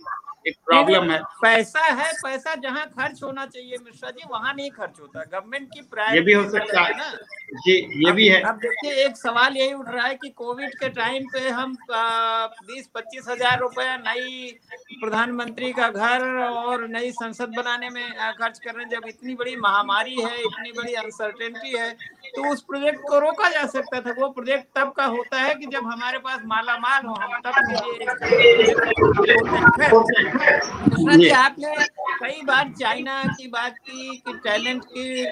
एक 0.45 0.55
प्रॉब्लम 0.67 1.11
है। 1.11 1.19
पैसा 1.43 1.81
है 1.81 2.13
पैसा 2.15 2.55
जहाँ 2.57 2.85
खर्च 2.89 3.23
होना 3.23 3.45
चाहिए 3.47 3.77
मिश्रा 3.79 4.11
जी 4.11 4.29
वहाँ 4.31 4.53
नहीं 4.55 4.71
खर्च 4.71 5.01
होता। 5.01 5.23
गवर्नमेंट 5.23 5.69
की 5.73 5.81
प्राइवेट 5.91 6.15
ये 6.15 6.21
भी 6.23 6.33
हो 6.33 6.49
सकता 6.51 6.81
है 6.81 6.97
ना। 6.99 7.11
जी 7.57 7.75
ये 8.05 8.13
भी 8.13 8.29
है। 8.29 8.41
अब 8.43 8.57
देखिए 8.59 8.93
एक 9.05 9.17
सवाल 9.17 9.57
यही 9.57 9.73
उठ 9.75 9.89
रहा 9.89 10.07
है 10.07 10.15
कि 10.15 10.29
कोविड 10.37 10.75
के 10.75 10.89
टाइम 10.91 11.27
पे 11.33 11.49
हम 11.51 11.77
बीस 11.91 12.87
पच्चीस 12.95 13.29
हज़ार 13.29 13.59
रुपया 13.61 13.97
नई 13.99 14.59
प्रधानमंत्री 14.93 15.73
का 15.73 15.89
घर 15.89 16.25
और 16.39 16.87
नई 16.89 17.11
संसद 17.13 17.53
बनाने 17.57 17.91
में 17.91 18.07
खर्च 18.13 18.59
कर 18.59 18.75
रहे 18.75 18.85
हैं। 18.85 18.91
जब 18.91 19.09
इतनी 19.09 19.35
बड़ी 19.35 19.57
महामारी 19.59 20.17
है 20.17 20.41
इतनी 20.41 20.73
बड़ी 20.73 20.95
अनसर्टेनिटी 20.97 21.79
है 21.79 21.91
तो 22.27 22.51
उस 22.53 22.63
प्रोजेक्ट 22.63 23.01
को 23.09 23.19
रोका 23.19 23.49
जा 23.51 23.67
सकता 23.69 24.01
था। 24.01 24.11
वो 24.19 24.29
प्रोजेक्ट 24.31 24.67
तब 24.79 24.93
का 24.97 25.05
होता 25.07 25.37
है 25.39 25.55
कि 25.55 25.67
जब 25.69 25.87
हमारे 25.87 26.19
पास 26.21 26.41
माला 26.47 26.77
माल 26.79 27.07
हो 27.07 27.15
हम 27.15 27.39
तब 27.41 27.55
के 27.61 27.79
आपने 30.43 31.75
कई 32.21 32.43
बार 32.45 32.69
चाइना 32.81 33.23
की 33.31 33.49
बात 33.49 33.75
की 33.81 34.17
कि 34.17 34.33
टैलेंट 34.45 34.85
की 34.85 35.25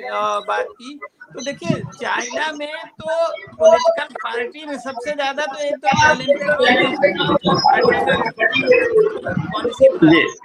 बात 0.48 0.66
की। 0.72 0.98
तो 1.32 1.40
देखिए 1.44 1.80
चाइना 1.94 2.46
में 2.52 2.72
तो 3.00 3.08
पॉलिटिकल 3.56 4.14
पार्टी 4.22 4.64
में 4.66 4.78
सबसे 4.78 5.12
ज़्यादा 5.12 5.46
तो 5.46 5.58
एक 5.64 5.74
तो 5.76 5.88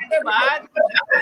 के 0.03 0.19
बाद 0.19 0.67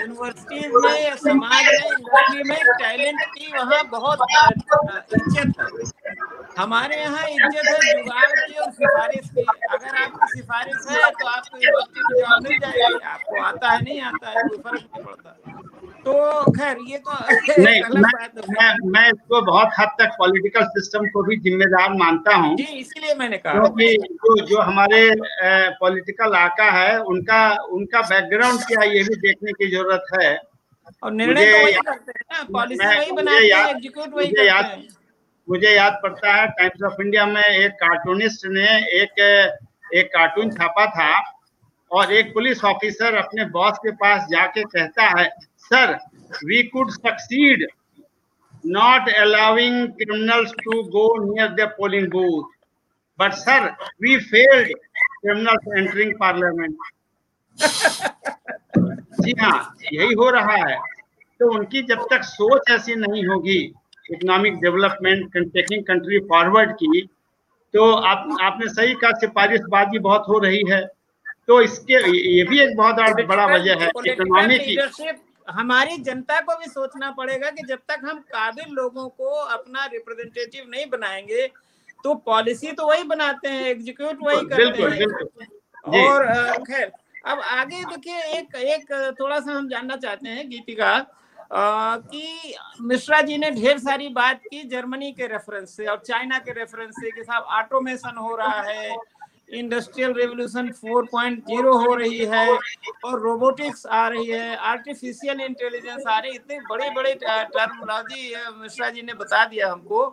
यूनिवर्सिटीज 0.00 0.70
में 0.74 0.96
या 1.04 1.14
समाज 1.16 1.64
में 1.64 1.88
इंडस्ट्री 1.88 2.42
में 2.48 2.60
टैलेंट 2.80 3.20
की 3.28 3.46
वहाँ 3.52 3.82
बहुत 3.90 4.18
इज़्ज़त 4.32 5.60
है। 5.60 6.01
हमारे 6.58 6.96
यहाँ 6.96 7.26
इज़्ज़त 7.28 7.66
है 7.66 7.92
जुगाड़ 7.92 8.30
की 8.30 8.54
और 8.54 8.70
सिफारिश 8.72 9.28
की। 9.28 9.42
अगर 9.70 9.96
आपकी 9.98 10.26
सिफारिश 10.32 10.86
है 10.90 11.10
तो 11.12 11.26
आपको 11.28 11.58
यूनिवर्सिटी 11.58 12.00
में 12.04 12.18
जॉब 12.18 12.42
मिल 12.44 12.58
जाएगी। 12.58 12.98
आपको 13.06 13.42
आता 13.42 13.70
है 13.70 13.80
नहीं 13.82 14.00
आता 14.02 14.28
है 14.28 14.42
कोई 14.42 14.58
फ़र्क 14.58 14.82
नहीं 14.86 15.04
पड़ता। 15.04 15.30
तो 16.04 16.12
खैर 16.52 16.76
ये 16.88 16.98
तो 16.98 17.12
नहीं 17.58 17.80
मैं, 17.96 18.28
मैं 18.50 18.90
मैं 18.92 19.06
इसको 19.08 19.40
बहुत 19.42 19.68
हद 19.78 19.88
तक 19.98 20.14
पॉलिटिकल 20.18 20.64
सिस्टम 20.70 21.06
को 21.08 21.22
भी 21.24 21.36
जिम्मेदार 21.40 21.92
मानता 21.96 22.34
हूँ। 22.36 22.56
जी 22.56 22.64
इसीलिए 22.78 23.14
मैंने 23.16 23.38
कहा। 23.38 23.52
क्योंकि 23.54 23.96
जो 24.14 24.46
जो 24.46 24.60
हमारे 24.62 25.02
पॉलिटिकल 25.80 26.34
आका 26.36 26.70
है 26.72 26.98
उनका 27.12 27.42
उनका 27.72 28.00
बैकग्राउंड 28.08 28.64
क्या 28.66 28.82
ये 28.86 29.02
भी 29.02 29.20
देखने 29.20 29.52
की 29.52 29.70
ज़रूरत 29.70 30.04
है। 30.14 30.30
और 31.02 31.12
निर्णय 31.12 31.52
तो 31.52 31.62
वही 31.64 31.72
करते 31.84 32.12
हैं 32.12 32.24
ना 32.32 32.42
पॉलिसी 32.52 32.86
वही 32.86 33.12
बनाते 33.12 33.46
हैं 33.46 33.68
एग्जीक्यूट 33.68 34.14
वही 34.14 34.30
करते 34.30 34.50
हैं। 34.50 34.88
मुझे 35.48 35.74
याद 35.74 35.98
पड़ता 36.02 36.32
है 36.34 36.46
टाइम्स 36.58 36.82
ऑफ़ 36.86 37.00
इंडिया 37.02 37.26
में 37.26 37.42
एक 37.42 37.72
कार्टूनिस्ट 37.82 38.46
ने 38.46 38.68
एक 39.02 39.20
एक 39.96 40.06
कार्टून 40.06 40.50
छापा 40.50 40.86
था 40.96 41.10
और 41.90 42.12
एक 42.12 42.32
पुलिस 42.34 42.64
ऑफिसर 42.64 43.14
अपने 43.14 43.44
बॉस 43.56 43.78
के 43.78 43.90
पास 44.02 44.26
जाके 44.30 44.62
कहता 44.64 45.08
है 45.18 45.28
sir 45.64 45.94
we 46.46 46.62
could 46.68 46.90
succeed 46.90 47.66
not 48.66 49.08
allowing 49.14 49.86
criminals 49.92 50.52
to 50.64 50.82
go 50.96 51.06
near 51.24 51.48
the 51.54 51.68
polling 51.78 52.08
booth 52.12 52.50
but 53.18 53.32
sir 53.42 53.68
we 54.02 54.16
failed 54.30 54.72
criminals 54.72 55.76
entering 55.78 56.14
parliament 56.20 56.76
जी 59.24 59.32
हाँ 59.40 59.56
यही 59.92 60.14
हो 60.14 60.28
रहा 60.30 60.56
है। 60.68 60.76
तो 61.40 61.50
उनकी 61.54 61.82
जब 61.82 62.06
तक 62.10 62.22
सोच 62.24 62.70
ऐसी 62.70 62.94
नहीं 62.96 63.24
होगी 63.26 63.60
economic 64.10 64.60
development 64.60 65.36
taking 65.36 65.82
country 65.84 66.18
forward 66.28 66.72
की 66.74 67.02
तो 67.74 67.90
आप 68.06 68.28
आपने 68.42 68.68
सही 68.70 68.94
कहा 68.94 69.18
सिफारिशबाजी 69.18 69.98
बहुत 70.00 70.24
हो 70.28 70.38
रही 70.38 70.62
है। 70.70 70.84
तो 71.48 71.60
इसके 71.62 71.94
ये 72.28 72.42
भी 72.44 72.60
एक 72.60 72.76
बहुत 72.76 73.24
बड़ा 73.26 73.46
वजह 73.46 73.82
है 73.82 73.88
इकोनॉमी 74.06 74.58
की। 74.58 74.76
हमारी 75.48 75.96
जनता 76.00 76.40
को 76.40 76.56
भी 76.56 76.66
सोचना 76.66 77.10
पड़ेगा 77.12 77.50
कि 77.50 77.62
जब 77.68 77.78
तक 77.88 78.00
हम 78.04 78.18
काबिल 78.30 78.74
लोगों 78.74 79.08
को 79.10 79.30
अपना 79.30 79.84
रिप्रेजेंटेटिव 79.92 80.64
नहीं 80.68 80.86
बनाएँगे 80.90 81.46
तो 82.04 82.14
पॉलिसी 82.26 82.72
तो 82.72 82.86
वही 82.86 83.02
बनाते 83.04 83.48
हैं 83.48 83.64
एग्जीक्यूट 83.66 84.18
वही 84.22 84.46
करते 84.48 84.82
हैं। 84.82 86.02
और 86.02 86.26
खैर 86.64 86.90
अब 87.24 87.40
आगे 87.40 87.82
देखिए 87.84 88.20
एक 88.38 88.54
एक 88.56 89.16
थोड़ा 89.20 89.38
सा 89.40 89.52
हम 89.52 89.68
जानना 89.68 89.96
चाहते 89.96 90.28
हैं 90.28 90.48
गीतिका 90.50 90.96
कि 91.54 92.54
मिश्रा 92.80 93.20
जी 93.20 93.36
ने 93.38 93.50
ढेर 93.50 93.78
सारी 93.78 94.08
बात 94.08 94.40
की 94.50 94.62
जर्मनी 94.68 95.12
के 95.12 95.26
रेफरेंस 95.26 95.76
से 95.76 95.86
और 95.86 96.02
चाइना 96.06 96.38
के 96.38 96.52
रेफरेंस 96.52 96.94
से 96.94 97.10
कि 97.10 97.24
साहब 97.24 97.42
ऑटोमेशन 97.58 98.16
हो 98.18 98.36
रहा 98.36 98.60
है 98.62 98.94
इंडस्ट्रियल 99.54 100.12
रेवोल्यूशन 100.12 100.70
4.0 100.74 101.72
हो 101.86 101.94
रही 101.94 102.24
है 102.24 102.46
और 103.04 103.20
रोबोटिक्स 103.20 103.86
आ 103.86 104.06
रही 104.08 104.26
है 104.26 104.56
आर्टिफिशियल 104.56 105.40
इंटेलिजेंस 105.40 106.06
आ 106.08 106.18
रही 106.18 106.30
है 106.30 106.36
इतने 106.36 106.58
बड़े 106.70 106.90
बड़े 106.90 107.14
टर्मोलॉजी 107.24 108.34
मिश्रा 108.60 108.90
जी 108.90 109.02
ने 109.02 109.14
बता 109.14 109.44
दिया 109.44 109.72
हमको। 109.72 110.04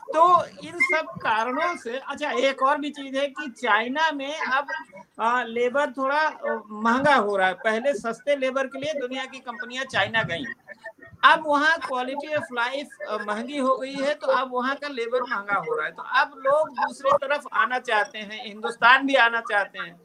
तो 0.00 0.24
इन 0.66 0.78
सब 0.80 1.06
कारणों 1.22 1.76
से 1.76 1.98
अच्छा 1.98 2.30
एक 2.48 2.62
और 2.62 2.78
भी 2.80 2.90
चीज़ 2.90 3.16
है 3.16 3.26
कि 3.28 3.48
चाइना 3.50 4.10
में 4.12 4.38
अब 4.38 4.66
आ, 5.20 5.42
लेबर 5.42 5.90
थोड़ा 5.90 6.22
महँगा 6.70 7.14
हो 7.14 7.36
रहा 7.36 7.48
है। 7.48 7.54
पहले 7.54 7.92
सस्ते 7.94 8.36
लेबर 8.36 8.66
के 8.66 8.80
लिए 8.80 8.92
दुनिया 9.00 9.24
की 9.24 9.38
कंपनियाँ 9.38 9.84
चाइना 9.84 10.22
गई। 10.22 10.44
अब 11.22 11.44
वहाँ 11.46 11.76
क्वालिटी 11.78 12.34
ऑफ़ 12.34 12.54
लाइफ 12.54 12.88
महँगी 13.20 13.58
हो 13.58 13.76
गई 13.76 13.94
है 13.94 14.14
तो 14.14 14.26
अब 14.32 14.50
वहाँ 14.52 14.74
का 14.76 14.88
लेबर 14.88 15.22
महँगा 15.22 15.54
हो 15.58 15.76
रहा 15.76 15.86
है। 15.86 15.92
तो 15.92 16.02
अब 16.20 16.34
लोग 16.38 16.68
दूसरी 16.76 17.10
तरफ़ 17.22 17.46
आना 17.54 17.78
चाहते 17.80 18.18
हैं, 18.18 18.44
हिंदुस्तान 18.44 19.06
भी 19.06 19.14
आना 19.16 19.40
चाहते 19.50 19.78
हैं। 19.78 19.96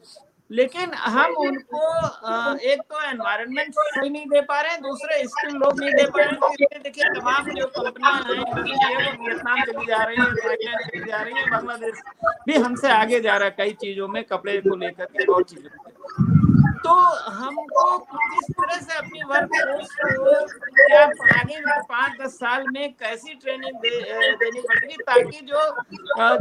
लेकिन 0.50 0.92
हम 0.94 1.34
उनको 1.38 2.58
एक 2.64 2.80
तो 2.82 3.00
एनवायरनमेंट 3.02 3.74
सही 3.74 4.10
नहीं 4.10 4.26
दे 4.26 4.40
पा 4.42 4.60
रहे 4.60 4.72
हैं, 4.72 4.80
दूसरे 4.82 5.22
स्किल 5.28 5.54
लोग 5.54 5.80
नहीं 5.80 5.92
दे 5.92 6.04
पा 6.06 6.18
रहे 6.20 6.64
हैं। 6.64 6.82
देखिए, 6.82 7.04
तमाम 7.14 7.50
जो 7.50 7.66
कंपनियाँ 7.68 8.14
हैं 8.14 8.42
वो 8.42 9.24
वियतनाम 9.24 9.62
चली 9.62 9.86
जा 9.86 10.02
रही 10.02 10.16
है 10.16 10.34
थाईलैंड 10.36 10.80
चली 10.80 11.04
जा 11.04 11.22
रही 11.22 11.34
है, 11.34 11.50
बांग्लादेश 11.50 12.02
भी 12.46 12.54
हमसे 12.56 12.90
आगे 12.92 13.20
जा 13.20 13.36
रहा 13.36 13.48
है 13.48 13.54
कई 13.58 13.72
चीज़ों 13.80 14.08
में, 14.08 14.22
कपड़े 14.24 14.60
को 14.60 14.76
लेकर 14.76 15.04
के 15.06 15.32
और 15.32 15.42
चीज़ों 15.44 16.43
तो 16.84 16.94
हमको 17.34 17.96
किस 17.98 18.50
तरह 18.50 18.80
से 18.80 18.96
अपनी 18.98 19.22
वर्क 19.28 19.50
फोर्स 19.54 19.94
को 20.00 20.34
क्या 20.78 21.02
आगे 21.34 21.60
पाँच 21.84 22.20
दस 22.20 22.34
साल 22.34 22.64
में 22.72 22.92
कैसी 22.92 23.34
ट्रेनिंग 23.34 23.76
दे, 23.76 23.90
देनी 24.34 24.60
पड़ेगी 24.60 24.96
ताकि 25.02 25.40
जो 25.42 25.62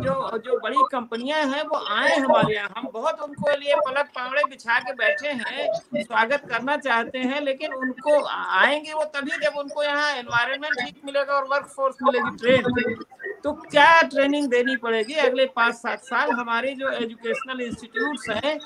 जो 0.04 0.38
जो 0.38 0.60
बड़ी 0.60 0.84
कंपनियाँ 0.92 1.44
हैं 1.46 1.64
वो 1.64 1.78
आए 1.98 2.16
हमारे 2.18 2.56
यहाँ। 2.56 2.70
हम 2.78 2.90
बहुत 2.94 3.22
उनको 3.22 3.56
लिए 3.58 3.76
पलक 3.88 4.10
पावड़े 4.16 4.44
बिछा 4.50 4.80
के 4.80 4.94
बैठे 4.94 5.30
हैं 5.30 5.68
स्वागत 5.96 6.46
करना 6.50 6.78
चाहते 6.78 7.20
हैं 7.32 7.42
लेकिन 7.42 7.74
उनको 7.74 8.20
आएँगे 8.26 8.94
वो 8.94 9.04
तभी 9.16 9.38
जब 9.46 9.58
उनको 9.58 9.84
यहाँ 9.84 10.12
एनवायरमेंट 10.14 10.80
ठीक 10.80 11.02
मिलेगा 11.06 11.34
और 11.34 11.48
वर्क 11.48 11.68
फोर्स 11.76 11.96
मिलेगी 12.04 12.36
ट्रेन 12.38 12.96
तो 13.44 13.52
क्या 13.54 14.02
ट्रेनिंग 14.10 14.48
देनी 14.50 14.76
पड़ेगी 14.78 15.14
अगले 15.22 15.46
पाँच 15.56 15.76
सात 15.76 16.04
साल? 16.04 16.32
हमारे 16.32 16.74
जो 16.76 16.90
एजुकेशनल 16.92 17.62
इंस्टीट्यूट 17.62 18.30
हैं 18.30 18.58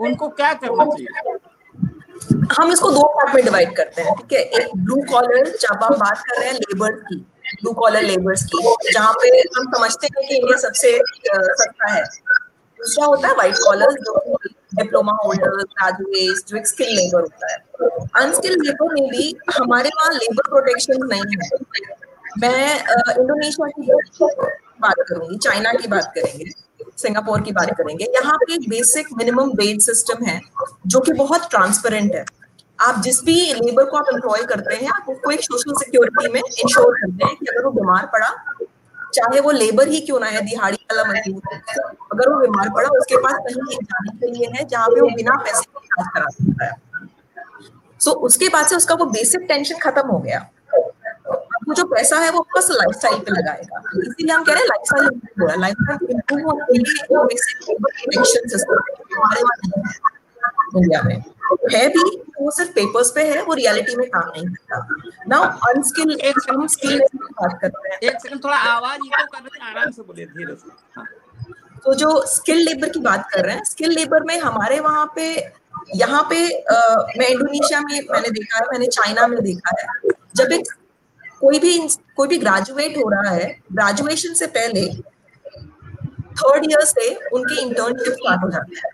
उनको 0.00 0.28
क्या 0.30 0.52
करना 0.54 0.84
चाहिए? 0.84 1.38
हम 2.52 2.72
इसको 2.72 2.90
दो 2.90 3.02
पार्ट 3.14 3.34
में 3.34 3.44
डिवाइड 3.44 3.76
करते 3.76 4.02
हैं, 4.02 4.14
ठीक 4.16 4.32
है? 4.32 4.38
एक 4.38 4.76
ब्लू 4.76 4.96
कॉलर 5.10 5.48
जब 5.60 5.82
हम 5.82 5.94
बात 5.98 6.18
कर 6.18 6.40
रहे 6.40 6.48
हैं 6.48 6.54
लेबर 6.54 6.92
की 7.00 7.16
ब्लू 7.62 7.72
कॉलर 7.72 8.02
लेबर्स 8.02 8.44
की, 8.44 8.92
जहाँ 8.92 9.12
पे 9.12 9.28
हम 9.28 9.72
समझते 9.72 10.06
हैं 10.06 10.26
कि 10.28 10.36
इंडिया 10.36 10.58
सबसे 10.58 10.98
सस्ता 10.98 11.90
है। 11.92 12.04
दूसरा 12.04 13.06
होता 13.06 13.28
है 13.28 13.34
व्हाइट 13.34 13.54
कॉलर 13.64 13.92
जो 14.00 14.36
डिप्लोमा 14.74 15.12
होल्डर 15.24 15.50
ग्रेजुएट 15.50 16.48
जो 16.48 16.56
एक 16.56 16.66
स्किल 16.66 16.88
लेबर 16.88 17.20
होता 17.20 17.52
है। 17.52 17.58
अनस्किल 18.24 18.52
लेबर 18.62 18.94
में 18.94 19.08
भी 19.10 19.34
हमारे 19.56 19.90
वहाँ 19.96 20.12
लेबर 20.14 20.48
प्रोटेक्शन 20.48 21.06
नहीं 21.12 21.22
है। 21.34 21.48
मैं 22.38 22.78
इंडोनेशिया 23.14 23.68
की 23.68 23.82
बात 24.80 25.04
करूँगी 25.08 25.36
चाइना 25.38 25.72
की 25.72 25.88
बात 25.88 26.12
करेंगे। 26.14 26.50
सिंगापुर 26.98 27.40
की 27.40 27.52
बात 27.52 27.70
करेंगे। 27.78 28.04
यहाँ 28.14 28.36
पे 28.38 28.54
एक 28.54 28.68
बेसिक 28.68 29.06
मिनिमम 29.18 29.50
वेज 29.56 29.84
सिस्टम 29.86 30.24
है 30.24 30.40
जो 30.86 31.00
कि 31.00 31.12
बहुत 31.12 31.48
ट्रांसपेरेंट 31.50 32.14
है। 32.14 32.24
आप 32.78 33.00
जिस 33.02 33.22
भी 33.24 33.34
लेबर 33.54 33.84
को 33.84 33.96
आप 33.96 34.06
एम्प्लॉय 34.14 34.42
करते 34.44 34.74
हैं 34.74 34.88
आप 34.90 35.08
उसको 35.08 35.30
एक 35.30 35.40
सोशल 35.40 35.74
सिक्योरिटी 35.74 36.28
में 36.28 36.40
इंश्योर 36.40 36.94
करते 36.94 37.26
हैं 37.26 37.36
कि 37.36 37.46
अगर 37.46 37.64
वो 37.64 37.70
बीमार 37.70 38.06
पड़ा 38.06 38.30
चाहे 39.14 39.40
वो 39.40 39.50
लेबर 39.50 39.88
ही 39.88 40.00
क्यों 40.00 40.20
ना 40.20 40.26
है 40.26 40.40
दिहाड़ी 40.40 40.76
वाला 40.92 41.04
मजदूर 41.10 41.54
अगर 42.12 42.28
वो 42.28 42.40
बीमार 42.40 42.70
पड़ा 42.70 42.88
उसके 42.98 43.16
पास 43.16 43.38
कहीं 43.46 43.76
जाने 43.76 44.16
के 44.18 44.30
लिए 44.32 44.48
है 44.54 44.64
जहाँ 44.64 44.88
पे 44.88 45.00
वो 45.00 45.08
बिना 45.16 45.36
पैसे 45.36 45.62
के 45.62 45.86
इलाज 45.86 46.08
करा 46.14 46.28
सकता 46.28 46.64
है। 46.64 46.72
सो 48.00 48.10
so, 48.10 48.16
उसके 48.16 48.48
बाद 48.48 48.66
से 48.66 48.76
उसका 48.76 48.94
वो 48.94 49.04
बेसिक 49.10 49.40
टेंशन 49.48 49.78
खत्म 49.78 50.06
हो 50.08 50.18
गया। 50.18 50.38
वो 51.74 51.82
जो 51.82 51.84
पैसा 51.90 52.18
है 52.18 52.30
वो 52.30 52.40
बस 52.56 52.68
लाइफ 52.70 52.96
स्टाइल 52.96 53.18
पे 53.18 53.30
लगाएगा। 53.30 53.78
इसीलिए 53.98 54.34
हम 54.34 54.44
कह 54.44 54.52
रहे 54.52 54.62
हैं 54.62 54.68
लाइफ 54.68 54.82
स्टाइल 54.86 55.06
इम्प्रूव 55.06 55.40
हो। 55.40 55.46
रहा 55.46 55.54
है 55.54 55.60
लाइफ 55.60 55.76
स्टाइल 55.80 56.10
इम्प्रूव 56.10 56.40
होने 56.50 56.64
के 56.66 56.78
लिए 56.78 58.24
सिस्टम 58.48 58.78
इंडिया 60.76 61.00
में। 61.02 61.16
है 61.74 61.88
भी 61.88 62.04
वो 62.40 62.50
सिर्फ़ 62.50 62.70
पेपर्स 62.70 63.10
पे 63.10 63.22
है 63.24 63.42
वो 63.42 63.54
रियलिटी 63.54 63.96
में 63.96 64.06
काम 64.10 64.28
नहीं 64.28 64.46
करता। 64.46 65.24
नाउ 65.28 65.42
अनस्किल 65.68 66.12
एक 66.20 66.38
हम 66.50 66.66
स्किल 66.66 67.00
बात 67.14 67.58
करते 67.60 67.88
हैं। 67.88 67.98
एक 67.98 68.20
सेकंड 68.22 68.44
थोड़ा 68.44 68.56
आवाज़ 68.56 69.00
इको 69.06 69.24
कर 69.24 69.38
रहे 69.38 69.64
हैं 69.64 69.74
आराम 69.74 69.90
से 69.90 70.02
बोलिए 70.02 70.26
धीरे 70.26 70.54
से। 70.54 70.70
हाँ। 70.96 71.06
तो 71.84 71.94
जो 71.94 72.10
स्किल 72.26 72.58
लेबर 72.58 72.88
की 72.88 73.00
बात 73.00 73.28
कर 73.32 73.44
रहे 73.44 73.54
हैं 73.56 73.64
स्किल 73.64 73.90
लेबर 73.90 74.22
में 74.22 74.38
हमारे 74.40 74.80
वहाँ 74.80 75.12
पे 75.16 75.28
यहाँ 75.96 76.22
पे 76.30 76.38
आ, 76.60 76.96
मैं 77.18 77.28
इंडोनेशिया 77.28 77.80
में 77.80 78.00
मैंने 78.10 78.28
देखा 78.30 78.58
है 78.58 78.64
मैंने 78.72 78.86
चाइना 78.86 79.26
में 79.26 79.40
देखा 79.42 79.70
है। 79.80 79.86
जब 80.36 80.52
एक 80.52 80.72
कोई 81.44 81.58
भी 81.58 81.78
कोई 82.16 82.28
भी 82.28 82.38
ग्रेजुएट 82.38 82.96
हो 82.98 83.08
रहा 83.10 83.30
है 83.30 83.46
ग्रेजुएशन 83.72 84.34
से 84.34 84.46
पहले 84.52 84.86
थर्ड 86.38 86.64
ईयर 86.64 86.84
से 86.86 87.14
उनकी 87.32 87.60
इंटर्नशिप 87.62 88.12
स्टार्ट 88.12 88.44
हो 88.44 88.50
जाती 88.50 88.76
है। 88.76 88.92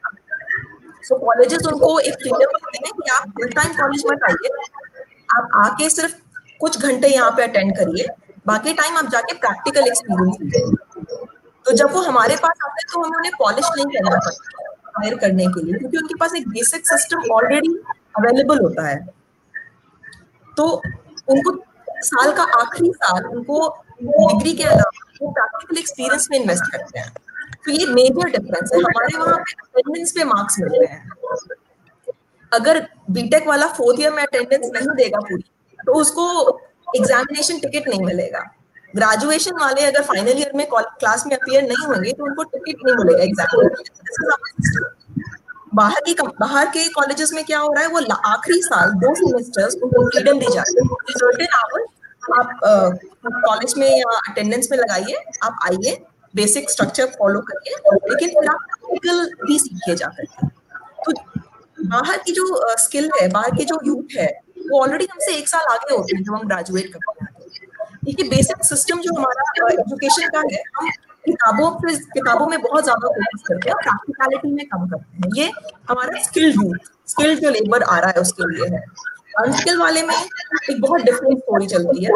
सो 1.04 1.16
कॉलेजेस 1.18 1.66
उनको 1.66 1.98
एक 2.00 2.14
फ्रीडम 2.14 2.56
देते 2.56 2.86
हैं 2.86 2.92
कि 2.96 3.10
आप 3.10 3.28
फुल 3.36 3.48
टाइम 3.50 3.72
कॉलेज 3.74 4.02
मत 4.06 4.24
आइए। 4.28 4.50
आप 5.28 5.50
आके 5.56 5.88
सिर्फ़ 5.90 6.14
कुछ 6.60 6.80
घंटे 6.80 7.08
यहाँ 7.08 7.30
पे 7.36 7.42
अटेंड 7.42 7.76
करिए, 7.76 8.06
बाकी 8.46 8.72
टाइम 8.74 8.96
आप 8.96 9.06
जाके 9.12 9.34
प्रैक्टिकल 9.36 9.86
एक्सपीरियंस 9.88 10.36
लीजिए। 10.42 11.16
तो 11.66 11.72
जब 11.72 11.92
वो 11.92 12.00
हमारे 12.02 12.36
पास 12.36 12.64
आते 12.64 12.80
हैं 12.80 12.92
तो 12.92 13.02
हमें 13.02 13.16
उन्हें 13.18 13.32
पॉलिश 13.38 13.70
नहीं 13.76 13.86
करना 13.86 14.10
पड़ता 14.10 14.68
हायर 14.98 15.14
करने 15.16 15.46
के 15.46 15.64
लिए, 15.64 15.74
क्योंकि 15.74 15.96
उनके 15.98 16.14
पास 16.20 16.34
एक 16.36 16.48
बेसिक 16.50 16.86
सिस्टम 16.86 17.32
ऑलरेडी 17.32 17.74
अवेलेबल 18.18 18.58
होता 18.60 18.86
है। 18.88 18.98
तो 20.56 20.70
उनको 21.28 21.50
साल 22.02 22.32
का 22.32 22.42
आखिरी 22.60 22.90
साल 22.96 23.24
उनको 23.26 23.68
डिग्री 24.02 24.52
के 24.52 24.64
अलावा 24.64 25.06
वो 25.22 25.30
प्रैक्टिकल 25.32 25.78
एक्सपीरियंस 25.78 26.28
में 26.30 26.38
इन्वेस्ट 26.38 26.70
करते 26.72 26.98
हैं। 26.98 27.12
तो 27.64 27.72
ये 27.72 27.86
मेजर 27.88 28.30
डिफरेंस 28.30 28.70
है। 28.74 28.80
हमारे 28.80 29.18
वहाँ 29.18 29.36
पे 29.38 29.52
अटेंडेंस 29.54 30.12
पे 30.12 30.24
मार्क्स 30.24 30.58
मिलते 30.60 30.84
हैं। 30.84 31.00
अगर 32.52 32.80
बीटेक 33.10 33.46
वाला 33.48 33.66
फोर्थ 33.74 34.00
ईयर 34.00 34.12
में 34.12 34.22
अटेंडेंस 34.22 34.70
नहीं 34.74 34.94
देगा 34.96 35.20
पूरी 35.20 35.42
तो 35.78 35.92
उसको 36.00 36.24
एग्जामिनेशन 36.96 37.58
टिकट 37.58 37.88
नहीं 37.88 38.04
मिलेगा। 38.04 38.40
ग्रेजुएशन 38.96 39.58
वाले 39.60 39.84
अगर 39.86 40.02
फाइनल 40.04 40.38
ईयर 40.38 40.52
में 40.56 40.66
क्लास 40.70 41.26
में 41.26 41.36
अपियर 41.36 41.62
नहीं 41.62 41.86
होंगे 41.86 42.12
तो 42.12 42.24
उनको 42.24 42.42
टिकट 42.44 42.86
नहीं 42.86 42.96
मिलेगा 42.96 43.22
एग्जामिनेशन 43.24 44.98
बाहर 45.74 46.00
की 46.06 46.14
बाहर 46.40 46.66
के 46.66 46.86
कॉलेजेस 46.88 47.32
में 47.32 47.44
क्या 47.44 47.58
हो 47.58 47.72
रहा 47.72 47.82
है, 47.84 47.88
वो 47.88 48.00
आखिरी 48.26 48.60
साल, 48.62 48.90
दो 48.92 49.14
सेमेस्टर्स 49.14 49.74
उनको 49.74 50.08
फ्रीडम 50.08 50.38
दी 50.38 50.46
जाती 50.54 50.76
है। 50.76 50.86
सर्टेन 51.10 51.54
आवर्स 51.56 51.86
आप 52.30 52.60
कॉलेज 53.44 53.74
में 53.78 53.88
या 53.88 54.18
अटेंडेंस 54.28 54.68
में 54.70 54.78
लगाइए, 54.78 55.22
आप 55.42 55.58
आइए 55.64 56.00
बेसिक 56.34 56.70
स्ट्रक्चर 56.70 57.06
फॉलो 57.18 57.40
करिए, 57.40 57.74
लेकिन 58.08 58.28
फिर 58.30 58.48
आप 58.48 58.60
प्रैक्टिकल 58.66 59.24
भी 59.46 59.58
सीखिए 59.58 59.94
जाकर। 59.94 60.48
तो 61.04 61.12
बाहर 61.86 62.18
की 62.18 62.32
जो 62.32 62.76
स्किल 62.78 63.10
है, 63.20 63.28
बाहर 63.28 63.50
की 63.50 63.64
जो 63.64 63.80
यूथ 63.86 64.16
है, 64.18 64.28
वो 64.70 64.80
ऑलरेडी 64.82 65.06
हमसे 65.12 65.34
एक 65.34 65.48
साल 65.48 65.66
आगे 65.70 65.94
होते 65.94 66.16
हैं 66.16 66.22
जब 66.24 66.34
हम 66.34 66.48
ग्रेजुएट 66.48 66.92
करते 66.92 67.24
हैं। 67.24 67.28
बेसिक 68.30 68.64
सिस्टम 68.64 69.00
जो 69.00 69.14
हमारा 69.14 69.68
एजुकेशन 69.72 70.28
का 70.28 70.40
है, 70.52 70.62
हम 70.76 70.90
किताबों 71.24 71.70
पे 71.80 71.94
किताबों 72.14 72.46
में 72.46 72.60
बहुत 72.62 72.84
ज़्यादा 72.84 73.08
फोकस 73.08 73.42
करते 73.46 73.70
हैं 73.70 73.76
प्रैक्टिकलिटी 73.78 74.52
में 74.52 74.66
कम 74.68 74.86
करते 74.88 75.16
हैं। 75.16 75.30
ये 75.36 75.50
हमारा 75.90 76.22
स्किल 76.22 76.52
यूथ 76.52 76.90
स्किल 77.08 77.38
जो 77.40 77.50
लेबर 77.50 77.82
आ 77.84 77.98
रहा 77.98 78.10
है 78.10 78.20
उसके 78.20 78.52
लिए 78.52 78.68
है। 78.76 78.82
अनस्किल 79.40 79.78
वाले 79.78 80.02
में 80.02 80.14
एक 80.14 80.80
बहुत 80.80 81.02
डिफरेंट 81.02 81.38
स्टोरी 81.38 81.66
चलती 81.66 82.04
है। 82.04 82.12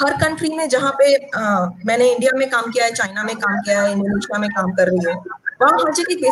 हर 0.00 0.12
कंट्री 0.18 0.48
में 0.56 0.68
जहाँ 0.68 0.90
पे 0.98 1.14
आ, 1.14 1.66
मैंने 1.86 2.12
इंडिया 2.12 2.32
में 2.36 2.48
काम 2.50 2.70
किया 2.70 2.84
है 2.84 2.92
चाइना 2.92 3.22
में 3.24 3.34
काम 3.36 3.60
किया 3.60 3.82
है 3.82 3.92
इंडोनेशिया 3.92 4.38
में 4.38 4.48
काम 4.50 4.72
कर 4.74 4.88
रही 4.88 5.04
हूँ 5.04 5.22
वहाँ 5.62 5.78
हर 5.78 5.92
जगह 5.94 6.30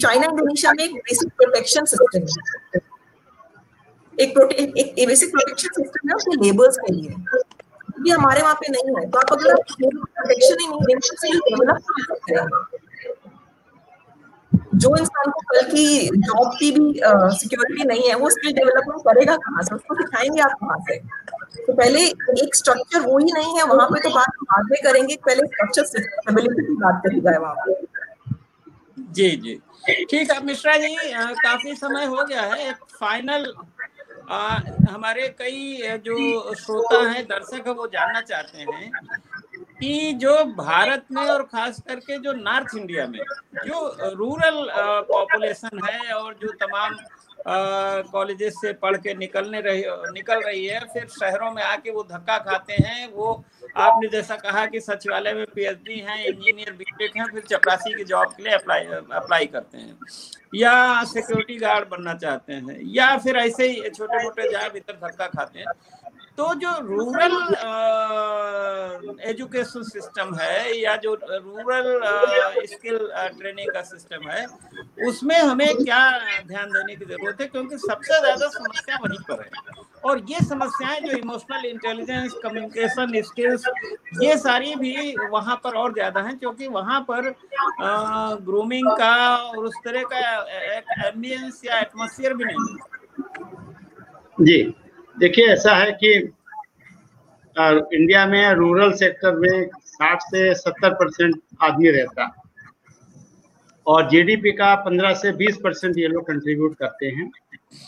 चाइना 0.00 0.26
इंडोनेशिया 0.26 0.72
में 0.72 0.84
एक 0.84 0.94
बेसिक 0.96 1.28
प्रोटेक्शन 1.36 1.84
सिस्टम 1.92 2.26
है। 2.74 2.80
एक 4.14 4.34
प्रोटे 4.34 4.54
एक 4.54 5.06
बेसिक 5.08 5.30
प्रोटेक्शन 5.30 5.68
सिस्टम 5.76 6.08
है 6.08 6.14
उसके 6.14 6.44
लेबर्स 6.44 6.76
के 6.78 6.92
लिए। 6.92 7.14
ये 8.06 8.12
हमारे 8.12 8.42
वहाँ 8.42 8.54
पे 8.54 8.68
नहीं 8.72 8.94
है। 8.96 9.10
तो 9.10 9.18
आप 9.18 9.32
अगर 9.32 9.54
प्रोटेक्शन 9.54 10.60
ही 10.60 10.66
नहीं 10.66 10.80
देंगे 10.86 11.04
जो 14.76 14.96
इंसान 14.96 15.30
को 15.30 15.40
कल 15.40 15.62
की 15.62 15.84
जॉब 16.08 16.50
की 16.58 16.70
भी 16.72 16.92
सिक्योरिटी 17.38 17.82
uh, 17.82 17.88
नहीं 17.88 18.08
है 18.08 18.14
वो 18.14 18.30
स्किल 18.30 18.52
डेवलपमेंट 18.52 19.00
करेगा 19.02 19.36
कहाँ 19.36 19.62
से? 19.62 19.74
उसको 19.74 19.94
सिखाएँगे 19.94 20.40
आप 20.40 20.52
कहाँ 20.60 20.78
से? 20.80 20.98
तो 21.66 21.72
पहले 21.72 22.00
एक 22.42 22.54
स्ट्रक्चर 22.54 23.00
वो 23.00 23.18
ही 23.18 23.32
नहीं 23.32 23.58
है 23.58 23.64
वहाँ 23.64 23.88
पे 23.88 24.00
तो 24.00 24.10
बात 24.10 24.42
बाद 24.42 24.64
में 24.70 24.80
करेंगे 24.84 25.16
पहले 25.26 25.46
स्ट्रक्चर 25.46 25.84
स्टेबिलिटी 25.84 26.66
की 26.66 26.74
बात 26.74 27.00
करी 27.06 27.20
जाए 27.20 27.38
वहाँ 27.38 27.54
पे। 27.54 27.72
जी 28.98 29.30
जी। 29.36 29.54
ठीक 30.10 30.30
है 30.30 30.44
मिश्रा 30.44 30.76
जी 30.76 30.94
काफ़ी 31.42 31.74
समय 31.74 32.04
हो 32.04 32.24
गया 32.24 32.42
है 32.42 32.68
एक 32.68 32.76
फाइनल 33.00 33.52
आ, 34.30 34.56
हमारे 34.88 35.28
कई 35.38 35.98
जो 36.04 36.54
श्रोता 36.56 37.00
हैं 37.10 37.24
दर्शक 37.26 37.66
है 37.66 37.72
वो 37.74 37.86
जानना 37.88 38.20
चाहते 38.22 38.58
हैं 38.60 38.90
कि 39.80 40.12
जो 40.20 40.34
भारत 40.56 41.04
में 41.12 41.22
और 41.22 41.42
खास 41.44 41.80
करके 41.88 42.18
जो 42.18 42.32
नॉर्थ 42.34 42.76
इंडिया 42.76 43.06
में 43.06 43.18
जो 43.66 44.12
रूरल 44.14 44.66
पॉपुलेशन 45.08 45.80
है 45.84 46.12
और 46.12 46.34
जो 46.34 46.52
तमाम 46.60 46.96
कॉलेजेस 47.46 48.54
से 48.54 48.72
पढ़ 48.72 48.96
के 48.96 49.14
निकलने 49.14 49.60
रही, 49.60 49.82
निकल 50.12 50.42
रही 50.42 50.64
है, 50.66 50.80
फिर 50.92 51.06
शहरों 51.10 51.50
में 51.50 51.62
आके 51.62 51.90
वो 51.90 52.02
धक्का 52.02 52.38
खाते 52.38 52.72
हैं, 52.74 53.08
वो 53.12 53.44
आपने 53.76 54.08
जैसा 54.08 54.36
कहा 54.36 54.64
कि 54.66 54.80
सचिवालय 54.80 55.32
में 55.32 55.44
पीएचडी 55.54 55.98
हैं 56.00 56.24
इंजीनियर 56.24 56.72
बीटेक 56.72 57.16
हैं, 57.16 57.26
फिर 57.26 57.42
चपरासी 57.42 57.94
की 57.94 58.04
जॉब 58.04 58.32
के 58.36 58.42
लिए 58.42 58.52
अप्लाई 58.52 58.84
अप्लाई 59.12 59.46
करते 59.46 59.78
हैं। 59.78 59.98
या 60.54 61.04
सिक्योरिटी 61.04 61.56
गार्ड 61.56 61.88
बनना 61.88 62.14
चाहते 62.14 62.52
हैं, 62.52 62.78
या 62.94 63.16
फिर 63.18 63.36
ऐसे 63.36 63.68
ही 63.68 63.90
छोटे 63.90 64.22
मोटे 64.24 64.50
जहाँ 64.50 64.70
भीतर 64.70 64.98
धक्का 65.06 65.26
खाते 65.26 65.58
हैं। 65.58 65.66
तो 66.38 66.46
जो 66.60 66.70
रूरल 66.86 67.34
एजुकेशन 69.28 69.82
सिस्टम 69.84 70.34
है 70.34 70.76
या 70.78 70.96
जो 71.04 71.14
रूरल 71.24 71.86
स्किल 72.66 72.98
ट्रेनिंग 73.38 73.72
का 73.74 73.82
सिस्टम 73.82 74.28
है, 74.30 74.46
उसमें 75.08 75.38
हमें 75.38 75.76
क्या 75.76 76.00
ध्यान 76.48 76.70
देने 76.72 76.96
की 76.96 77.04
ज़रूरत 77.04 77.40
है? 77.40 77.46
क्योंकि 77.46 77.78
सबसे 77.78 78.20
ज़्यादा 78.20 78.48
समस्या 78.48 78.98
वहीं 79.04 79.18
पर 79.28 79.42
है। 79.42 79.50
और 80.04 80.22
ये 80.28 80.44
समस्याएँ 80.44 81.00
जो 81.00 81.16
इमोशनल 81.18 81.64
इंटेलिजेंस 81.66 82.34
कम्युनिकेशन 82.42 83.20
स्किल्स 83.24 83.64
ये 84.22 84.36
सारी 84.38 84.74
भी 84.76 85.14
वहाँ 85.30 85.56
पर 85.64 85.76
और 85.76 85.92
ज़्यादा 85.94 86.20
हैं, 86.22 86.38
क्योंकि 86.38 86.66
वहाँ 86.68 87.00
पर 87.10 87.30
ग्रूमिंग 88.44 88.90
का 88.98 89.14
और 89.36 89.64
उस 89.64 89.74
तरह 89.84 90.02
का 90.12 90.18
एक 90.76 90.84
एम्बियंस 91.06 91.62
या 91.64 91.78
एटमोसफियर 91.80 92.34
भी 92.34 92.44
नहीं 92.44 92.72
है। 92.72 92.78
जी। 94.38 94.74
देखिए, 95.18 95.46
ऐसा 95.46 95.74
है 95.74 95.92
कि 95.92 96.12
इंडिया 97.96 98.26
में 98.26 98.50
रूरल 98.54 98.92
सेक्टर 98.92 99.36
में 99.36 99.68
60 99.86 100.22
से 100.22 100.54
70 100.54 100.90
परसेंट 100.92 101.34
आदमी 101.62 101.90
रहता 101.90 102.24
और 103.86 104.08
जीडीपी 104.10 104.52
का 104.52 104.74
15 104.84 105.14
से 105.14 105.32
20 105.32 105.56
परसेंट 105.56 105.98
ये 105.98 106.08
लोग 106.08 106.26
कंट्रीब्यूट 106.26 106.74
करते 106.78 107.06
हैं। 107.06 107.30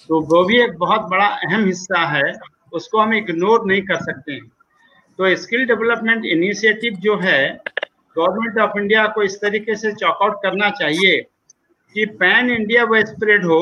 तो 0.09 0.21
वो 0.21 0.45
भी 0.45 0.61
एक 0.63 0.77
बहुत 0.79 1.09
बड़ा 1.11 1.27
अहम 1.27 1.65
हिस्सा 1.67 2.05
है, 2.07 2.33
उसको 2.73 3.01
हम 3.01 3.15
इग्नोर 3.15 3.67
नहीं 3.67 3.83
कर 3.83 3.97
सकते 3.97 4.33
हैं। 4.33 4.47
तो 5.19 5.35
स्किल 5.37 5.67
डेवलपमेंट 5.67 6.25
इनिशिएटिव 6.25 6.95
जो 7.01 7.17
है 7.19 7.61
गवर्नमेंट 8.17 8.59
ऑफ़ 8.59 8.79
इंडिया 8.79 9.07
को 9.07 9.23
इस 9.23 9.41
तरीके 9.41 9.75
से 9.77 9.93
चॉकआउट 9.93 10.37
करना 10.43 10.71
चाहिए 10.71 11.21
कि 11.95 12.07
पैन 12.21 12.51
इंडिया 12.51 12.85
वो 12.85 13.05
स्प्रेड 13.07 13.45
हो 13.45 13.61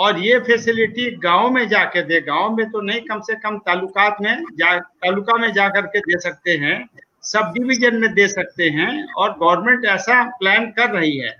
और 0.00 0.18
ये 0.18 0.38
फैसिलिटी 0.38 1.10
गाँव 1.16 1.50
में 1.50 1.68
जाके 1.68 2.02
दे। 2.02 2.20
गाँव 2.20 2.56
में 2.56 2.70
तो 2.70 2.80
नहीं, 2.80 3.00
कम 3.00 3.20
से 3.20 3.34
कम 3.34 3.58
तालुकात 3.58 4.16
में 4.20 4.44
जा, 4.54 4.78
तालुका 4.78 5.34
में 5.34 5.52
जा 5.52 5.68
करके 5.68 6.00
दे 6.00 6.18
सकते 6.20 6.50
हैं, 6.50 6.88
सब 7.22 7.52
डिवीज़न 7.58 7.96
में 7.96 8.14
दे 8.14 8.28
सकते 8.28 8.64
हैं 8.64 9.12
और 9.12 9.32
गवर्नमेंट 9.32 9.84
ऐसा 9.84 10.22
प्लान 10.38 10.66
कर 10.66 10.90
रही 10.90 11.18
है। 11.18 11.36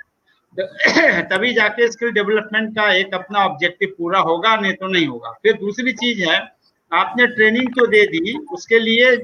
तभी 1.22 1.52
जाके 1.52 1.92
स्किल 1.92 2.10
डेवलपमेंट 2.10 2.76
का 2.76 2.92
एक 2.92 3.14
अपना 3.14 3.38
ऑब्जेक्टिव 3.38 3.94
पूरा 3.98 4.18
होगा, 4.20 4.56
नहीं 4.56 4.72
तो 4.72 4.86
नहीं 4.86 5.06
होगा। 5.06 5.30
फिर 5.42 5.52
दूसरी 5.52 5.92
चीज़ 5.92 6.30
है, 6.30 6.52
आपने 6.92 7.26
ट्रेनिंग 7.26 7.68
तो 7.68 7.86
दे 7.86 8.06
दी, 8.06 8.38
उसके 8.52 8.78
लिए 8.78 9.16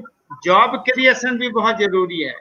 जॉब 0.45 0.83
क्रिएशन 0.89 1.37
भी 1.37 1.49
बहुत 1.49 1.79
ज़रूरी 1.79 2.21
है। 2.23 2.35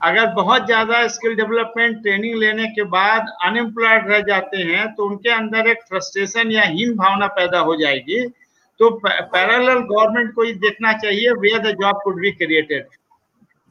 अगर 0.00 0.26
बहुत 0.34 0.66
ज़्यादा 0.66 1.06
स्किल 1.08 1.34
डेवलपमेंट 1.36 2.02
ट्रेनिंग 2.02 2.34
लेने 2.38 2.66
के 2.70 2.82
बाद 2.90 3.26
अनएम्प्लॉयड 3.44 4.08
रह 4.10 4.20
जाते 4.22 4.62
हैं 4.64 4.86
तो 4.94 5.06
उनके 5.06 5.30
अंदर 5.32 5.68
एक 5.68 5.82
फ्रस्ट्रेशन 5.88 6.50
या 6.52 6.62
हीन 6.64 6.94
भावना 6.96 7.26
पैदा 7.36 7.58
हो 7.60 7.76
जाएगी। 7.76 8.20
तो 8.80 8.90
पैरेलल 9.02 9.78
गवर्नमेंट 9.90 10.32
को 10.34 10.44
देखना 10.60 10.92
चाहिए 10.94 11.30
where 11.40 11.58
the 11.60 11.74
job 11.80 12.00
could 12.04 12.20
be 12.20 12.30
created 12.32 12.86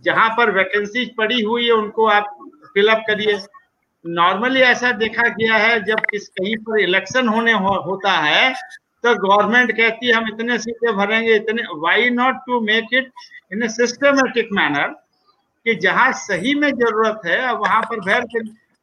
जहाँ 0.03 0.29
पर 0.37 0.51
वैकेंसी 0.51 1.05
पड़ी 1.17 1.41
हुई 1.41 1.65
है 1.65 1.73
उनको 1.73 2.07
आप 2.09 2.35
फिलअप 2.73 3.03
करिए। 3.07 3.37
नॉर्मली 4.05 4.61
ऐसा 4.63 4.91
देखा 4.95 5.27
गया 5.29 5.55
है 5.57 5.79
जब 5.85 5.99
किस 6.09 6.27
कहीं 6.29 6.55
पर 6.57 6.79
इलेक्शन 6.79 7.27
होने 7.27 7.51
हो, 7.53 7.75
होता 7.81 8.11
है 8.11 8.53
तो 9.03 9.13
गवर्नमेंट 9.19 9.71
कहती 9.77 10.07
है 10.07 10.13
हम 10.13 10.27
इतने 10.29 10.57
सीटें 10.59 10.95
भरेंगे 10.97 11.35
इतने 11.35 11.63
why 11.77 12.09
not 12.11 12.35
to 12.47 12.59
make 12.63 12.93
it 12.93 13.11
in 13.53 13.67
systematic 13.69 14.49
manner 14.53 14.95
कि 15.65 15.75
जहाँ 15.77 16.11
सही 16.13 16.53
में 16.55 16.69
ज़रूरत 16.71 17.21
है, 17.25 17.53
वहाँ 17.53 17.81
पर 17.83 17.99
भैर 18.01 18.25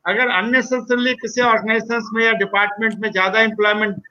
अगर 0.05 0.29
अननेसेसरली 0.31 1.13
किसी 1.17 1.41
ऑर्गेनाइजेशन 1.43 2.09
में 2.15 2.25
या 2.25 2.33
डिपार्टमेंट 2.39 2.95
में 3.01 3.11
ज़्यादा 3.11 3.41
एम्प्लॉयमेंट 3.41 4.03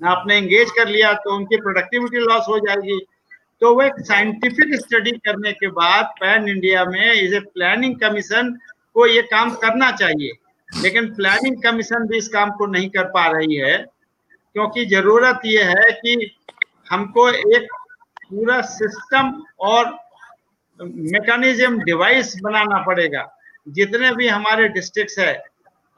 आपने 0.00 0.36
एंगेज 0.36 0.70
कर 0.76 0.88
लिया 0.88 1.12
तो 1.24 1.36
उनकी 1.36 1.56
प्रोडक्टिविटी 1.58 2.20
लॉस 2.20 2.44
हो 2.48 2.58
जाएगी। 2.58 2.98
तो 3.62 3.74
वो 3.74 3.82
एक 3.82 4.00
साइंटिफिक 4.06 4.74
स्टडी 4.76 5.10
करने 5.26 5.52
के 5.52 5.68
बाद 5.72 6.04
पैन 6.20 6.48
इंडिया 6.48 6.84
में 6.84 7.12
इज़ 7.12 7.34
ए 7.34 7.40
प्लानिंग 7.54 7.94
कमीशन 8.00 8.50
को 8.96 9.06
ये 9.06 9.22
काम 9.24 9.50
करना 9.56 9.90
चाहिए। 9.92 10.32
लेकिन 10.68 11.06
प्लानिंग 11.14 11.62
कमीशन 11.62 12.06
भी 12.08 12.18
इस 12.18 12.28
काम 12.28 12.50
को 12.58 12.66
नहीं 12.66 12.88
कर 12.90 13.04
पा 13.10 13.26
रही 13.32 13.56
है, 13.56 13.76
क्योंकि 14.56 14.84
ज़रूरत 14.86 15.40
ये 15.46 15.62
है 15.64 15.90
कि 15.94 16.30
हमको 16.90 17.28
एक 17.30 17.68
पूरा 18.22 18.60
सिस्टम 18.70 19.32
और 19.60 19.98
मैकेनिज्म 20.82 21.82
डिवाइस 21.82 22.34
बनाना 22.42 22.82
पड़ेगा। 22.84 23.28
जितने 23.66 24.14
भी 24.14 24.28
हमारे 24.28 24.68
डिस्ट्रिक्ट 24.68 25.18
है, 25.18 25.42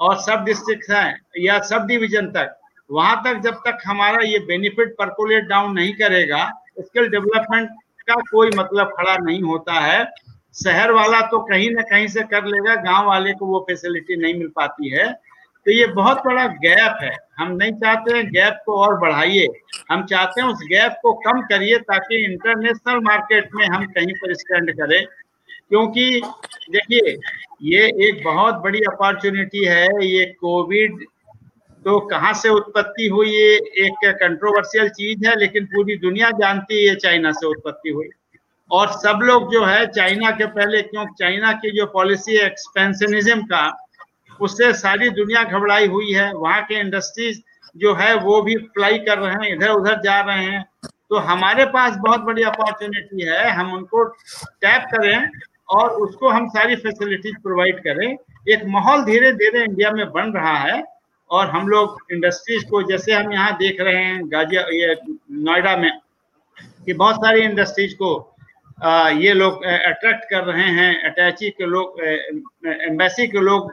और 0.01 0.16
सब 0.16 0.45
डिस्ट्रिक्ट 0.45 0.91
हैं, 0.91 1.20
या 1.39 1.59
सब 1.61 1.87
डिवीज़न 1.87 2.26
तक, 2.26 2.59
वहाँ 2.91 3.22
तक 3.24 3.41
जब 3.41 3.55
तक 3.66 3.78
हमारा 3.87 4.22
ये 4.24 4.39
बेनिफिट 4.39 4.95
परकुलेट 4.99 5.45
डाउन 5.45 5.72
नहीं 5.72 5.93
करेगा 5.93 6.51
स्किल 6.80 7.09
डेवलपमेंट 7.09 7.70
का 8.09 8.14
कोई 8.30 8.51
मतलब 8.57 8.93
खड़ा 8.97 9.16
नहीं 9.16 9.43
होता 9.43 9.72
है। 9.72 10.05
शहर 10.55 10.91
वाला 10.93 11.20
तो 11.20 11.39
कहीं 11.41 11.70
ना 11.70 11.82
कहीं 11.82 12.07
से 12.09 12.22
कर 12.22 12.45
लेगा, 12.45 12.74
गाँव 12.74 13.07
वाले 13.07 13.32
को 13.32 13.47
वो 13.47 13.61
फैसिलिटी 13.68 14.16
नहीं 14.16 14.35
मिल 14.35 14.49
पाती 14.49 14.89
है। 14.89 15.07
तो 15.66 15.72
ये 15.72 15.86
बहुत 15.86 16.18
बड़ा 16.26 16.46
गैप 16.46 16.98
है। 17.02 17.16
हम 17.38 17.52
नहीं 17.52 17.72
चाहते 17.72 18.16
हैं 18.16 18.26
गैप 18.28 18.62
को 18.66 18.76
और 18.76 18.98
बढ़ाइए। 18.98 19.48
हम 19.90 20.04
चाहते 20.04 20.40
हैं 20.40 20.48
उस 20.48 20.58
गैप 20.64 20.98
को 21.02 21.12
कम 21.12 21.40
करिए 21.40 21.78
ताकि 21.78 22.24
इंटरनेशनल 22.24 23.00
मार्केट 23.00 23.48
में 23.54 23.66
हम 23.66 23.86
कहीं 23.86 24.12
पर 24.12 24.34
स्टैंड 24.34 24.72
करें। 24.72 25.06
क्योंकि 25.68 26.22
देखिए, 26.70 27.16
ये 27.62 27.86
एक 28.08 28.24
बहुत 28.24 28.54
बड़ी 28.54 28.80
अपॉर्चुनिटी 28.80 29.64
है, 29.64 29.88
ये 30.06 30.24
कोविड 30.24 31.04
तो 31.84 32.00
कहाँ 32.00 32.32
से 32.34 32.48
उत्पत्ति 32.48 33.06
हुई 33.06 33.28
ये 33.28 33.54
एक 33.56 33.96
कंट्रोवर्शियल 34.04 34.88
चीज़ 34.88 35.26
है, 35.28 35.36
लेकिन 35.36 35.64
पूरी 35.64 35.96
दुनिया 35.96 36.30
जानती 36.30 36.74
है 36.74 36.88
ये 36.88 36.94
चाइना 36.94 37.32
से 37.32 37.46
उत्पत्ति 37.46 37.90
हुई। 37.90 38.08
और 38.70 38.88
सब 38.88 39.20
लोग 39.22 39.52
जो 39.52 39.64
है 39.64 39.86
चाइना 39.86 40.30
के 40.30 40.46
पहले, 40.46 40.82
क्यों 40.82 41.04
चाइना 41.14 41.52
की 41.52 41.76
जो 41.76 41.86
पॉलिसी 41.86 42.36
है, 42.36 42.46
एक्सपेंशनिज्म 42.46 43.42
का 43.42 43.84
उससे 44.41 44.72
सारी 44.74 45.09
दुनिया 45.11 45.43
घबराई 45.45 45.87
हुई 45.87 46.12
है। 46.12 46.32
वहाँ 46.35 46.62
के 46.62 46.80
इंडस्ट्रीज़ 46.80 47.41
जो 47.76 47.95
है 47.95 48.14
वो 48.20 48.41
भी 48.43 48.57
फ्लाई 48.57 48.99
कर 48.99 49.18
रहे 49.18 49.32
हैं 49.35 49.55
इधर 49.55 49.70
उधर 49.70 50.01
जा 50.01 50.20
रहे 50.20 50.45
हैं। 50.45 50.64
तो 50.85 51.18
हमारे 51.20 51.64
पास 51.66 51.97
बहुत 51.99 52.20
बड़ी 52.20 52.43
अपॉर्चुनिटी 52.43 53.26
है। 53.26 53.51
हम 53.51 53.72
उनको 53.74 54.05
टैप 54.05 54.89
करें 54.93 55.28
और 55.68 55.91
उसको 56.03 56.28
हम 56.28 56.49
सारी 56.49 56.76
फैसिलिटीज़ 56.76 57.37
प्रोवाइड 57.43 57.78
करें। 57.80 58.16
एक 58.49 58.64
माहौल 58.66 59.05
धीरे 59.05 59.32
धीरे 59.32 59.64
इंडिया 59.64 59.91
में 59.91 60.11
बन 60.12 60.32
रहा 60.32 60.57
है 60.59 60.82
और 61.30 61.47
हम 61.51 61.68
लोग 61.68 61.99
इंडस्ट्रीज़ 62.12 62.64
को 62.70 62.82
जैसे 62.82 63.12
हम 63.12 63.32
यहाँ 63.32 63.57
देख 63.59 63.80
रहे 63.80 64.05
हैं 64.05 64.20
गाजिया 64.32 64.62
ये 64.72 64.95
नोएडा 65.45 65.76
में 65.76 65.91
कि 66.87 66.93
बहुत 66.93 67.16
सारी 67.16 67.41
इंडस्ट्रीज़ 67.43 67.95
को 67.95 68.12
आ, 68.82 69.09
ये 69.09 69.32
लोग 69.35 69.64
अट्रैक्ट 69.64 70.24
कर 70.30 70.45
रहे 70.45 70.68
हैं। 70.70 71.11
अटैची 71.11 71.51
के 71.51 71.66
लोग 71.66 72.01
एम्बेसी 72.03 73.26
के 73.26 73.41
लोग 73.41 73.72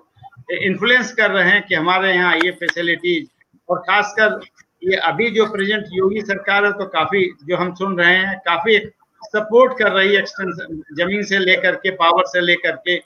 इन्फ्लुएंस 0.51 1.11
कर 1.13 1.31
रहे 1.31 1.49
हैं 1.49 1.61
कि 1.67 1.75
हमारे 1.75 2.13
यहाँ 2.13 2.35
ये 2.37 2.51
फैसिलिटीज़ 2.51 3.27
और 3.69 3.79
खासकर 3.79 4.39
ये 4.83 4.95
अभी 5.07 5.29
जो 5.31 5.45
प्रेजेंट 5.45 5.85
योगी 5.93 6.21
सरकार 6.21 6.65
है 6.65 6.71
तो 6.71 6.85
काफ़ी 6.87 7.25
जो 7.45 7.57
हम 7.57 7.73
सुन 7.75 7.97
रहे 7.99 8.15
हैं, 8.15 8.37
काफ़ी 8.45 8.77
सपोर्ट 9.25 9.77
कर 9.79 9.91
रही 9.91 10.13
है 10.13 10.19
एक्सटेंशन 10.19 10.81
ज़मीन 10.95 11.23
से 11.23 11.39
लेकर 11.39 11.75
के 11.75 11.91
पावर 11.95 12.23
से 12.27 12.41
लेकर 12.41 12.75
के, 12.77 12.97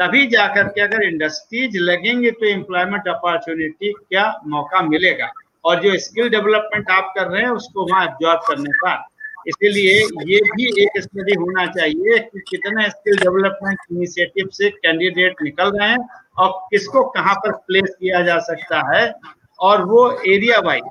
तभी 0.00 0.26
जा 0.26 0.46
करके 0.54 0.80
अगर 0.80 1.02
इंडस्ट्रीज़ 1.02 1.78
लगेंगे 1.78 2.30
तो 2.30 2.46
एम्प्लॉयमेंट 2.46 3.08
अपॉर्चुनिटी 3.08 3.92
क्या 3.92 4.32
मौका 4.46 4.82
मिलेगा? 4.82 5.30
और 5.64 5.80
जो 5.80 5.96
स्किल 5.98 6.28
डेवलपमेंट 6.28 6.90
आप 6.90 7.12
कर 7.16 7.26
रहे 7.26 7.42
हैं, 7.42 7.48
उसको 7.50 7.86
वहाँ 7.90 8.04
एब्जॉर्ब 8.06 8.40
करने 8.48 8.70
का 8.74 8.94
इसीलिए 9.48 9.92
ये 10.26 10.40
भी 10.46 10.66
एक 10.82 11.00
स्टडी 11.02 11.34
होना 11.34 11.66
चाहिए 11.72 12.18
कि 12.20 12.40
कितने 12.50 12.88
स्किल 12.90 13.16
डेवलपमेंट 13.18 13.78
इनिशिएटिव 13.92 14.48
से 14.52 14.70
कैंडिडेट 14.70 15.42
निकल 15.42 15.70
रहे 15.78 15.88
हैं 15.88 15.98
और 16.38 16.50
किसको 16.70 17.04
कहाँ 17.10 17.34
पर 17.36 17.52
प्लेस 17.66 17.94
किया 18.00 18.22
जा 18.22 18.38
सकता 18.48 18.80
है 18.88 19.04
और 19.58 19.84
वो 19.84 20.10
area 20.28 20.58
wise 20.64 20.82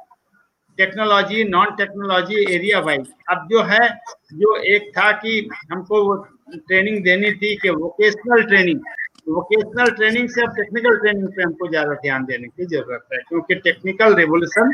technology 0.78 1.43
non 1.43 1.76
technology 1.78 2.43
area 2.56 2.80
wise 2.80 3.08
अब 3.30 3.47
जो 3.52 3.62
है, 3.64 3.88
जो 4.34 4.56
एक 4.76 4.91
था 4.97 5.12
कि 5.14 5.47
हमको 5.72 6.04
वो 6.06 6.16
ट्रेनिंग 6.54 7.04
देनी 7.04 7.32
थी 7.34 7.56
कि 7.56 7.70
वोकेशनल 7.72 8.43
ट्रेनिंग 8.43 8.80
वोकेशनल 9.30 9.91
ट्रेनिंग 9.95 10.30
से 10.30 10.41
अब 10.41 10.56
टेक्निकल 10.56 10.97
ट्रेनिंग 10.99 11.28
पे 11.28 11.43
हमको 11.43 11.68
ज़्यादा 11.70 11.93
ध्यान 11.95 12.24
देने 12.26 12.47
की 12.47 12.66
ज़रूरत 12.66 13.04
है, 13.14 13.20
क्योंकि 13.28 13.56
टेक्निकल 13.56 14.16
रेवोल्यूशन 14.16 14.72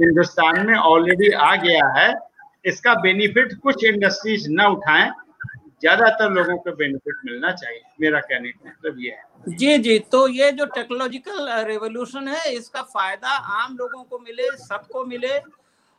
हिंदुस्तान 0.00 0.66
में 0.66 0.74
ऑलरेडी 0.74 1.30
आ 1.30 1.54
गया 1.56 1.86
है। 1.96 2.12
इसका 2.68 2.94
बेनिफिट 3.02 3.54
कुछ 3.62 3.84
इंडस्ट्रीज़ 3.84 4.46
न 4.50 4.66
उठाएँ, 4.68 5.10
ज़्यादातर 5.80 6.30
लोगों 6.32 6.56
को 6.58 6.72
बेनिफिट 6.76 7.14
मिलना 7.24 7.50
चाहिए, 7.52 7.80
मेरा 8.00 8.20
कहने 8.22 8.50
का 8.50 8.68
मतलब 8.68 8.96
ये 9.00 9.10
है। 9.10 9.56
जी 9.56 9.76
जी 9.78 9.98
तो 10.12 10.26
ये 10.28 10.50
जो 10.52 10.64
टेक्नोलॉजिकल 10.68 11.48
रेवोल्यूशन 11.66 12.28
है, 12.28 12.52
इसका 12.52 12.82
फ़ायदा 12.84 13.36
आम 13.56 13.76
लोगों 13.76 14.02
को 14.02 14.18
मिले, 14.18 14.50
सबको 14.58 15.04
मिले, 15.04 15.38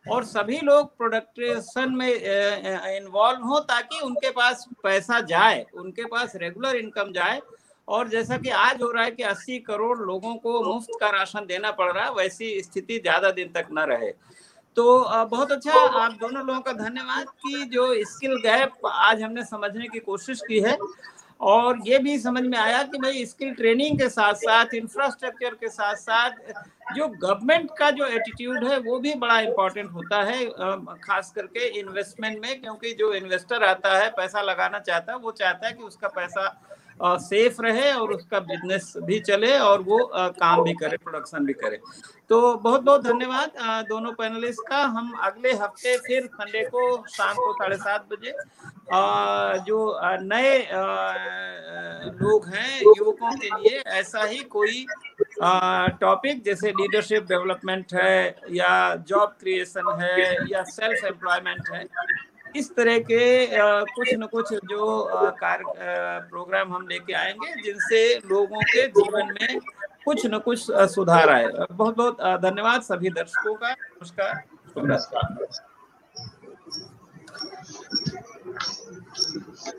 और 0.06 0.24
सभी 0.26 0.60
लोग 0.64 0.98
प्रोडक्टेशन 0.98 1.96
में 1.96 2.08
इन्वॉल्व 2.08 3.42
हो 3.44 3.60
ताकि 3.62 4.00
उनके 4.02 4.30
पास 4.32 4.68
पैसा 4.84 5.20
जाए, 5.24 5.66
उनके 5.76 6.06
पास 6.06 6.36
रेगुलर 6.36 6.76
इनकम 6.76 7.12
जाए। 7.14 7.40
और 7.88 8.08
जैसा 8.08 8.38
कि 8.38 8.50
आज 8.52 8.82
हो 8.82 8.92
रहा 8.92 9.04
है 9.04 9.12
कि 9.12 9.24
80 9.26 9.58
करोड़ 9.60 9.98
लोगों 10.00 10.34
को 10.36 10.62
मुफ़्त 10.64 10.90
का 11.02 11.10
राशन 11.10 11.46
देना 11.46 11.72
पड़ 11.72 11.92
रहा 11.92 12.04
है, 12.06 12.12
वैसी 12.14 12.62
स्थिति 12.62 13.00
ज़्यादा 13.00 13.32
दिन 13.32 13.52
तक 13.52 13.68
न 13.72 13.86
रहे। 13.90 14.12
तो 14.80 15.26
बहुत 15.26 15.52
अच्छा 15.52 15.80
आप 16.00 16.12
दोनों 16.20 16.46
लोगों 16.46 16.60
का 16.62 16.72
धन्यवाद 16.74 17.26
कि 17.40 17.64
जो 17.72 17.86
स्किल 18.06 18.36
गैप 18.42 18.86
आज 18.88 19.22
हमने 19.22 19.44
समझने 19.46 19.88
की 19.88 20.00
कोशिश 20.02 20.42
की 20.48 20.60
है। 20.60 20.78
और 21.40 21.80
ये 21.86 21.98
भी 22.00 22.18
समझ 22.20 22.44
में 22.44 22.58
आया 22.58 22.82
कि 22.84 22.98
भाई 22.98 23.26
स्किल 23.26 23.54
ट्रेनिंग 23.56 24.00
के 24.00 24.08
साथ 24.10 24.34
साथ 24.36 24.74
इंफ्रास्ट्रक्चर 24.76 25.56
के 25.56 25.70
साथ 25.70 25.96
साथ 25.96 26.32
जो 26.96 27.08
गवर्नमेंट 27.08 27.70
का 27.80 27.90
जो 27.92 28.06
एटीट्यूड 28.08 28.68
है, 28.68 28.80
वो 28.80 29.00
भी 29.00 29.14
बड़ा 29.16 29.40
इम्पोर्टेंट 29.42 29.92
होता 29.92 30.24
है 30.24 30.46
खास 31.04 31.32
करके 31.36 31.68
इन्वेस्टमेंट 31.80 32.40
में, 32.42 32.62
क्योंकि 32.62 32.94
जो 32.94 33.14
इन्वेस्टर 33.14 33.64
आता 33.66 33.98
है, 33.98 34.10
पैसा 34.12 34.42
लगाना 34.44 34.80
चाहता 34.82 35.14
है, 35.14 35.20
वो 35.20 35.32
चाहता 35.34 35.68
है 35.68 35.74
कि 35.74 35.84
उसका 35.84 36.08
पैसा 36.16 36.48
सेफ़ 37.02 37.62
रहे 37.62 37.92
और 37.94 38.12
उसका 38.12 38.40
बिज़नेस 38.42 38.94
भी 39.04 39.20
चले 39.22 39.58
और 39.60 39.82
वो 39.82 39.98
काम 40.14 40.64
भी 40.64 40.74
करे 40.76 40.98
प्रोडक्शन 41.00 41.46
भी 41.46 41.54
करे। 41.56 41.80
तो 42.30 42.54
बहुत 42.56 42.82
बहुत 42.82 43.04
धन्यवाद 43.04 43.52
दोनों 43.90 44.12
पैनलिस्ट 44.14 44.68
का। 44.68 44.82
हम 44.88 45.12
अगले 45.24 45.52
हफ़्ते 45.54 45.98
फिर 46.00 46.26
संडे 46.28 46.64
को 46.66 46.82
शाम 47.10 47.36
को 47.36 47.54
साढ़े 47.54 47.78
सात 47.78 48.06
बजे 48.12 48.34
जो 49.66 49.80
नए 50.24 50.58
लोग 52.14 52.48
हैं, 52.48 52.82
युवकों 52.82 53.32
के 53.34 53.50
लिए 53.50 53.82
ऐसा 53.94 54.24
ही 54.24 54.40
कोई 54.52 54.86
टॉपिक 56.02 56.44
जैसे 56.46 56.72
लीडरशिप 56.72 57.24
डेवलपमेंट 57.30 57.94
है 57.94 58.36
या 58.52 58.96
जॉब 59.10 59.36
क्रिएशन 59.40 59.92
है 60.02 60.36
या 60.52 60.64
सेल्फ 60.70 61.06
एम्प्लॉयमेंट 61.06 61.70
है 61.74 61.84
इस 62.56 62.74
तरह 62.76 63.00
के 63.00 63.48
कुछ 63.86 64.14
न 64.14 64.26
कुछ 64.26 64.54
जो 64.54 65.32
कार्य 65.40 65.64
प्रोग्राम 66.30 66.74
हम 66.74 66.88
लेके 66.88 67.14
आएँगे, 67.14 67.54
जिनसे 67.62 68.04
लोगों 68.30 68.62
के 68.62 68.88
जीवन 68.90 69.34
में 69.34 69.60
कुछ 70.06 70.26
न 70.26 70.40
कुछ 70.40 70.66
सुधार 70.72 71.30
आए। 71.30 71.48
बहुत 71.72 71.96
बहुत 71.98 72.22
धन्यवाद 72.42 72.82
सभी 72.82 73.10
दर्शकों 73.10 73.56
का। 73.56 73.72
नमस्कार। 73.72 74.44